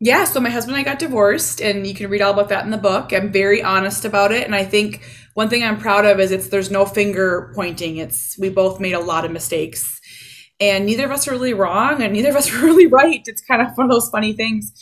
Yeah 0.00 0.24
so 0.24 0.40
my 0.40 0.50
husband 0.50 0.76
and 0.76 0.86
i 0.86 0.90
got 0.90 0.98
divorced 0.98 1.60
and 1.60 1.86
you 1.86 1.94
can 1.94 2.10
read 2.10 2.22
all 2.22 2.32
about 2.32 2.48
that 2.48 2.64
in 2.64 2.70
the 2.70 2.78
book. 2.78 3.12
I'm 3.12 3.30
very 3.30 3.62
honest 3.62 4.04
about 4.04 4.32
it 4.32 4.46
and 4.46 4.54
i 4.54 4.64
think 4.64 5.04
one 5.34 5.48
thing 5.48 5.62
i'm 5.62 5.78
proud 5.78 6.04
of 6.04 6.20
is 6.20 6.30
it's 6.30 6.48
there's 6.48 6.70
no 6.70 6.86
finger 6.86 7.52
pointing. 7.54 7.98
It's 7.98 8.38
we 8.38 8.48
both 8.48 8.80
made 8.80 8.94
a 8.94 9.00
lot 9.00 9.24
of 9.24 9.30
mistakes 9.30 10.00
and 10.62 10.86
neither 10.86 11.04
of 11.04 11.10
us 11.10 11.26
are 11.26 11.32
really 11.32 11.54
wrong 11.54 12.02
and 12.02 12.12
neither 12.12 12.30
of 12.30 12.36
us 12.36 12.50
are 12.54 12.64
really 12.64 12.86
right. 12.86 13.22
It's 13.26 13.42
kind 13.42 13.60
of 13.60 13.76
one 13.76 13.86
of 13.86 13.90
those 13.90 14.08
funny 14.10 14.32
things. 14.32 14.72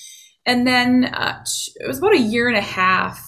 And 0.47 0.67
then 0.67 1.07
uh, 1.07 1.43
it 1.77 1.87
was 1.87 1.99
about 1.99 2.15
a 2.15 2.19
year 2.19 2.49
and 2.49 2.57
a 2.57 2.63
half 2.63 3.27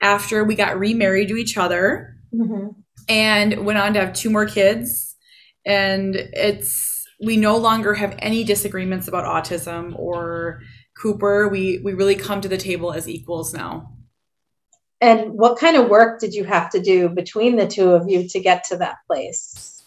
after 0.00 0.44
we 0.44 0.54
got 0.54 0.78
remarried 0.78 1.28
to 1.28 1.36
each 1.36 1.56
other 1.56 2.16
mm-hmm. 2.34 2.68
and 3.08 3.64
went 3.64 3.78
on 3.78 3.94
to 3.94 4.00
have 4.00 4.12
two 4.12 4.30
more 4.30 4.46
kids. 4.46 5.16
And 5.64 6.14
it's, 6.14 7.06
we 7.24 7.36
no 7.36 7.56
longer 7.56 7.94
have 7.94 8.14
any 8.18 8.44
disagreements 8.44 9.08
about 9.08 9.24
autism 9.24 9.98
or 9.98 10.60
Cooper. 11.00 11.48
We, 11.48 11.80
we 11.82 11.94
really 11.94 12.16
come 12.16 12.40
to 12.42 12.48
the 12.48 12.58
table 12.58 12.92
as 12.92 13.08
equals 13.08 13.54
now. 13.54 13.92
And 15.00 15.32
what 15.32 15.58
kind 15.58 15.76
of 15.76 15.88
work 15.88 16.20
did 16.20 16.34
you 16.34 16.44
have 16.44 16.70
to 16.70 16.80
do 16.80 17.08
between 17.08 17.56
the 17.56 17.66
two 17.66 17.90
of 17.90 18.08
you 18.08 18.28
to 18.28 18.40
get 18.40 18.64
to 18.64 18.76
that 18.78 18.96
place? 19.06 19.82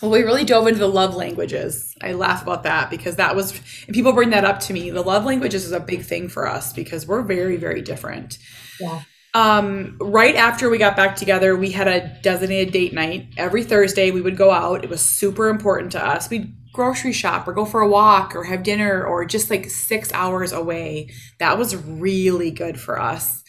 Well, 0.00 0.10
we 0.10 0.22
really 0.22 0.44
dove 0.44 0.66
into 0.66 0.80
the 0.80 0.88
love 0.88 1.14
languages. 1.14 1.94
I 2.02 2.12
laugh 2.12 2.42
about 2.42 2.64
that 2.64 2.90
because 2.90 3.16
that 3.16 3.34
was, 3.34 3.52
and 3.86 3.94
people 3.94 4.12
bring 4.12 4.30
that 4.30 4.44
up 4.44 4.60
to 4.60 4.72
me. 4.72 4.90
The 4.90 5.02
love 5.02 5.24
languages 5.24 5.64
is 5.64 5.72
a 5.72 5.80
big 5.80 6.02
thing 6.02 6.28
for 6.28 6.46
us 6.46 6.72
because 6.72 7.06
we're 7.06 7.22
very, 7.22 7.56
very 7.56 7.80
different. 7.80 8.38
Yeah 8.80 9.02
um, 9.34 9.96
right 10.00 10.36
after 10.36 10.70
we 10.70 10.78
got 10.78 10.96
back 10.96 11.16
together, 11.16 11.56
we 11.56 11.70
had 11.72 11.88
a 11.88 12.16
designated 12.22 12.72
date 12.72 12.92
night. 12.92 13.28
Every 13.36 13.64
Thursday, 13.64 14.10
we 14.10 14.20
would 14.20 14.36
go 14.36 14.50
out. 14.50 14.84
It 14.84 14.90
was 14.90 15.00
super 15.00 15.48
important 15.48 15.92
to 15.92 16.04
us. 16.06 16.30
We'd 16.30 16.54
grocery 16.72 17.12
shop 17.12 17.46
or 17.46 17.52
go 17.52 17.64
for 17.64 17.80
a 17.80 17.88
walk 17.88 18.34
or 18.34 18.42
have 18.44 18.62
dinner 18.64 19.04
or 19.04 19.24
just 19.24 19.48
like 19.50 19.70
six 19.70 20.12
hours 20.12 20.52
away. 20.52 21.10
That 21.38 21.56
was 21.58 21.76
really 21.76 22.50
good 22.50 22.80
for 22.80 23.00
us. 23.00 23.42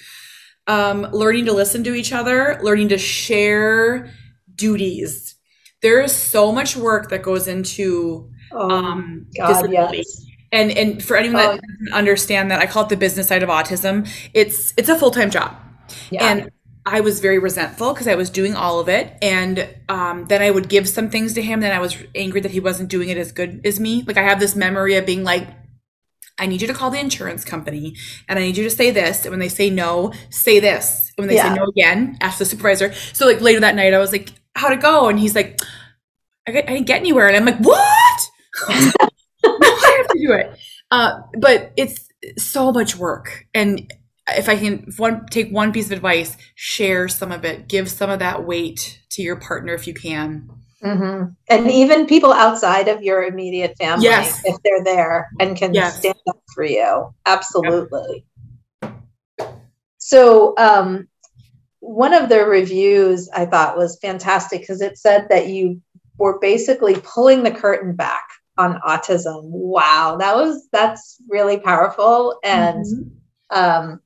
Um, 0.68 1.04
learning 1.12 1.46
to 1.46 1.54
listen 1.54 1.84
to 1.86 1.94
each 1.94 2.12
other, 2.14 2.60
learning 2.64 2.90
to 2.90 2.98
share 2.98 4.12
duties. 4.56 5.36
There 5.82 6.02
is 6.02 6.12
so 6.12 6.52
much 6.52 6.76
work 6.76 7.10
that 7.10 7.22
goes 7.22 7.48
into 7.48 8.30
Oh, 8.52 8.70
um, 8.70 9.26
God, 9.38 9.48
disability. 9.50 9.98
yes. 9.98 10.26
And 10.52 10.72
and 10.72 11.04
for 11.04 11.18
anyone 11.18 11.38
that 11.38 11.50
Oh. 11.50 11.58
doesn't 11.58 11.94
understand 11.94 12.50
that, 12.52 12.60
I 12.62 12.66
call 12.68 12.84
it 12.84 12.90
the 12.90 12.96
business 12.98 13.28
side 13.28 13.44
of 13.44 13.50
autism. 13.50 14.08
It's 14.34 14.74
it's 14.78 14.88
a 14.90 14.98
full 14.98 15.12
time 15.12 15.30
job. 15.30 15.56
Yeah. 16.12 16.30
And 16.30 16.52
I 16.86 17.02
was 17.02 17.20
very 17.20 17.40
resentful 17.40 17.94
because 17.94 18.08
I 18.08 18.16
was 18.16 18.30
doing 18.30 18.56
all 18.56 18.80
of 18.80 18.88
it. 18.90 19.18
And 19.22 19.68
um, 19.90 20.26
then 20.26 20.42
I 20.42 20.52
would 20.52 20.70
give 20.70 20.88
some 20.88 21.10
things 21.10 21.34
to 21.34 21.42
him. 21.42 21.62
Then 21.62 21.72
I 21.72 21.80
was 21.80 21.98
angry 22.14 22.42
that 22.42 22.52
he 22.52 22.60
wasn't 22.60 22.90
doing 22.90 23.10
it 23.10 23.18
as 23.18 23.32
good 23.32 23.62
as 23.66 23.80
me. 23.80 24.04
Like 24.04 24.18
I 24.18 24.24
have 24.24 24.40
this 24.40 24.56
memory 24.56 24.96
of 24.96 25.06
being 25.06 25.24
like, 25.24 25.48
I 26.38 26.46
need 26.48 26.62
you 26.62 26.68
to 26.68 26.74
call 26.74 26.92
the 26.92 27.00
insurance 27.00 27.46
company 27.46 27.96
and 28.28 28.38
I 28.38 28.42
need 28.44 28.58
you 28.58 28.64
to 28.66 28.70
say 28.70 28.92
this. 28.92 29.24
And 29.24 29.32
when 29.32 29.40
they 29.40 29.50
say 29.50 29.70
no, 29.70 30.12
say 30.30 30.60
this. 30.60 31.12
And 31.18 31.24
when 31.24 31.30
they 31.30 31.36
Yeah. 31.36 31.54
say 31.54 31.60
no 31.60 31.66
again, 31.66 32.18
ask 32.22 32.38
the 32.40 32.46
supervisor. 32.46 32.94
So 33.14 33.26
like 33.26 33.42
later 33.42 33.62
that 33.62 33.76
night, 33.76 33.94
I 33.94 34.00
was 34.00 34.12
like, 34.12 34.30
how'd 34.56 34.74
it 34.74 34.82
go? 34.82 35.08
And 35.08 35.18
he's 35.20 35.34
like, 35.34 35.60
I, 36.48 36.52
I 36.52 36.62
didn't 36.62 36.88
get 36.88 37.00
anywhere. 37.00 37.28
And 37.28 37.38
I'm 37.38 37.46
like, 37.46 37.60
what? 37.60 38.22
I 38.68 39.96
have 39.98 40.08
to 40.10 40.20
do 40.20 40.34
it. 40.34 40.58
Uh, 40.92 41.22
but 41.38 41.72
it's 41.78 42.10
so 42.38 42.72
much 42.72 42.96
work. 42.96 43.46
And 43.54 43.92
if 44.30 44.50
I 44.50 44.58
can 44.58 44.86
if 44.88 45.00
one 45.00 45.26
take 45.28 45.52
one 45.52 45.72
piece 45.72 45.88
of 45.88 45.92
advice, 45.94 46.38
share 46.56 47.08
some 47.08 47.32
of 47.32 47.46
it. 47.46 47.68
Give 47.68 47.90
some 47.90 48.10
of 48.10 48.20
that 48.20 48.46
weight 48.46 49.02
to 49.12 49.22
your 49.22 49.36
partner 49.36 49.74
if 49.74 49.88
you 49.88 49.94
can. 49.94 50.50
hmm 50.82 51.24
And 51.50 51.72
even 51.72 52.06
people 52.06 52.34
outside 52.34 52.88
of 52.88 53.02
your 53.04 53.24
immediate 53.24 53.78
family, 53.78 54.04
Yes. 54.04 54.42
if 54.46 54.58
they're 54.64 54.84
there 54.84 55.30
and 55.40 55.56
can 55.56 55.74
Yes. 55.74 56.00
stand 56.00 56.16
up 56.28 56.40
for 56.54 56.64
you. 56.64 57.14
Absolutely. 57.26 58.26
So, 59.98 60.54
um, 60.58 61.08
one 61.80 62.14
of 62.14 62.30
the 62.30 62.46
reviews 62.46 63.30
I 63.30 63.46
thought 63.46 63.78
was 63.78 64.00
fantastic 64.02 64.62
because 64.62 64.82
it 64.82 64.98
said 64.98 65.28
that 65.30 65.48
you 65.50 65.82
were 66.18 66.40
basically 66.40 66.96
pulling 67.04 67.44
the 67.44 67.52
curtain 67.52 67.96
back 67.96 68.24
on 68.58 68.80
autism. 68.88 69.44
Wow, 69.44 70.18
that 70.20 70.36
was 70.36 70.68
that's 70.72 71.18
really 71.30 71.60
powerful. 71.60 72.40
And 72.44 72.86
Mhm. 72.86 73.12
um, 73.52 74.02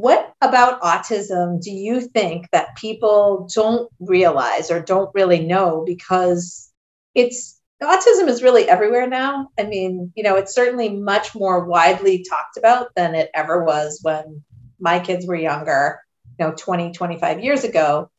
what 0.00 0.32
about 0.40 0.80
autism 0.80 1.60
do 1.62 1.70
you 1.70 2.00
think 2.00 2.48
that 2.52 2.74
people 2.76 3.48
don't 3.54 3.90
realize 4.00 4.70
or 4.70 4.80
don't 4.80 5.14
really 5.14 5.40
know? 5.40 5.84
Because 5.86 6.72
it's 7.14 7.60
autism 7.82 8.28
is 8.28 8.42
really 8.42 8.66
everywhere 8.68 9.06
now. 9.06 9.48
I 9.58 9.64
mean 9.64 10.12
you 10.16 10.22
know 10.22 10.36
it's 10.36 10.54
certainly 10.54 10.88
much 10.88 11.34
more 11.34 11.64
widely 11.66 12.24
talked 12.28 12.56
about 12.56 12.94
than 12.96 13.14
it 13.14 13.30
ever 13.34 13.62
was 13.62 14.00
when 14.02 14.42
my 14.78 15.00
kids 15.00 15.26
were 15.26 15.34
younger 15.36 16.00
you 16.38 16.46
know 16.46 16.54
20 16.56 16.92
25 16.92 17.44
years 17.44 17.64
ago. 17.64 18.10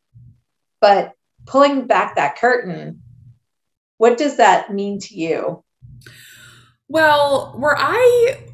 But 0.80 1.14
pulling 1.48 1.88
back 1.88 2.16
that 2.16 2.38
curtain 2.38 3.02
what 3.98 4.18
does 4.18 4.38
that 4.38 4.74
mean 4.74 5.00
to 5.00 5.16
you? 5.16 5.64
Well, 6.88 7.54
where 7.56 7.78
I 7.78 8.51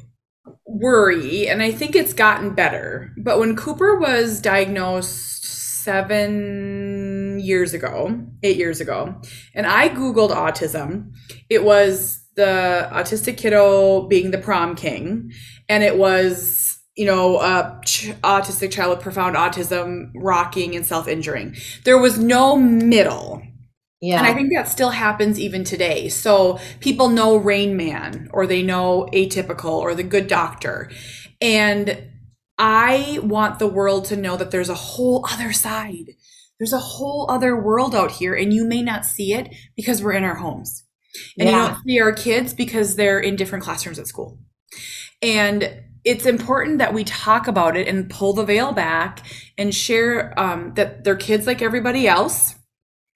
worry, 0.68 1.48
and 1.48 1.62
I 1.62 1.72
think 1.72 1.96
it's 1.96 2.12
gotten 2.12 2.54
better, 2.54 3.12
but 3.16 3.38
when 3.38 3.56
Cooper 3.56 3.98
was 3.98 4.40
diagnosed 4.40 5.44
seven 5.44 7.40
years 7.40 7.72
ago, 7.72 8.20
eight 8.42 8.58
years 8.58 8.80
ago, 8.80 9.20
and 9.54 9.66
I 9.66 9.88
Googled 9.88 10.30
autism, 10.30 11.12
it 11.48 11.64
was 11.64 12.22
the 12.36 12.88
autistic 12.92 13.38
kiddo 13.38 14.06
being 14.06 14.30
the 14.30 14.38
prom 14.38 14.76
king, 14.76 15.32
and 15.68 15.82
it 15.82 15.96
was, 15.96 16.78
you 16.96 17.06
know, 17.06 17.40
a 17.40 17.80
ch- 17.84 18.12
autistic 18.22 18.70
child 18.70 18.90
with 18.90 19.00
profound 19.00 19.36
autism 19.36 20.10
rocking 20.14 20.76
and 20.76 20.84
self 20.84 21.08
injuring. 21.08 21.56
There 21.84 21.98
was 21.98 22.18
no 22.18 22.56
middle. 22.56 23.42
Yeah 24.00 24.18
And 24.18 24.26
I 24.26 24.34
think 24.34 24.52
that 24.52 24.68
still 24.68 24.90
happens 24.90 25.40
even 25.40 25.64
today. 25.64 26.08
So 26.08 26.58
people 26.80 27.08
know 27.08 27.36
Rain 27.36 27.76
Man 27.76 28.28
or 28.32 28.46
they 28.46 28.62
know 28.62 29.08
Atypical 29.12 29.72
or 29.72 29.94
The 29.94 30.02
Good 30.02 30.26
Doctor. 30.26 30.90
And 31.40 32.10
I 32.58 33.20
want 33.22 33.58
the 33.58 33.66
world 33.66 34.06
to 34.06 34.16
know 34.16 34.36
that 34.36 34.50
there's 34.50 34.68
a 34.68 34.74
whole 34.74 35.24
other 35.30 35.52
side. 35.52 36.14
There's 36.58 36.72
a 36.72 36.78
whole 36.78 37.30
other 37.30 37.56
world 37.56 37.94
out 37.94 38.10
here, 38.10 38.34
and 38.34 38.52
you 38.52 38.64
may 38.64 38.82
not 38.82 39.06
see 39.06 39.32
it 39.32 39.54
because 39.76 40.02
we're 40.02 40.12
in 40.12 40.24
our 40.24 40.34
homes. 40.34 40.82
And 41.38 41.48
you 41.48 41.54
don't 41.54 41.82
see 41.84 42.00
our 42.00 42.12
kids 42.12 42.52
because 42.52 42.96
they're 42.96 43.20
in 43.20 43.36
different 43.36 43.64
classrooms 43.64 43.98
at 44.00 44.08
school. 44.08 44.40
And 45.22 45.82
it's 46.04 46.26
important 46.26 46.78
that 46.78 46.94
we 46.94 47.04
talk 47.04 47.46
about 47.46 47.76
it 47.76 47.86
and 47.86 48.10
pull 48.10 48.32
the 48.32 48.44
veil 48.44 48.72
back 48.72 49.24
and 49.56 49.74
share 49.74 50.38
um, 50.38 50.74
that 50.74 51.04
they're 51.04 51.16
kids 51.16 51.46
like 51.46 51.62
everybody 51.62 52.08
else 52.08 52.56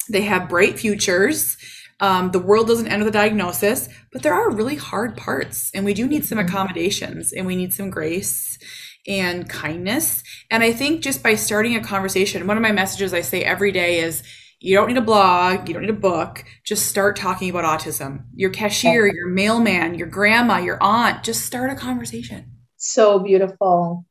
they 0.09 0.23
have 0.23 0.49
bright 0.49 0.79
futures. 0.79 1.57
Um, 2.01 2.31
the 2.33 2.39
world 2.41 2.67
doesn't 2.67 2.89
end 2.89 3.05
with 3.05 3.15
a 3.15 3.19
diagnosis, 3.19 3.89
but 4.13 4.23
there 4.23 4.35
are 4.35 4.51
really 4.51 4.75
hard 4.77 5.17
parts, 5.17 5.71
and 5.75 5.85
we 5.85 5.95
do 5.95 6.07
need 6.09 6.25
some 6.25 6.39
Mhm. 6.39 6.49
accommodations 6.49 7.33
and 7.33 7.47
we 7.47 7.55
need 7.55 7.73
some 7.73 7.91
grace 7.91 8.59
and 9.07 9.49
kindness. 9.49 10.23
And 10.51 10.63
I 10.63 10.73
think 10.73 11.01
just 11.03 11.23
by 11.23 11.35
starting 11.37 11.77
a 11.77 11.83
conversation, 11.83 12.47
one 12.47 12.57
of 12.57 12.63
my 12.63 12.73
messages 12.73 13.13
I 13.15 13.21
say 13.21 13.43
every 13.43 13.71
day 13.73 14.01
is 14.01 14.23
you 14.61 14.77
don't 14.77 14.87
need 14.89 14.97
a 14.97 15.01
blog, 15.01 15.67
you 15.69 15.75
don't 15.75 15.83
need 15.83 15.91
a 15.91 15.93
book, 15.93 16.45
just 16.65 16.87
start 16.87 17.17
talking 17.17 17.51
about 17.51 17.65
autism. 17.65 18.25
Your 18.35 18.51
cashier, 18.51 19.07
your 19.13 19.27
mailman, 19.29 19.95
your 19.97 20.07
grandma, 20.07 20.59
your 20.59 20.79
aunt, 20.81 21.25
just 21.25 21.45
start 21.47 21.71
a 21.71 21.75
conversation. 21.75 22.47
so 22.85 23.21
beautiful 23.21 24.05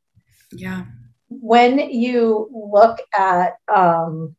Yeah. 0.50 0.84
when 1.28 1.78
you 1.78 2.48
look 2.72 2.98
at 3.18 3.56
um, 3.74 4.34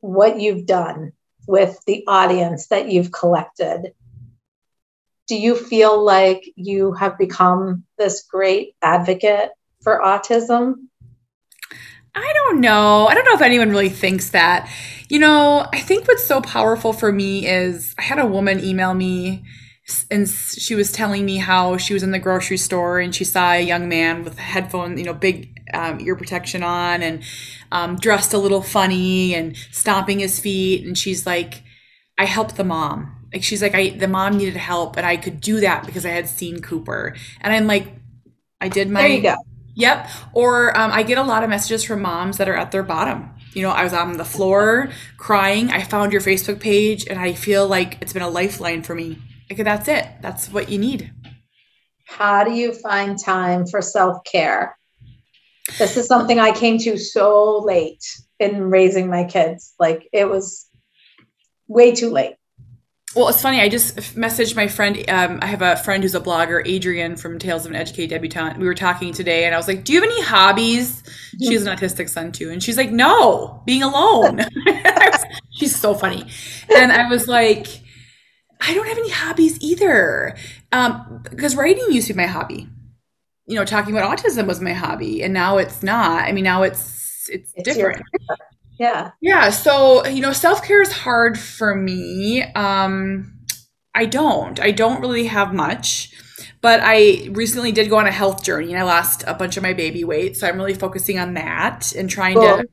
what 0.00 0.40
you've 0.40 0.66
done 0.66 1.12
with 1.46 1.80
the 1.86 2.04
audience 2.06 2.68
that 2.68 2.90
you've 2.90 3.12
collected, 3.12 3.92
do 5.26 5.36
you 5.36 5.54
feel 5.54 6.02
like 6.02 6.44
you 6.56 6.92
have 6.92 7.16
become 7.16 7.84
this 7.98 8.22
great 8.22 8.74
advocate 8.82 9.50
for 9.82 10.00
autism? 10.04 10.74
I 12.14 12.32
don't 12.34 12.60
know. 12.60 13.06
I 13.06 13.14
don't 13.14 13.24
know 13.24 13.34
if 13.34 13.42
anyone 13.42 13.70
really 13.70 13.88
thinks 13.88 14.30
that. 14.30 14.68
You 15.08 15.20
know, 15.20 15.66
I 15.72 15.80
think 15.80 16.08
what's 16.08 16.26
so 16.26 16.40
powerful 16.40 16.92
for 16.92 17.12
me 17.12 17.46
is 17.46 17.94
I 17.98 18.02
had 18.02 18.18
a 18.18 18.26
woman 18.26 18.62
email 18.62 18.94
me 18.94 19.44
and 20.10 20.28
she 20.28 20.74
was 20.74 20.92
telling 20.92 21.24
me 21.24 21.36
how 21.36 21.76
she 21.76 21.94
was 21.94 22.02
in 22.02 22.10
the 22.10 22.18
grocery 22.18 22.56
store 22.56 23.00
and 23.00 23.14
she 23.14 23.24
saw 23.24 23.52
a 23.52 23.60
young 23.60 23.88
man 23.88 24.24
with 24.24 24.38
headphones, 24.38 24.98
you 24.98 25.06
know, 25.06 25.14
big 25.14 25.59
um, 25.72 26.00
ear 26.00 26.16
protection 26.16 26.62
on 26.62 27.02
and 27.02 27.22
um, 27.72 27.96
dressed 27.96 28.34
a 28.34 28.38
little 28.38 28.62
funny 28.62 29.34
and 29.34 29.56
stomping 29.70 30.18
his 30.18 30.40
feet. 30.40 30.86
And 30.86 30.96
she's 30.96 31.26
like, 31.26 31.62
I 32.18 32.24
helped 32.24 32.56
the 32.56 32.64
mom. 32.64 33.16
Like 33.32 33.42
she's 33.42 33.62
like, 33.62 33.74
I 33.74 33.90
the 33.90 34.08
mom 34.08 34.36
needed 34.36 34.56
help 34.56 34.96
and 34.96 35.06
I 35.06 35.16
could 35.16 35.40
do 35.40 35.60
that 35.60 35.86
because 35.86 36.04
I 36.04 36.10
had 36.10 36.28
seen 36.28 36.60
Cooper. 36.60 37.14
And 37.40 37.54
I'm 37.54 37.66
like, 37.66 37.88
I 38.60 38.68
did 38.68 38.90
my 38.90 39.02
There 39.02 39.10
you 39.10 39.22
go. 39.22 39.36
Yep. 39.74 40.08
Or 40.32 40.76
um, 40.76 40.90
I 40.92 41.02
get 41.02 41.16
a 41.16 41.22
lot 41.22 41.44
of 41.44 41.50
messages 41.50 41.84
from 41.84 42.02
moms 42.02 42.36
that 42.38 42.48
are 42.48 42.56
at 42.56 42.72
their 42.72 42.82
bottom. 42.82 43.30
You 43.54 43.62
know, 43.62 43.70
I 43.70 43.84
was 43.84 43.92
on 43.92 44.16
the 44.16 44.24
floor 44.24 44.90
crying. 45.16 45.70
I 45.70 45.82
found 45.82 46.12
your 46.12 46.20
Facebook 46.20 46.60
page 46.60 47.06
and 47.06 47.18
I 47.18 47.32
feel 47.32 47.66
like 47.66 47.98
it's 48.00 48.12
been 48.12 48.22
a 48.22 48.28
lifeline 48.28 48.82
for 48.82 48.94
me. 48.94 49.18
Like, 49.48 49.64
that's 49.64 49.88
it. 49.88 50.06
That's 50.20 50.52
what 50.52 50.68
you 50.68 50.78
need. 50.78 51.12
How 52.06 52.44
do 52.44 52.52
you 52.52 52.72
find 52.72 53.18
time 53.18 53.66
for 53.66 53.80
self 53.80 54.22
care? 54.24 54.76
This 55.78 55.96
is 55.96 56.06
something 56.06 56.38
I 56.38 56.52
came 56.52 56.78
to 56.78 56.98
so 56.98 57.58
late 57.58 58.04
in 58.38 58.70
raising 58.70 59.08
my 59.08 59.24
kids. 59.24 59.74
Like 59.78 60.08
it 60.12 60.28
was 60.28 60.68
way 61.68 61.92
too 61.94 62.10
late. 62.10 62.36
Well, 63.16 63.28
it's 63.28 63.42
funny. 63.42 63.60
I 63.60 63.68
just 63.68 63.96
messaged 64.14 64.54
my 64.54 64.68
friend. 64.68 65.04
Um, 65.08 65.40
I 65.42 65.46
have 65.46 65.62
a 65.62 65.76
friend 65.76 66.00
who's 66.00 66.14
a 66.14 66.20
blogger, 66.20 66.62
Adrian 66.64 67.16
from 67.16 67.40
Tales 67.40 67.64
of 67.64 67.72
an 67.72 67.76
Educated 67.76 68.10
Debutante. 68.10 68.56
We 68.56 68.66
were 68.66 68.74
talking 68.74 69.12
today, 69.12 69.46
and 69.46 69.54
I 69.54 69.58
was 69.58 69.66
like, 69.66 69.82
"Do 69.82 69.92
you 69.92 70.00
have 70.00 70.08
any 70.08 70.22
hobbies?" 70.22 71.02
She 71.42 71.52
has 71.54 71.66
an 71.66 71.76
autistic 71.76 72.08
son 72.08 72.30
too, 72.30 72.50
and 72.50 72.62
she's 72.62 72.76
like, 72.76 72.92
"No, 72.92 73.62
being 73.66 73.82
alone." 73.82 74.36
Was- 74.36 75.24
she's 75.50 75.74
so 75.74 75.92
funny, 75.92 76.24
and 76.76 76.92
I 76.92 77.08
was 77.08 77.26
like, 77.26 77.66
"I 78.60 78.74
don't 78.74 78.86
have 78.86 78.98
any 78.98 79.10
hobbies 79.10 79.58
either," 79.60 80.36
um, 80.70 81.24
because 81.28 81.56
writing 81.56 81.86
used 81.90 82.06
to 82.06 82.12
be 82.12 82.18
my 82.18 82.26
hobby. 82.26 82.68
You 83.50 83.56
know, 83.56 83.64
talking 83.64 83.96
about 83.96 84.16
autism 84.16 84.46
was 84.46 84.60
my 84.60 84.72
hobby, 84.72 85.22
and 85.24 85.34
now 85.34 85.58
it's 85.58 85.82
not. 85.82 86.22
I 86.22 86.32
mean, 86.32 86.44
now 86.44 86.62
it's 86.62 87.28
it's, 87.28 87.52
It's 87.56 87.64
different. 87.64 88.02
Yeah. 88.78 89.10
Yeah, 89.20 89.50
so 89.50 90.06
you 90.06 90.20
know, 90.22 90.32
self-care 90.32 90.80
is 90.80 90.92
hard 90.92 91.38
for 91.38 91.74
me. 91.74 92.42
Um 92.54 93.34
I 93.94 94.06
don't. 94.06 94.60
I 94.60 94.70
don't 94.70 95.00
really 95.00 95.26
have 95.26 95.52
much. 95.52 96.12
But 96.62 96.80
I 96.82 97.28
recently 97.32 97.72
did 97.72 97.88
go 97.90 97.98
on 97.98 98.06
a 98.06 98.12
health 98.12 98.44
journey 98.44 98.70
and 98.72 98.78
I 98.78 98.84
lost 98.84 99.24
a 99.26 99.34
bunch 99.34 99.56
of 99.56 99.62
my 99.62 99.72
baby 99.72 100.04
weight, 100.04 100.36
so 100.36 100.46
I'm 100.46 100.56
really 100.56 100.74
focusing 100.74 101.18
on 101.18 101.34
that 101.34 101.92
and 101.96 102.08
trying 102.08 102.36
Cool. 102.36 102.58
to 102.58 102.68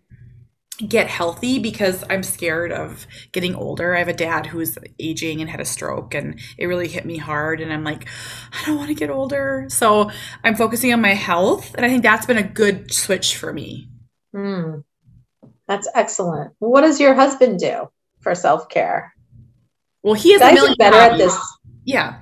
get 0.77 1.07
healthy 1.07 1.59
because 1.59 2.03
I'm 2.09 2.23
scared 2.23 2.71
of 2.71 3.07
getting 3.31 3.55
older. 3.55 3.95
I 3.95 3.99
have 3.99 4.07
a 4.07 4.13
dad 4.13 4.45
who's 4.45 4.77
aging 4.99 5.41
and 5.41 5.49
had 5.49 5.59
a 5.59 5.65
stroke 5.65 6.13
and 6.13 6.39
it 6.57 6.67
really 6.67 6.87
hit 6.87 7.05
me 7.05 7.17
hard 7.17 7.61
and 7.61 7.73
I'm 7.73 7.83
like 7.83 8.07
I 8.53 8.65
don't 8.65 8.77
want 8.77 8.89
to 8.89 8.93
get 8.93 9.09
older. 9.09 9.65
So 9.69 10.11
I'm 10.43 10.55
focusing 10.55 10.93
on 10.93 11.01
my 11.01 11.13
health 11.13 11.73
and 11.75 11.85
I 11.85 11.89
think 11.89 12.03
that's 12.03 12.25
been 12.25 12.37
a 12.37 12.43
good 12.43 12.93
switch 12.93 13.37
for 13.37 13.51
me. 13.51 13.89
Mm, 14.35 14.83
that's 15.67 15.87
excellent. 15.95 16.53
What 16.59 16.81
does 16.81 16.99
your 16.99 17.15
husband 17.15 17.59
do 17.59 17.89
for 18.19 18.35
self-care? 18.35 19.13
Well, 20.03 20.13
he 20.13 20.33
has 20.33 20.41
Guys 20.41 20.51
a 20.51 20.55
million 20.55 20.75
better 20.77 20.99
hobbies. 20.99 21.21
at 21.21 21.25
this. 21.25 21.57
Yeah. 21.85 22.19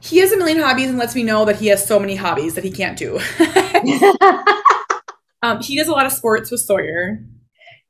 He 0.00 0.18
has 0.18 0.32
a 0.32 0.36
million 0.36 0.58
hobbies 0.58 0.88
and 0.88 0.98
lets 0.98 1.14
me 1.14 1.22
know 1.22 1.44
that 1.44 1.56
he 1.56 1.68
has 1.68 1.86
so 1.86 1.98
many 1.98 2.16
hobbies 2.16 2.54
that 2.54 2.64
he 2.64 2.70
can't 2.70 2.96
do. 2.96 3.20
um, 5.42 5.62
he 5.62 5.76
does 5.76 5.88
a 5.88 5.92
lot 5.92 6.06
of 6.06 6.12
sports 6.12 6.50
with 6.50 6.60
Sawyer. 6.60 7.24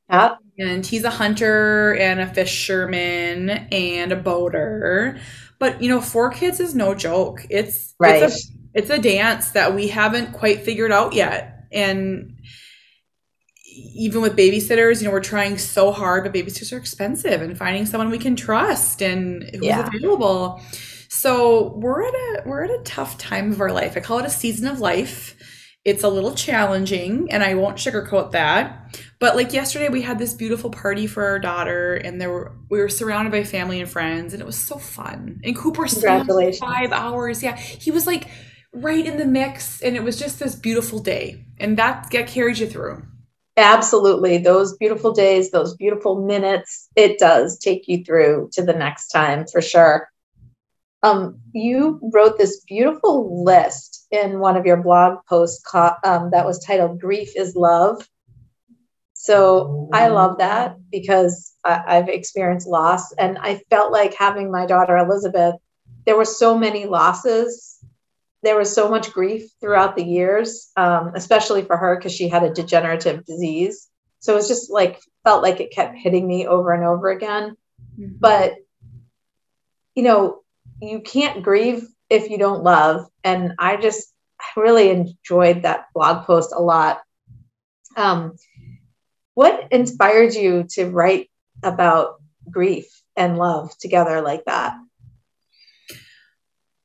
Yeah. 0.08 0.36
And 0.58 0.84
he's 0.84 1.04
a 1.04 1.10
hunter 1.10 1.94
and 1.94 2.20
a 2.20 2.26
fisherman 2.26 3.50
and 3.50 4.12
a 4.12 4.16
boater. 4.16 5.18
But 5.58 5.82
you 5.82 5.88
know, 5.88 6.00
four 6.00 6.30
kids 6.30 6.60
is 6.60 6.74
no 6.74 6.94
joke. 6.94 7.46
It's 7.48 7.94
right. 7.98 8.22
It's 8.22 8.34
a, 8.34 8.52
it's 8.74 8.90
a 8.90 8.98
dance 8.98 9.50
that 9.50 9.74
we 9.74 9.88
haven't 9.88 10.32
quite 10.32 10.60
figured 10.60 10.92
out 10.92 11.14
yet. 11.14 11.66
And 11.72 12.38
even 13.94 14.20
with 14.20 14.36
babysitters, 14.36 15.00
you 15.00 15.06
know, 15.06 15.12
we're 15.12 15.20
trying 15.20 15.58
so 15.58 15.92
hard, 15.92 16.24
but 16.24 16.34
babysitters 16.34 16.72
are 16.72 16.76
expensive 16.76 17.40
and 17.40 17.56
finding 17.56 17.86
someone 17.86 18.10
we 18.10 18.18
can 18.18 18.36
trust 18.36 19.02
and 19.02 19.44
who's 19.54 19.64
yeah. 19.64 19.86
available. 19.86 20.60
So 21.08 21.74
we're 21.76 22.06
at 22.06 22.14
a 22.14 22.42
we're 22.46 22.64
at 22.64 22.70
a 22.70 22.82
tough 22.84 23.18
time 23.18 23.52
of 23.52 23.60
our 23.60 23.72
life. 23.72 23.96
I 23.96 24.00
call 24.00 24.18
it 24.18 24.26
a 24.26 24.30
season 24.30 24.66
of 24.66 24.80
life. 24.80 25.36
It's 25.84 26.04
a 26.04 26.08
little 26.08 26.34
challenging, 26.34 27.32
and 27.32 27.42
I 27.42 27.54
won't 27.54 27.76
sugarcoat 27.76 28.30
that. 28.32 28.96
But 29.18 29.34
like 29.34 29.52
yesterday, 29.52 29.88
we 29.88 30.02
had 30.02 30.16
this 30.16 30.32
beautiful 30.32 30.70
party 30.70 31.08
for 31.08 31.24
our 31.24 31.40
daughter, 31.40 31.94
and 31.94 32.20
there 32.20 32.30
were 32.30 32.56
we 32.70 32.78
were 32.78 32.88
surrounded 32.88 33.32
by 33.32 33.42
family 33.42 33.80
and 33.80 33.90
friends, 33.90 34.32
and 34.32 34.40
it 34.40 34.46
was 34.46 34.56
so 34.56 34.78
fun. 34.78 35.40
And 35.42 35.56
Cooper 35.56 35.88
stayed 35.88 36.56
five 36.60 36.92
hours. 36.92 37.42
Yeah, 37.42 37.56
he 37.56 37.90
was 37.90 38.06
like 38.06 38.28
right 38.72 39.04
in 39.04 39.16
the 39.16 39.26
mix, 39.26 39.82
and 39.82 39.96
it 39.96 40.04
was 40.04 40.16
just 40.16 40.38
this 40.38 40.54
beautiful 40.54 41.00
day, 41.00 41.46
and 41.58 41.76
that 41.78 42.10
that 42.12 42.28
carried 42.28 42.58
you 42.58 42.68
through. 42.68 43.02
Absolutely, 43.56 44.38
those 44.38 44.76
beautiful 44.76 45.12
days, 45.12 45.50
those 45.50 45.76
beautiful 45.76 46.24
minutes, 46.24 46.88
it 46.94 47.18
does 47.18 47.58
take 47.58 47.88
you 47.88 48.04
through 48.04 48.50
to 48.52 48.62
the 48.62 48.72
next 48.72 49.08
time 49.08 49.46
for 49.50 49.60
sure. 49.60 50.08
Um, 51.02 51.40
you 51.52 51.98
wrote 52.14 52.38
this 52.38 52.60
beautiful 52.68 53.44
list 53.44 54.01
in 54.12 54.38
one 54.38 54.56
of 54.56 54.66
your 54.66 54.76
blog 54.76 55.18
posts 55.26 55.62
um, 55.74 56.30
that 56.30 56.46
was 56.46 56.64
titled 56.64 57.00
Grief 57.00 57.32
is 57.34 57.56
Love. 57.56 58.06
So 59.14 59.88
I 59.92 60.08
love 60.08 60.38
that 60.38 60.76
because 60.90 61.54
I, 61.64 61.94
have 61.94 62.08
experienced 62.08 62.66
loss. 62.66 63.12
And 63.12 63.38
I 63.38 63.62
felt 63.70 63.92
like 63.92 64.14
having 64.14 64.50
my 64.50 64.66
daughter 64.66 64.96
Elizabeth, 64.96 65.54
there 66.04 66.16
were 66.16 66.24
so 66.24 66.58
many 66.58 66.86
losses. 66.86 67.78
There 68.42 68.58
was 68.58 68.74
so 68.74 68.90
much 68.90 69.12
grief 69.12 69.48
throughout 69.60 69.96
the 69.96 70.04
years, 70.04 70.72
um, 70.76 71.12
especially 71.14 71.62
for 71.62 71.76
her 71.76 71.96
because 71.96 72.12
she 72.12 72.28
had 72.28 72.42
a 72.42 72.52
degenerative 72.52 73.24
disease. 73.24 73.88
So 74.18 74.32
it 74.32 74.36
was 74.36 74.48
just 74.48 74.70
like, 74.70 75.00
felt 75.24 75.42
like 75.42 75.60
it 75.60 75.72
kept 75.72 75.96
hitting 75.96 76.26
me 76.26 76.46
over 76.46 76.72
and 76.72 76.84
over 76.84 77.08
again. 77.10 77.56
Mm-hmm. 77.98 78.14
But, 78.18 78.56
you 79.94 80.02
know, 80.02 80.42
you 80.80 81.00
can't 81.00 81.44
grieve 81.44 81.86
if 82.12 82.28
you 82.28 82.36
don't 82.36 82.62
love. 82.62 83.06
And 83.24 83.54
I 83.58 83.78
just 83.78 84.12
really 84.54 84.90
enjoyed 84.90 85.62
that 85.62 85.86
blog 85.94 86.26
post 86.26 86.52
a 86.54 86.60
lot. 86.60 87.00
Um, 87.96 88.36
what 89.34 89.68
inspired 89.72 90.34
you 90.34 90.66
to 90.72 90.90
write 90.90 91.30
about 91.62 92.20
grief 92.50 92.86
and 93.16 93.38
love 93.38 93.76
together 93.78 94.20
like 94.20 94.44
that? 94.44 94.74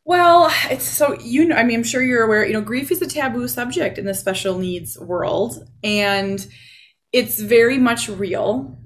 Well, 0.06 0.50
it's 0.72 0.86
so 0.86 1.20
you 1.20 1.44
know, 1.46 1.58
I 1.58 1.64
mean, 1.64 1.80
I'm 1.80 1.84
sure 1.84 2.02
you're 2.02 2.24
aware, 2.24 2.46
you 2.46 2.54
know, 2.54 2.62
grief 2.62 2.90
is 2.92 3.02
a 3.02 3.08
taboo 3.08 3.50
subject 3.50 3.98
in 3.98 4.06
the 4.06 4.14
special 4.14 4.58
needs 4.58 4.98
world 4.98 5.68
and 5.84 6.46
it's 7.12 7.40
very 7.40 7.78
much 7.78 8.08
real 8.08 8.78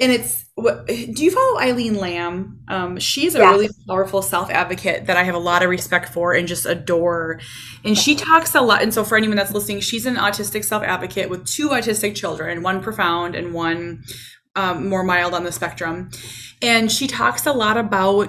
and 0.00 0.12
it's 0.12 0.42
what 0.54 0.86
do 0.86 1.24
you 1.24 1.30
follow 1.30 1.60
Eileen 1.60 1.94
Lamb? 1.94 2.60
Um, 2.68 2.98
she's 2.98 3.34
a 3.34 3.38
yes. 3.38 3.50
really 3.52 3.68
powerful 3.88 4.20
self 4.20 4.50
advocate 4.50 5.06
that 5.06 5.16
I 5.16 5.22
have 5.22 5.34
a 5.34 5.38
lot 5.38 5.62
of 5.62 5.70
respect 5.70 6.10
for 6.10 6.34
and 6.34 6.46
just 6.46 6.66
adore. 6.66 7.40
And 7.84 7.96
she 7.96 8.14
talks 8.14 8.54
a 8.54 8.60
lot. 8.60 8.82
And 8.82 8.92
so, 8.92 9.02
for 9.02 9.16
anyone 9.16 9.36
that's 9.36 9.52
listening, 9.52 9.80
she's 9.80 10.04
an 10.04 10.16
autistic 10.16 10.64
self 10.64 10.82
advocate 10.82 11.30
with 11.30 11.46
two 11.46 11.70
autistic 11.70 12.14
children, 12.14 12.62
one 12.62 12.82
profound 12.82 13.34
and 13.34 13.54
one 13.54 14.04
um, 14.54 14.88
more 14.88 15.02
mild 15.02 15.34
on 15.34 15.44
the 15.44 15.52
spectrum. 15.52 16.10
And 16.60 16.92
she 16.92 17.06
talks 17.06 17.46
a 17.46 17.52
lot 17.52 17.76
about 17.76 18.28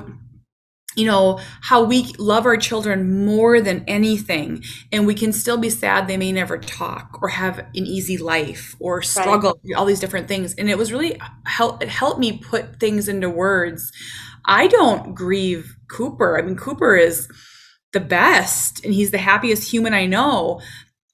you 0.96 1.06
know, 1.06 1.40
how 1.62 1.84
we 1.84 2.14
love 2.18 2.46
our 2.46 2.58
children 2.58 3.26
more 3.26 3.62
than 3.62 3.84
anything. 3.88 4.64
And 4.92 5.08
we 5.08 5.16
can 5.16 5.34
still 5.34 5.58
be 5.58 5.70
sad 5.70 6.08
they 6.08 6.18
may 6.18 6.32
never 6.32 6.58
talk 6.58 7.20
or 7.22 7.30
have 7.30 7.60
an 7.60 7.70
easy 7.74 8.18
life 8.18 8.76
or 8.80 9.02
struggle, 9.02 9.60
right. 9.64 9.76
all 9.76 9.86
these 9.86 10.00
different 10.00 10.28
things. 10.28 10.54
And 10.56 10.70
it 10.70 10.78
was 10.78 10.92
really 10.92 11.20
help 11.46 11.82
it 11.82 11.90
helped 11.90 12.20
me 12.20 12.38
put 12.38 12.80
things 12.80 13.08
into 13.08 13.30
words. 13.30 13.92
I 14.46 14.68
don't 14.68 15.16
grieve 15.16 15.76
Cooper. 15.90 16.38
I 16.38 16.42
mean, 16.42 16.58
Cooper 16.58 16.96
is 16.96 17.28
the 17.94 18.00
best 18.00 18.84
and 18.84 18.94
he's 18.94 19.12
the 19.12 19.18
happiest 19.18 19.72
human 19.72 19.94
I 19.94 20.06
know. 20.06 20.62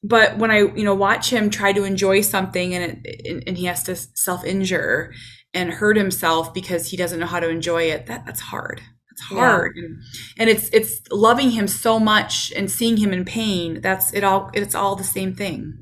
But 0.01 0.37
when 0.37 0.49
I, 0.49 0.59
you 0.59 0.83
know, 0.83 0.95
watch 0.95 1.29
him 1.29 1.49
try 1.49 1.73
to 1.73 1.83
enjoy 1.83 2.21
something 2.21 2.73
and 2.73 3.01
it, 3.03 3.43
and 3.47 3.57
he 3.57 3.65
has 3.65 3.83
to 3.83 3.95
self-injure 3.95 5.13
and 5.53 5.71
hurt 5.71 5.97
himself 5.97 6.53
because 6.53 6.87
he 6.87 6.95
doesn't 6.95 7.19
know 7.19 7.25
how 7.25 7.41
to 7.41 7.49
enjoy 7.49 7.83
it, 7.83 8.05
that 8.05 8.25
that's 8.25 8.39
hard 8.39 8.81
it's 9.19 9.27
hard 9.27 9.75
yeah. 9.75 9.85
and, 9.85 10.01
and 10.37 10.49
it's 10.49 10.69
it's 10.69 11.01
loving 11.11 11.51
him 11.51 11.67
so 11.67 11.99
much 11.99 12.51
and 12.55 12.71
seeing 12.71 12.97
him 12.97 13.11
in 13.11 13.25
pain 13.25 13.81
that's 13.81 14.13
it 14.13 14.23
all 14.23 14.49
it's 14.53 14.75
all 14.75 14.95
the 14.95 15.03
same 15.03 15.33
thing. 15.33 15.77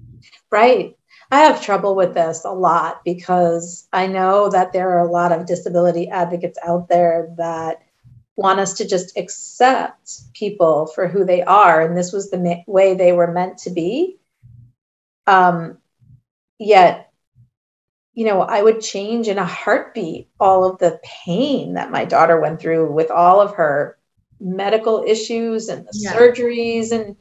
Right. 0.52 0.96
I 1.30 1.40
have 1.42 1.62
trouble 1.62 1.96
with 1.96 2.14
this 2.14 2.46
a 2.46 2.52
lot 2.52 3.02
because 3.04 3.88
i 3.92 4.08
know 4.08 4.50
that 4.50 4.72
there 4.74 4.92
are 4.92 5.06
a 5.06 5.12
lot 5.12 5.32
of 5.32 5.46
disability 5.46 6.10
advocates 6.10 6.58
out 6.66 6.88
there 6.88 7.34
that 7.38 7.82
want 8.38 8.60
us 8.60 8.76
to 8.76 8.88
just 8.88 9.18
accept 9.18 10.34
people 10.34 10.88
for 10.88 11.08
who 11.08 11.26
they 11.26 11.42
are 11.44 11.82
and 11.82 11.98
this 11.98 12.14
was 12.14 12.30
the 12.30 12.38
ma- 12.38 12.64
way 12.66 12.94
they 12.94 13.12
were 13.12 13.32
meant 13.32 13.58
to 13.58 13.72
be. 13.72 14.20
Um, 15.26 15.80
yet 16.60 17.07
you 18.18 18.26
know, 18.26 18.42
I 18.42 18.64
would 18.64 18.82
change 18.82 19.28
in 19.28 19.38
a 19.38 19.46
heartbeat 19.46 20.28
all 20.40 20.68
of 20.68 20.80
the 20.80 21.00
pain 21.04 21.76
that 21.76 21.92
my 21.92 22.04
daughter 22.04 22.42
went 22.42 22.60
through 22.60 22.92
with 22.92 23.12
all 23.12 23.40
of 23.40 23.54
her 23.54 23.96
medical 24.40 25.04
issues 25.06 25.70
and 25.70 25.86
the 25.86 25.92
yeah. 25.94 26.14
surgeries 26.14 26.92
and 26.92 27.16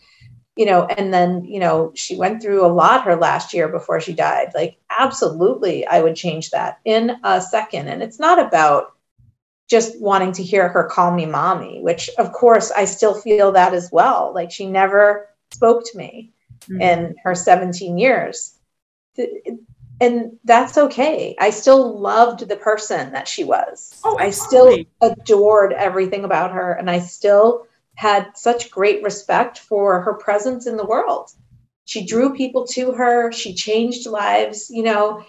you 0.56 0.64
know 0.64 0.86
and 0.86 1.12
then 1.12 1.44
you 1.44 1.60
know 1.60 1.92
she 1.94 2.16
went 2.16 2.40
through 2.40 2.64
a 2.64 2.72
lot 2.72 3.04
her 3.04 3.16
last 3.16 3.52
year 3.52 3.68
before 3.68 4.00
she 4.00 4.12
died 4.12 4.48
like 4.54 4.76
absolutely 4.90 5.86
i 5.86 6.02
would 6.02 6.14
change 6.14 6.50
that 6.50 6.78
in 6.84 7.10
a 7.24 7.40
second 7.40 7.88
and 7.88 8.02
it's 8.02 8.18
not 8.18 8.38
about 8.38 8.92
just 9.68 9.98
wanting 9.98 10.32
to 10.32 10.42
hear 10.42 10.68
her 10.68 10.84
call 10.84 11.10
me 11.10 11.24
mommy 11.24 11.80
which 11.80 12.10
of 12.18 12.32
course 12.32 12.70
i 12.70 12.84
still 12.84 13.14
feel 13.14 13.52
that 13.52 13.72
as 13.72 13.90
well 13.90 14.32
like 14.34 14.50
she 14.50 14.66
never 14.66 15.26
spoke 15.52 15.82
to 15.86 15.96
me 15.96 16.34
mm-hmm. 16.60 16.82
in 16.82 17.14
her 17.22 17.34
17 17.34 17.96
years 17.96 18.58
and 20.00 20.38
that's 20.44 20.76
okay. 20.76 21.34
I 21.38 21.50
still 21.50 21.98
loved 21.98 22.48
the 22.48 22.56
person 22.56 23.12
that 23.12 23.28
she 23.28 23.44
was. 23.44 23.98
Oh, 24.04 24.18
I 24.18 24.30
still 24.30 24.76
adored 25.00 25.72
everything 25.72 26.24
about 26.24 26.52
her, 26.52 26.72
and 26.72 26.90
I 26.90 27.00
still 27.00 27.66
had 27.94 28.36
such 28.36 28.70
great 28.70 29.02
respect 29.02 29.58
for 29.58 30.02
her 30.02 30.14
presence 30.14 30.66
in 30.66 30.76
the 30.76 30.84
world. 30.84 31.30
She 31.86 32.04
drew 32.04 32.34
people 32.34 32.66
to 32.68 32.92
her, 32.92 33.32
she 33.32 33.54
changed 33.54 34.06
lives, 34.06 34.68
you 34.70 34.82
know. 34.82 35.24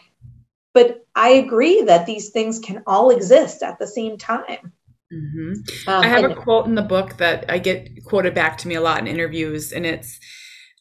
But 0.74 1.06
I 1.16 1.30
agree 1.30 1.84
that 1.84 2.06
these 2.06 2.30
things 2.30 2.60
can 2.60 2.84
all 2.86 3.10
exist 3.10 3.64
at 3.64 3.80
the 3.80 3.88
same 3.88 4.18
time. 4.18 4.74
Mm-hmm. 5.14 5.90
Um, 5.90 6.04
I 6.04 6.08
have 6.08 6.24
and- 6.26 6.34
a 6.34 6.36
quote 6.36 6.66
in 6.66 6.76
the 6.76 6.82
book 6.82 7.18
that 7.18 7.46
I 7.50 7.60
get 7.60 8.04
quoted 8.04 8.34
back 8.34 8.58
to 8.60 8.68
me 8.68 8.76
a 8.76 8.82
lot 8.82 9.00
in 9.00 9.08
interviews, 9.08 9.72
and 9.72 9.86
it's 9.86 10.20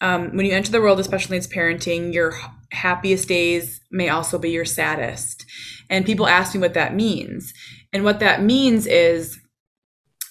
um, 0.01 0.37
when 0.37 0.45
you 0.45 0.53
enter 0.53 0.73
the 0.73 0.81
world, 0.81 0.99
especially 0.99 1.37
it's 1.37 1.47
parenting, 1.47 2.13
your 2.13 2.35
happiest 2.73 3.29
days 3.29 3.81
may 3.91 4.09
also 4.09 4.39
be 4.39 4.51
your 4.51 4.65
saddest. 4.65 5.47
And 5.89 6.07
people 6.07 6.27
ask 6.27 6.55
me 6.55 6.61
what 6.61 6.75
that 6.75 6.95
means. 6.95 7.53
And 7.93 8.05
what 8.05 8.21
that 8.21 8.43
means 8.43 8.87
is, 8.87 9.39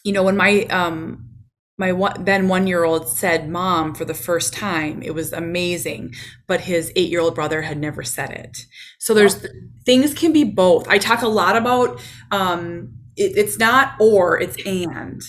you 0.03 0.13
know, 0.13 0.23
when 0.23 0.37
my 0.37 0.63
um 0.65 1.29
my 1.77 1.91
one, 1.91 2.23
then 2.23 2.47
one 2.47 2.67
year 2.67 2.83
old 2.85 3.09
said 3.09 3.49
mom 3.49 3.93
for 3.93 4.05
the 4.05 4.13
first 4.13 4.53
time, 4.53 5.01
it 5.01 5.13
was 5.13 5.33
amazing. 5.33 6.13
But 6.47 6.61
his 6.61 6.91
eight 6.95 7.09
year 7.09 7.21
old 7.21 7.35
brother 7.35 7.63
had 7.63 7.77
never 7.77 8.03
said 8.03 8.31
it. 8.31 8.59
So 8.99 9.13
there's 9.13 9.45
things 9.85 10.13
can 10.13 10.31
be 10.31 10.43
both. 10.43 10.87
I 10.87 10.97
talk 10.97 11.21
a 11.21 11.27
lot 11.27 11.55
about 11.57 12.01
um, 12.31 12.93
it, 13.17 13.37
it's 13.37 13.57
not 13.57 13.93
or, 13.99 14.39
it's 14.39 14.57
and 14.65 15.21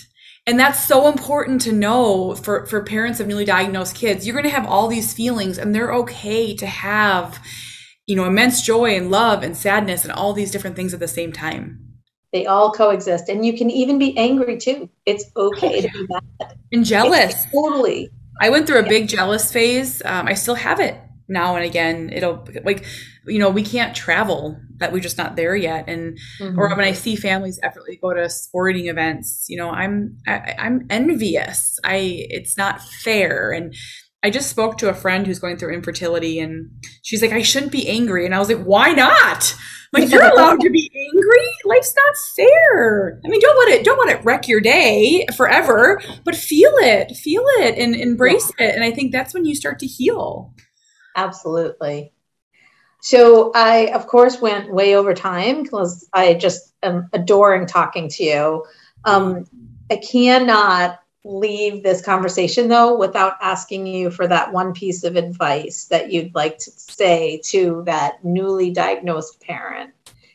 and 0.47 0.59
that's 0.59 0.87
so 0.87 1.07
important 1.07 1.61
to 1.61 1.71
know 1.71 2.33
for 2.33 2.65
for 2.65 2.81
parents 2.81 3.19
of 3.19 3.27
newly 3.27 3.45
diagnosed 3.45 3.95
kids 3.95 4.25
you're 4.25 4.33
going 4.33 4.43
to 4.43 4.49
have 4.49 4.65
all 4.65 4.87
these 4.87 5.13
feelings 5.13 5.59
and 5.59 5.75
they're 5.75 5.93
okay 5.93 6.55
to 6.55 6.65
have 6.65 7.39
you 8.07 8.15
know, 8.15 8.25
immense 8.25 8.61
joy 8.61 8.95
and 8.95 9.11
love 9.11 9.43
and 9.43 9.55
sadness 9.55 10.03
and 10.03 10.13
all 10.13 10.33
these 10.33 10.49
different 10.49 10.75
things 10.75 10.93
at 10.93 10.99
the 10.99 11.07
same 11.07 11.33
time. 11.33 11.79
They 12.33 12.45
all 12.45 12.71
coexist. 12.71 13.29
And 13.29 13.45
you 13.45 13.57
can 13.57 13.69
even 13.69 13.99
be 13.99 14.17
angry 14.17 14.57
too. 14.57 14.89
It's 15.05 15.25
okay 15.35 15.81
to 15.81 15.89
be 15.89 16.07
mad. 16.09 16.57
And 16.71 16.85
jealous. 16.85 17.33
It's 17.33 17.51
totally. 17.51 18.09
I 18.39 18.49
went 18.49 18.65
through 18.65 18.79
a 18.79 18.87
big 18.87 19.07
jealous 19.07 19.51
phase. 19.51 20.01
Um, 20.05 20.27
I 20.27 20.33
still 20.33 20.55
have 20.55 20.79
it 20.79 20.97
now 21.27 21.55
and 21.55 21.65
again. 21.65 22.09
It'll 22.13 22.45
like, 22.63 22.85
you 23.25 23.39
know, 23.39 23.49
we 23.49 23.63
can't 23.63 23.95
travel 23.95 24.59
that 24.77 24.91
we're 24.91 25.01
just 25.01 25.17
not 25.17 25.35
there 25.35 25.55
yet. 25.55 25.85
And 25.87 26.17
mm-hmm. 26.39 26.59
or 26.59 26.69
when 26.69 26.81
I 26.81 26.91
see 26.93 27.15
families 27.15 27.59
effortlessly 27.63 27.99
go 28.01 28.13
to 28.13 28.29
sporting 28.29 28.87
events, 28.87 29.45
you 29.49 29.57
know, 29.57 29.69
I'm 29.69 30.17
I, 30.27 30.55
I'm 30.57 30.85
envious. 30.89 31.79
I 31.83 32.25
it's 32.29 32.57
not 32.57 32.81
fair. 32.81 33.51
And 33.51 33.73
I 34.23 34.29
just 34.29 34.49
spoke 34.49 34.77
to 34.79 34.89
a 34.89 34.93
friend 34.93 35.27
who's 35.27 35.39
going 35.39 35.57
through 35.57 35.73
infertility, 35.73 36.39
and 36.39 36.71
she's 37.03 37.21
like, 37.21 37.31
I 37.31 37.43
shouldn't 37.43 37.71
be 37.71 37.87
angry. 37.87 38.25
And 38.25 38.33
I 38.33 38.39
was 38.39 38.49
like, 38.49 38.63
Why 38.63 38.91
not? 38.91 39.55
Like 39.93 40.09
you're 40.09 40.23
allowed 40.33 40.59
to 40.61 40.69
be 40.69 40.91
angry. 40.93 41.53
Life's 41.65 41.95
not 41.95 42.15
fair. 42.35 43.21
I 43.23 43.27
mean, 43.29 43.39
don't 43.39 43.57
let 43.57 43.79
it 43.79 43.85
don't 43.85 44.05
let 44.05 44.17
it 44.17 44.25
wreck 44.25 44.47
your 44.47 44.61
day 44.61 45.25
forever, 45.35 46.01
but 46.25 46.35
feel 46.35 46.71
it, 46.77 47.15
feel 47.15 47.43
it, 47.59 47.77
and 47.77 47.95
embrace 47.95 48.51
yeah. 48.59 48.67
it. 48.67 48.75
And 48.75 48.83
I 48.83 48.91
think 48.91 49.11
that's 49.11 49.33
when 49.33 49.45
you 49.45 49.55
start 49.55 49.79
to 49.79 49.87
heal. 49.87 50.53
Absolutely. 51.17 52.13
So 53.01 53.51
I, 53.53 53.87
of 53.87 54.07
course, 54.07 54.39
went 54.39 54.71
way 54.71 54.95
over 54.95 55.13
time 55.13 55.63
because 55.63 56.07
I 56.13 56.35
just 56.35 56.73
am 56.83 57.09
adoring 57.11 57.65
talking 57.65 58.07
to 58.09 58.23
you. 58.23 58.65
Um, 59.03 59.45
I 59.91 59.97
cannot 59.97 60.99
leave 61.23 61.83
this 61.83 62.01
conversation 62.01 62.69
though 62.69 62.97
without 62.97 63.33
asking 63.41 63.85
you 63.85 64.09
for 64.09 64.27
that 64.27 64.53
one 64.53 64.73
piece 64.73 65.03
of 65.03 65.17
advice 65.17 65.85
that 65.85 66.11
you'd 66.11 66.33
like 66.33 66.57
to 66.57 66.71
say 66.71 67.41
to 67.43 67.83
that 67.85 68.23
newly 68.23 68.71
diagnosed 68.71 69.41
parent. 69.41 69.93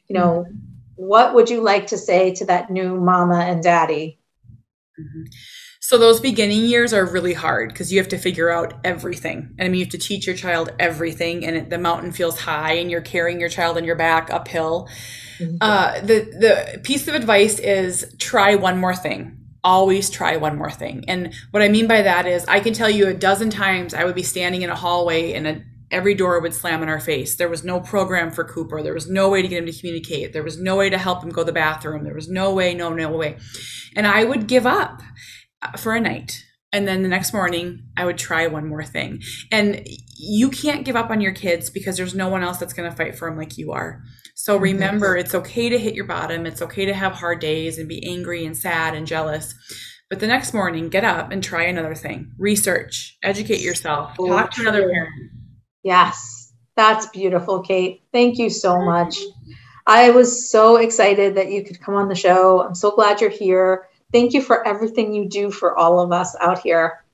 You 0.08 0.14
know, 0.14 0.44
mm-hmm. 0.46 0.56
what 0.96 1.34
would 1.34 1.48
you 1.48 1.62
like 1.62 1.86
to 1.88 1.98
say 1.98 2.34
to 2.34 2.44
that 2.46 2.70
new 2.70 3.00
mama 3.00 3.38
and 3.38 3.62
daddy? 3.62 4.18
Mm-hmm. 5.00 5.22
So 5.84 5.98
those 5.98 6.20
beginning 6.20 6.64
years 6.64 6.94
are 6.94 7.04
really 7.04 7.34
hard 7.34 7.70
because 7.70 7.92
you 7.92 7.98
have 7.98 8.08
to 8.10 8.18
figure 8.18 8.48
out 8.48 8.74
everything. 8.84 9.52
And 9.58 9.66
I 9.66 9.68
mean, 9.68 9.80
you 9.80 9.84
have 9.84 9.90
to 9.90 9.98
teach 9.98 10.28
your 10.28 10.36
child 10.36 10.72
everything, 10.78 11.44
and 11.44 11.56
it, 11.56 11.70
the 11.70 11.78
mountain 11.78 12.12
feels 12.12 12.38
high, 12.38 12.74
and 12.74 12.88
you're 12.88 13.00
carrying 13.00 13.40
your 13.40 13.48
child 13.48 13.76
on 13.76 13.82
your 13.82 13.96
back 13.96 14.30
uphill. 14.30 14.88
Mm-hmm. 15.40 15.56
Uh, 15.60 15.98
the 15.98 16.20
the 16.38 16.80
piece 16.84 17.08
of 17.08 17.14
advice 17.14 17.58
is 17.58 18.14
try 18.20 18.54
one 18.54 18.78
more 18.78 18.94
thing. 18.94 19.38
Always 19.64 20.08
try 20.08 20.36
one 20.36 20.56
more 20.56 20.70
thing. 20.70 21.04
And 21.08 21.34
what 21.50 21.64
I 21.64 21.68
mean 21.68 21.88
by 21.88 22.02
that 22.02 22.26
is, 22.26 22.44
I 22.46 22.60
can 22.60 22.74
tell 22.74 22.88
you 22.88 23.08
a 23.08 23.14
dozen 23.14 23.50
times 23.50 23.92
I 23.92 24.04
would 24.04 24.14
be 24.14 24.22
standing 24.22 24.62
in 24.62 24.70
a 24.70 24.76
hallway 24.76 25.32
and 25.32 25.48
a 25.48 25.62
every 25.90 26.14
door 26.14 26.40
would 26.40 26.54
slam 26.54 26.84
in 26.84 26.88
our 26.88 27.00
face. 27.00 27.34
There 27.34 27.48
was 27.48 27.64
no 27.64 27.80
program 27.80 28.30
for 28.30 28.44
Cooper. 28.44 28.82
There 28.82 28.94
was 28.94 29.10
no 29.10 29.28
way 29.28 29.42
to 29.42 29.48
get 29.48 29.58
him 29.58 29.66
to 29.66 29.78
communicate. 29.78 30.32
There 30.32 30.44
was 30.44 30.58
no 30.58 30.76
way 30.76 30.88
to 30.90 30.96
help 30.96 31.22
him 31.22 31.30
go 31.30 31.42
to 31.42 31.46
the 31.46 31.52
bathroom. 31.52 32.04
There 32.04 32.14
was 32.14 32.28
no 32.28 32.54
way, 32.54 32.72
no, 32.72 32.94
no 32.94 33.10
way. 33.10 33.36
And 33.94 34.06
I 34.06 34.24
would 34.24 34.46
give 34.46 34.64
up 34.66 35.02
for 35.78 35.94
a 35.94 36.00
night. 36.00 36.44
And 36.74 36.88
then 36.88 37.02
the 37.02 37.08
next 37.08 37.34
morning 37.34 37.82
i 37.98 38.04
would 38.04 38.16
try 38.16 38.46
one 38.46 38.68
more 38.68 38.84
thing. 38.84 39.20
And 39.50 39.86
you 40.16 40.50
can't 40.50 40.84
give 40.84 40.96
up 40.96 41.10
on 41.10 41.20
your 41.20 41.32
kids 41.32 41.68
because 41.68 41.96
there's 41.96 42.14
no 42.14 42.28
one 42.28 42.42
else 42.42 42.58
that's 42.58 42.72
going 42.72 42.90
to 42.90 42.96
fight 42.96 43.16
for 43.16 43.28
them 43.28 43.38
like 43.38 43.58
you 43.58 43.72
are. 43.72 44.02
So 44.34 44.54
mm-hmm. 44.54 44.62
remember 44.62 45.16
it's 45.16 45.34
okay 45.34 45.68
to 45.68 45.78
hit 45.78 45.94
your 45.94 46.06
bottom. 46.06 46.46
It's 46.46 46.62
okay 46.62 46.86
to 46.86 46.94
have 46.94 47.12
hard 47.12 47.40
days 47.40 47.78
and 47.78 47.88
be 47.88 48.06
angry 48.08 48.46
and 48.46 48.56
sad 48.56 48.94
and 48.94 49.06
jealous. 49.06 49.54
But 50.08 50.20
the 50.20 50.26
next 50.26 50.52
morning 50.54 50.88
get 50.88 51.04
up 51.04 51.30
and 51.30 51.42
try 51.42 51.64
another 51.64 51.94
thing. 51.94 52.32
Research. 52.38 53.16
Educate 53.22 53.60
yourself. 53.60 54.16
Talk 54.16 54.52
to 54.52 54.62
another 54.62 54.88
parent. 54.88 55.12
Yes. 55.82 56.52
That's 56.76 57.06
beautiful 57.06 57.60
kate. 57.60 58.02
Thank 58.12 58.38
you 58.38 58.48
so 58.48 58.80
much. 58.80 59.18
I 59.86 60.10
was 60.10 60.50
so 60.50 60.76
excited 60.76 61.34
that 61.34 61.50
you 61.50 61.64
could 61.64 61.80
come 61.80 61.96
on 61.96 62.08
the 62.08 62.14
show. 62.14 62.62
I'm 62.62 62.74
so 62.74 62.92
glad 62.92 63.20
you're 63.20 63.30
here 63.30 63.88
Thank 64.12 64.34
you 64.34 64.42
for 64.42 64.66
everything 64.66 65.14
you 65.14 65.28
do 65.28 65.50
for 65.50 65.76
all 65.76 65.98
of 66.00 66.12
us 66.12 66.36
out 66.40 66.58
here. 66.58 67.04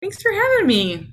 Thanks 0.00 0.20
for 0.22 0.32
having 0.32 0.66
me. 0.66 1.08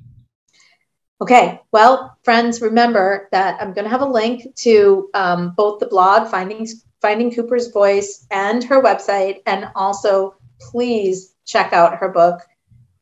Okay, 1.21 1.61
well, 1.71 2.17
friends, 2.23 2.61
remember 2.61 3.29
that 3.31 3.61
I'm 3.61 3.73
going 3.73 3.85
to 3.85 3.91
have 3.91 4.01
a 4.01 4.05
link 4.05 4.55
to 4.55 5.09
um, 5.13 5.53
both 5.55 5.79
the 5.79 5.85
blog, 5.85 6.27
Finding, 6.27 6.67
Finding 6.99 7.31
Cooper's 7.31 7.67
Voice, 7.67 8.25
and 8.31 8.63
her 8.63 8.81
website. 8.81 9.41
And 9.45 9.69
also, 9.75 10.35
please 10.59 11.35
check 11.45 11.73
out 11.73 11.97
her 11.97 12.09
book, 12.09 12.41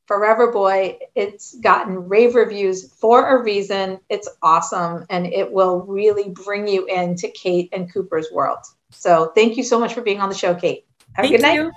Forever 0.05 0.51
Boy. 0.51 0.99
It's 1.15 1.55
gotten 1.61 2.09
rave 2.09 2.35
reviews 2.35 2.91
for 2.91 3.37
a 3.37 3.41
reason. 3.41 4.01
It's 4.09 4.27
awesome, 4.43 5.05
and 5.09 5.25
it 5.25 5.49
will 5.49 5.83
really 5.83 6.29
bring 6.29 6.67
you 6.67 6.85
into 6.87 7.29
Kate 7.29 7.69
and 7.71 7.91
Cooper's 7.91 8.27
world. 8.33 8.59
So, 8.91 9.31
thank 9.33 9.55
you 9.55 9.63
so 9.63 9.79
much 9.79 9.93
for 9.93 10.01
being 10.01 10.19
on 10.19 10.27
the 10.27 10.35
show, 10.35 10.53
Kate. 10.53 10.85
Have 11.13 11.23
thank 11.23 11.35
a 11.35 11.37
good 11.37 11.41
night. 11.41 11.55
You. 11.55 11.71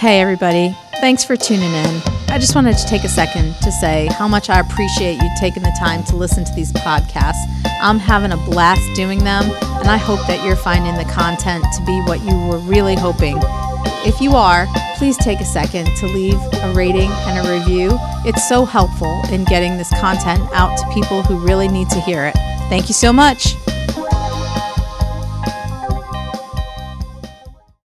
Hey, 0.00 0.22
everybody. 0.22 0.74
Thanks 1.02 1.24
for 1.24 1.36
tuning 1.36 1.74
in. 1.74 2.02
I 2.28 2.38
just 2.38 2.54
wanted 2.54 2.78
to 2.78 2.86
take 2.86 3.04
a 3.04 3.08
second 3.08 3.54
to 3.56 3.70
say 3.70 4.08
how 4.12 4.26
much 4.26 4.48
I 4.48 4.58
appreciate 4.58 5.20
you 5.20 5.28
taking 5.38 5.62
the 5.62 5.76
time 5.78 6.02
to 6.04 6.16
listen 6.16 6.42
to 6.42 6.54
these 6.54 6.72
podcasts. 6.72 7.44
I'm 7.82 7.98
having 7.98 8.32
a 8.32 8.38
blast 8.38 8.80
doing 8.96 9.18
them, 9.24 9.44
and 9.44 9.88
I 9.88 9.98
hope 9.98 10.20
that 10.20 10.42
you're 10.42 10.56
finding 10.56 10.94
the 10.94 11.04
content 11.12 11.66
to 11.76 11.84
be 11.84 12.00
what 12.06 12.22
you 12.22 12.34
were 12.46 12.60
really 12.60 12.96
hoping. 12.96 13.36
If 14.06 14.22
you 14.22 14.36
are, 14.36 14.66
please 14.96 15.18
take 15.18 15.40
a 15.40 15.44
second 15.44 15.94
to 15.98 16.06
leave 16.06 16.40
a 16.62 16.72
rating 16.74 17.10
and 17.10 17.46
a 17.46 17.52
review. 17.52 17.90
It's 18.24 18.48
so 18.48 18.64
helpful 18.64 19.20
in 19.30 19.44
getting 19.44 19.76
this 19.76 19.90
content 20.00 20.40
out 20.54 20.78
to 20.78 20.94
people 20.94 21.22
who 21.22 21.36
really 21.46 21.68
need 21.68 21.90
to 21.90 22.00
hear 22.00 22.24
it. 22.24 22.36
Thank 22.70 22.88
you 22.88 22.94
so 22.94 23.12
much. 23.12 23.54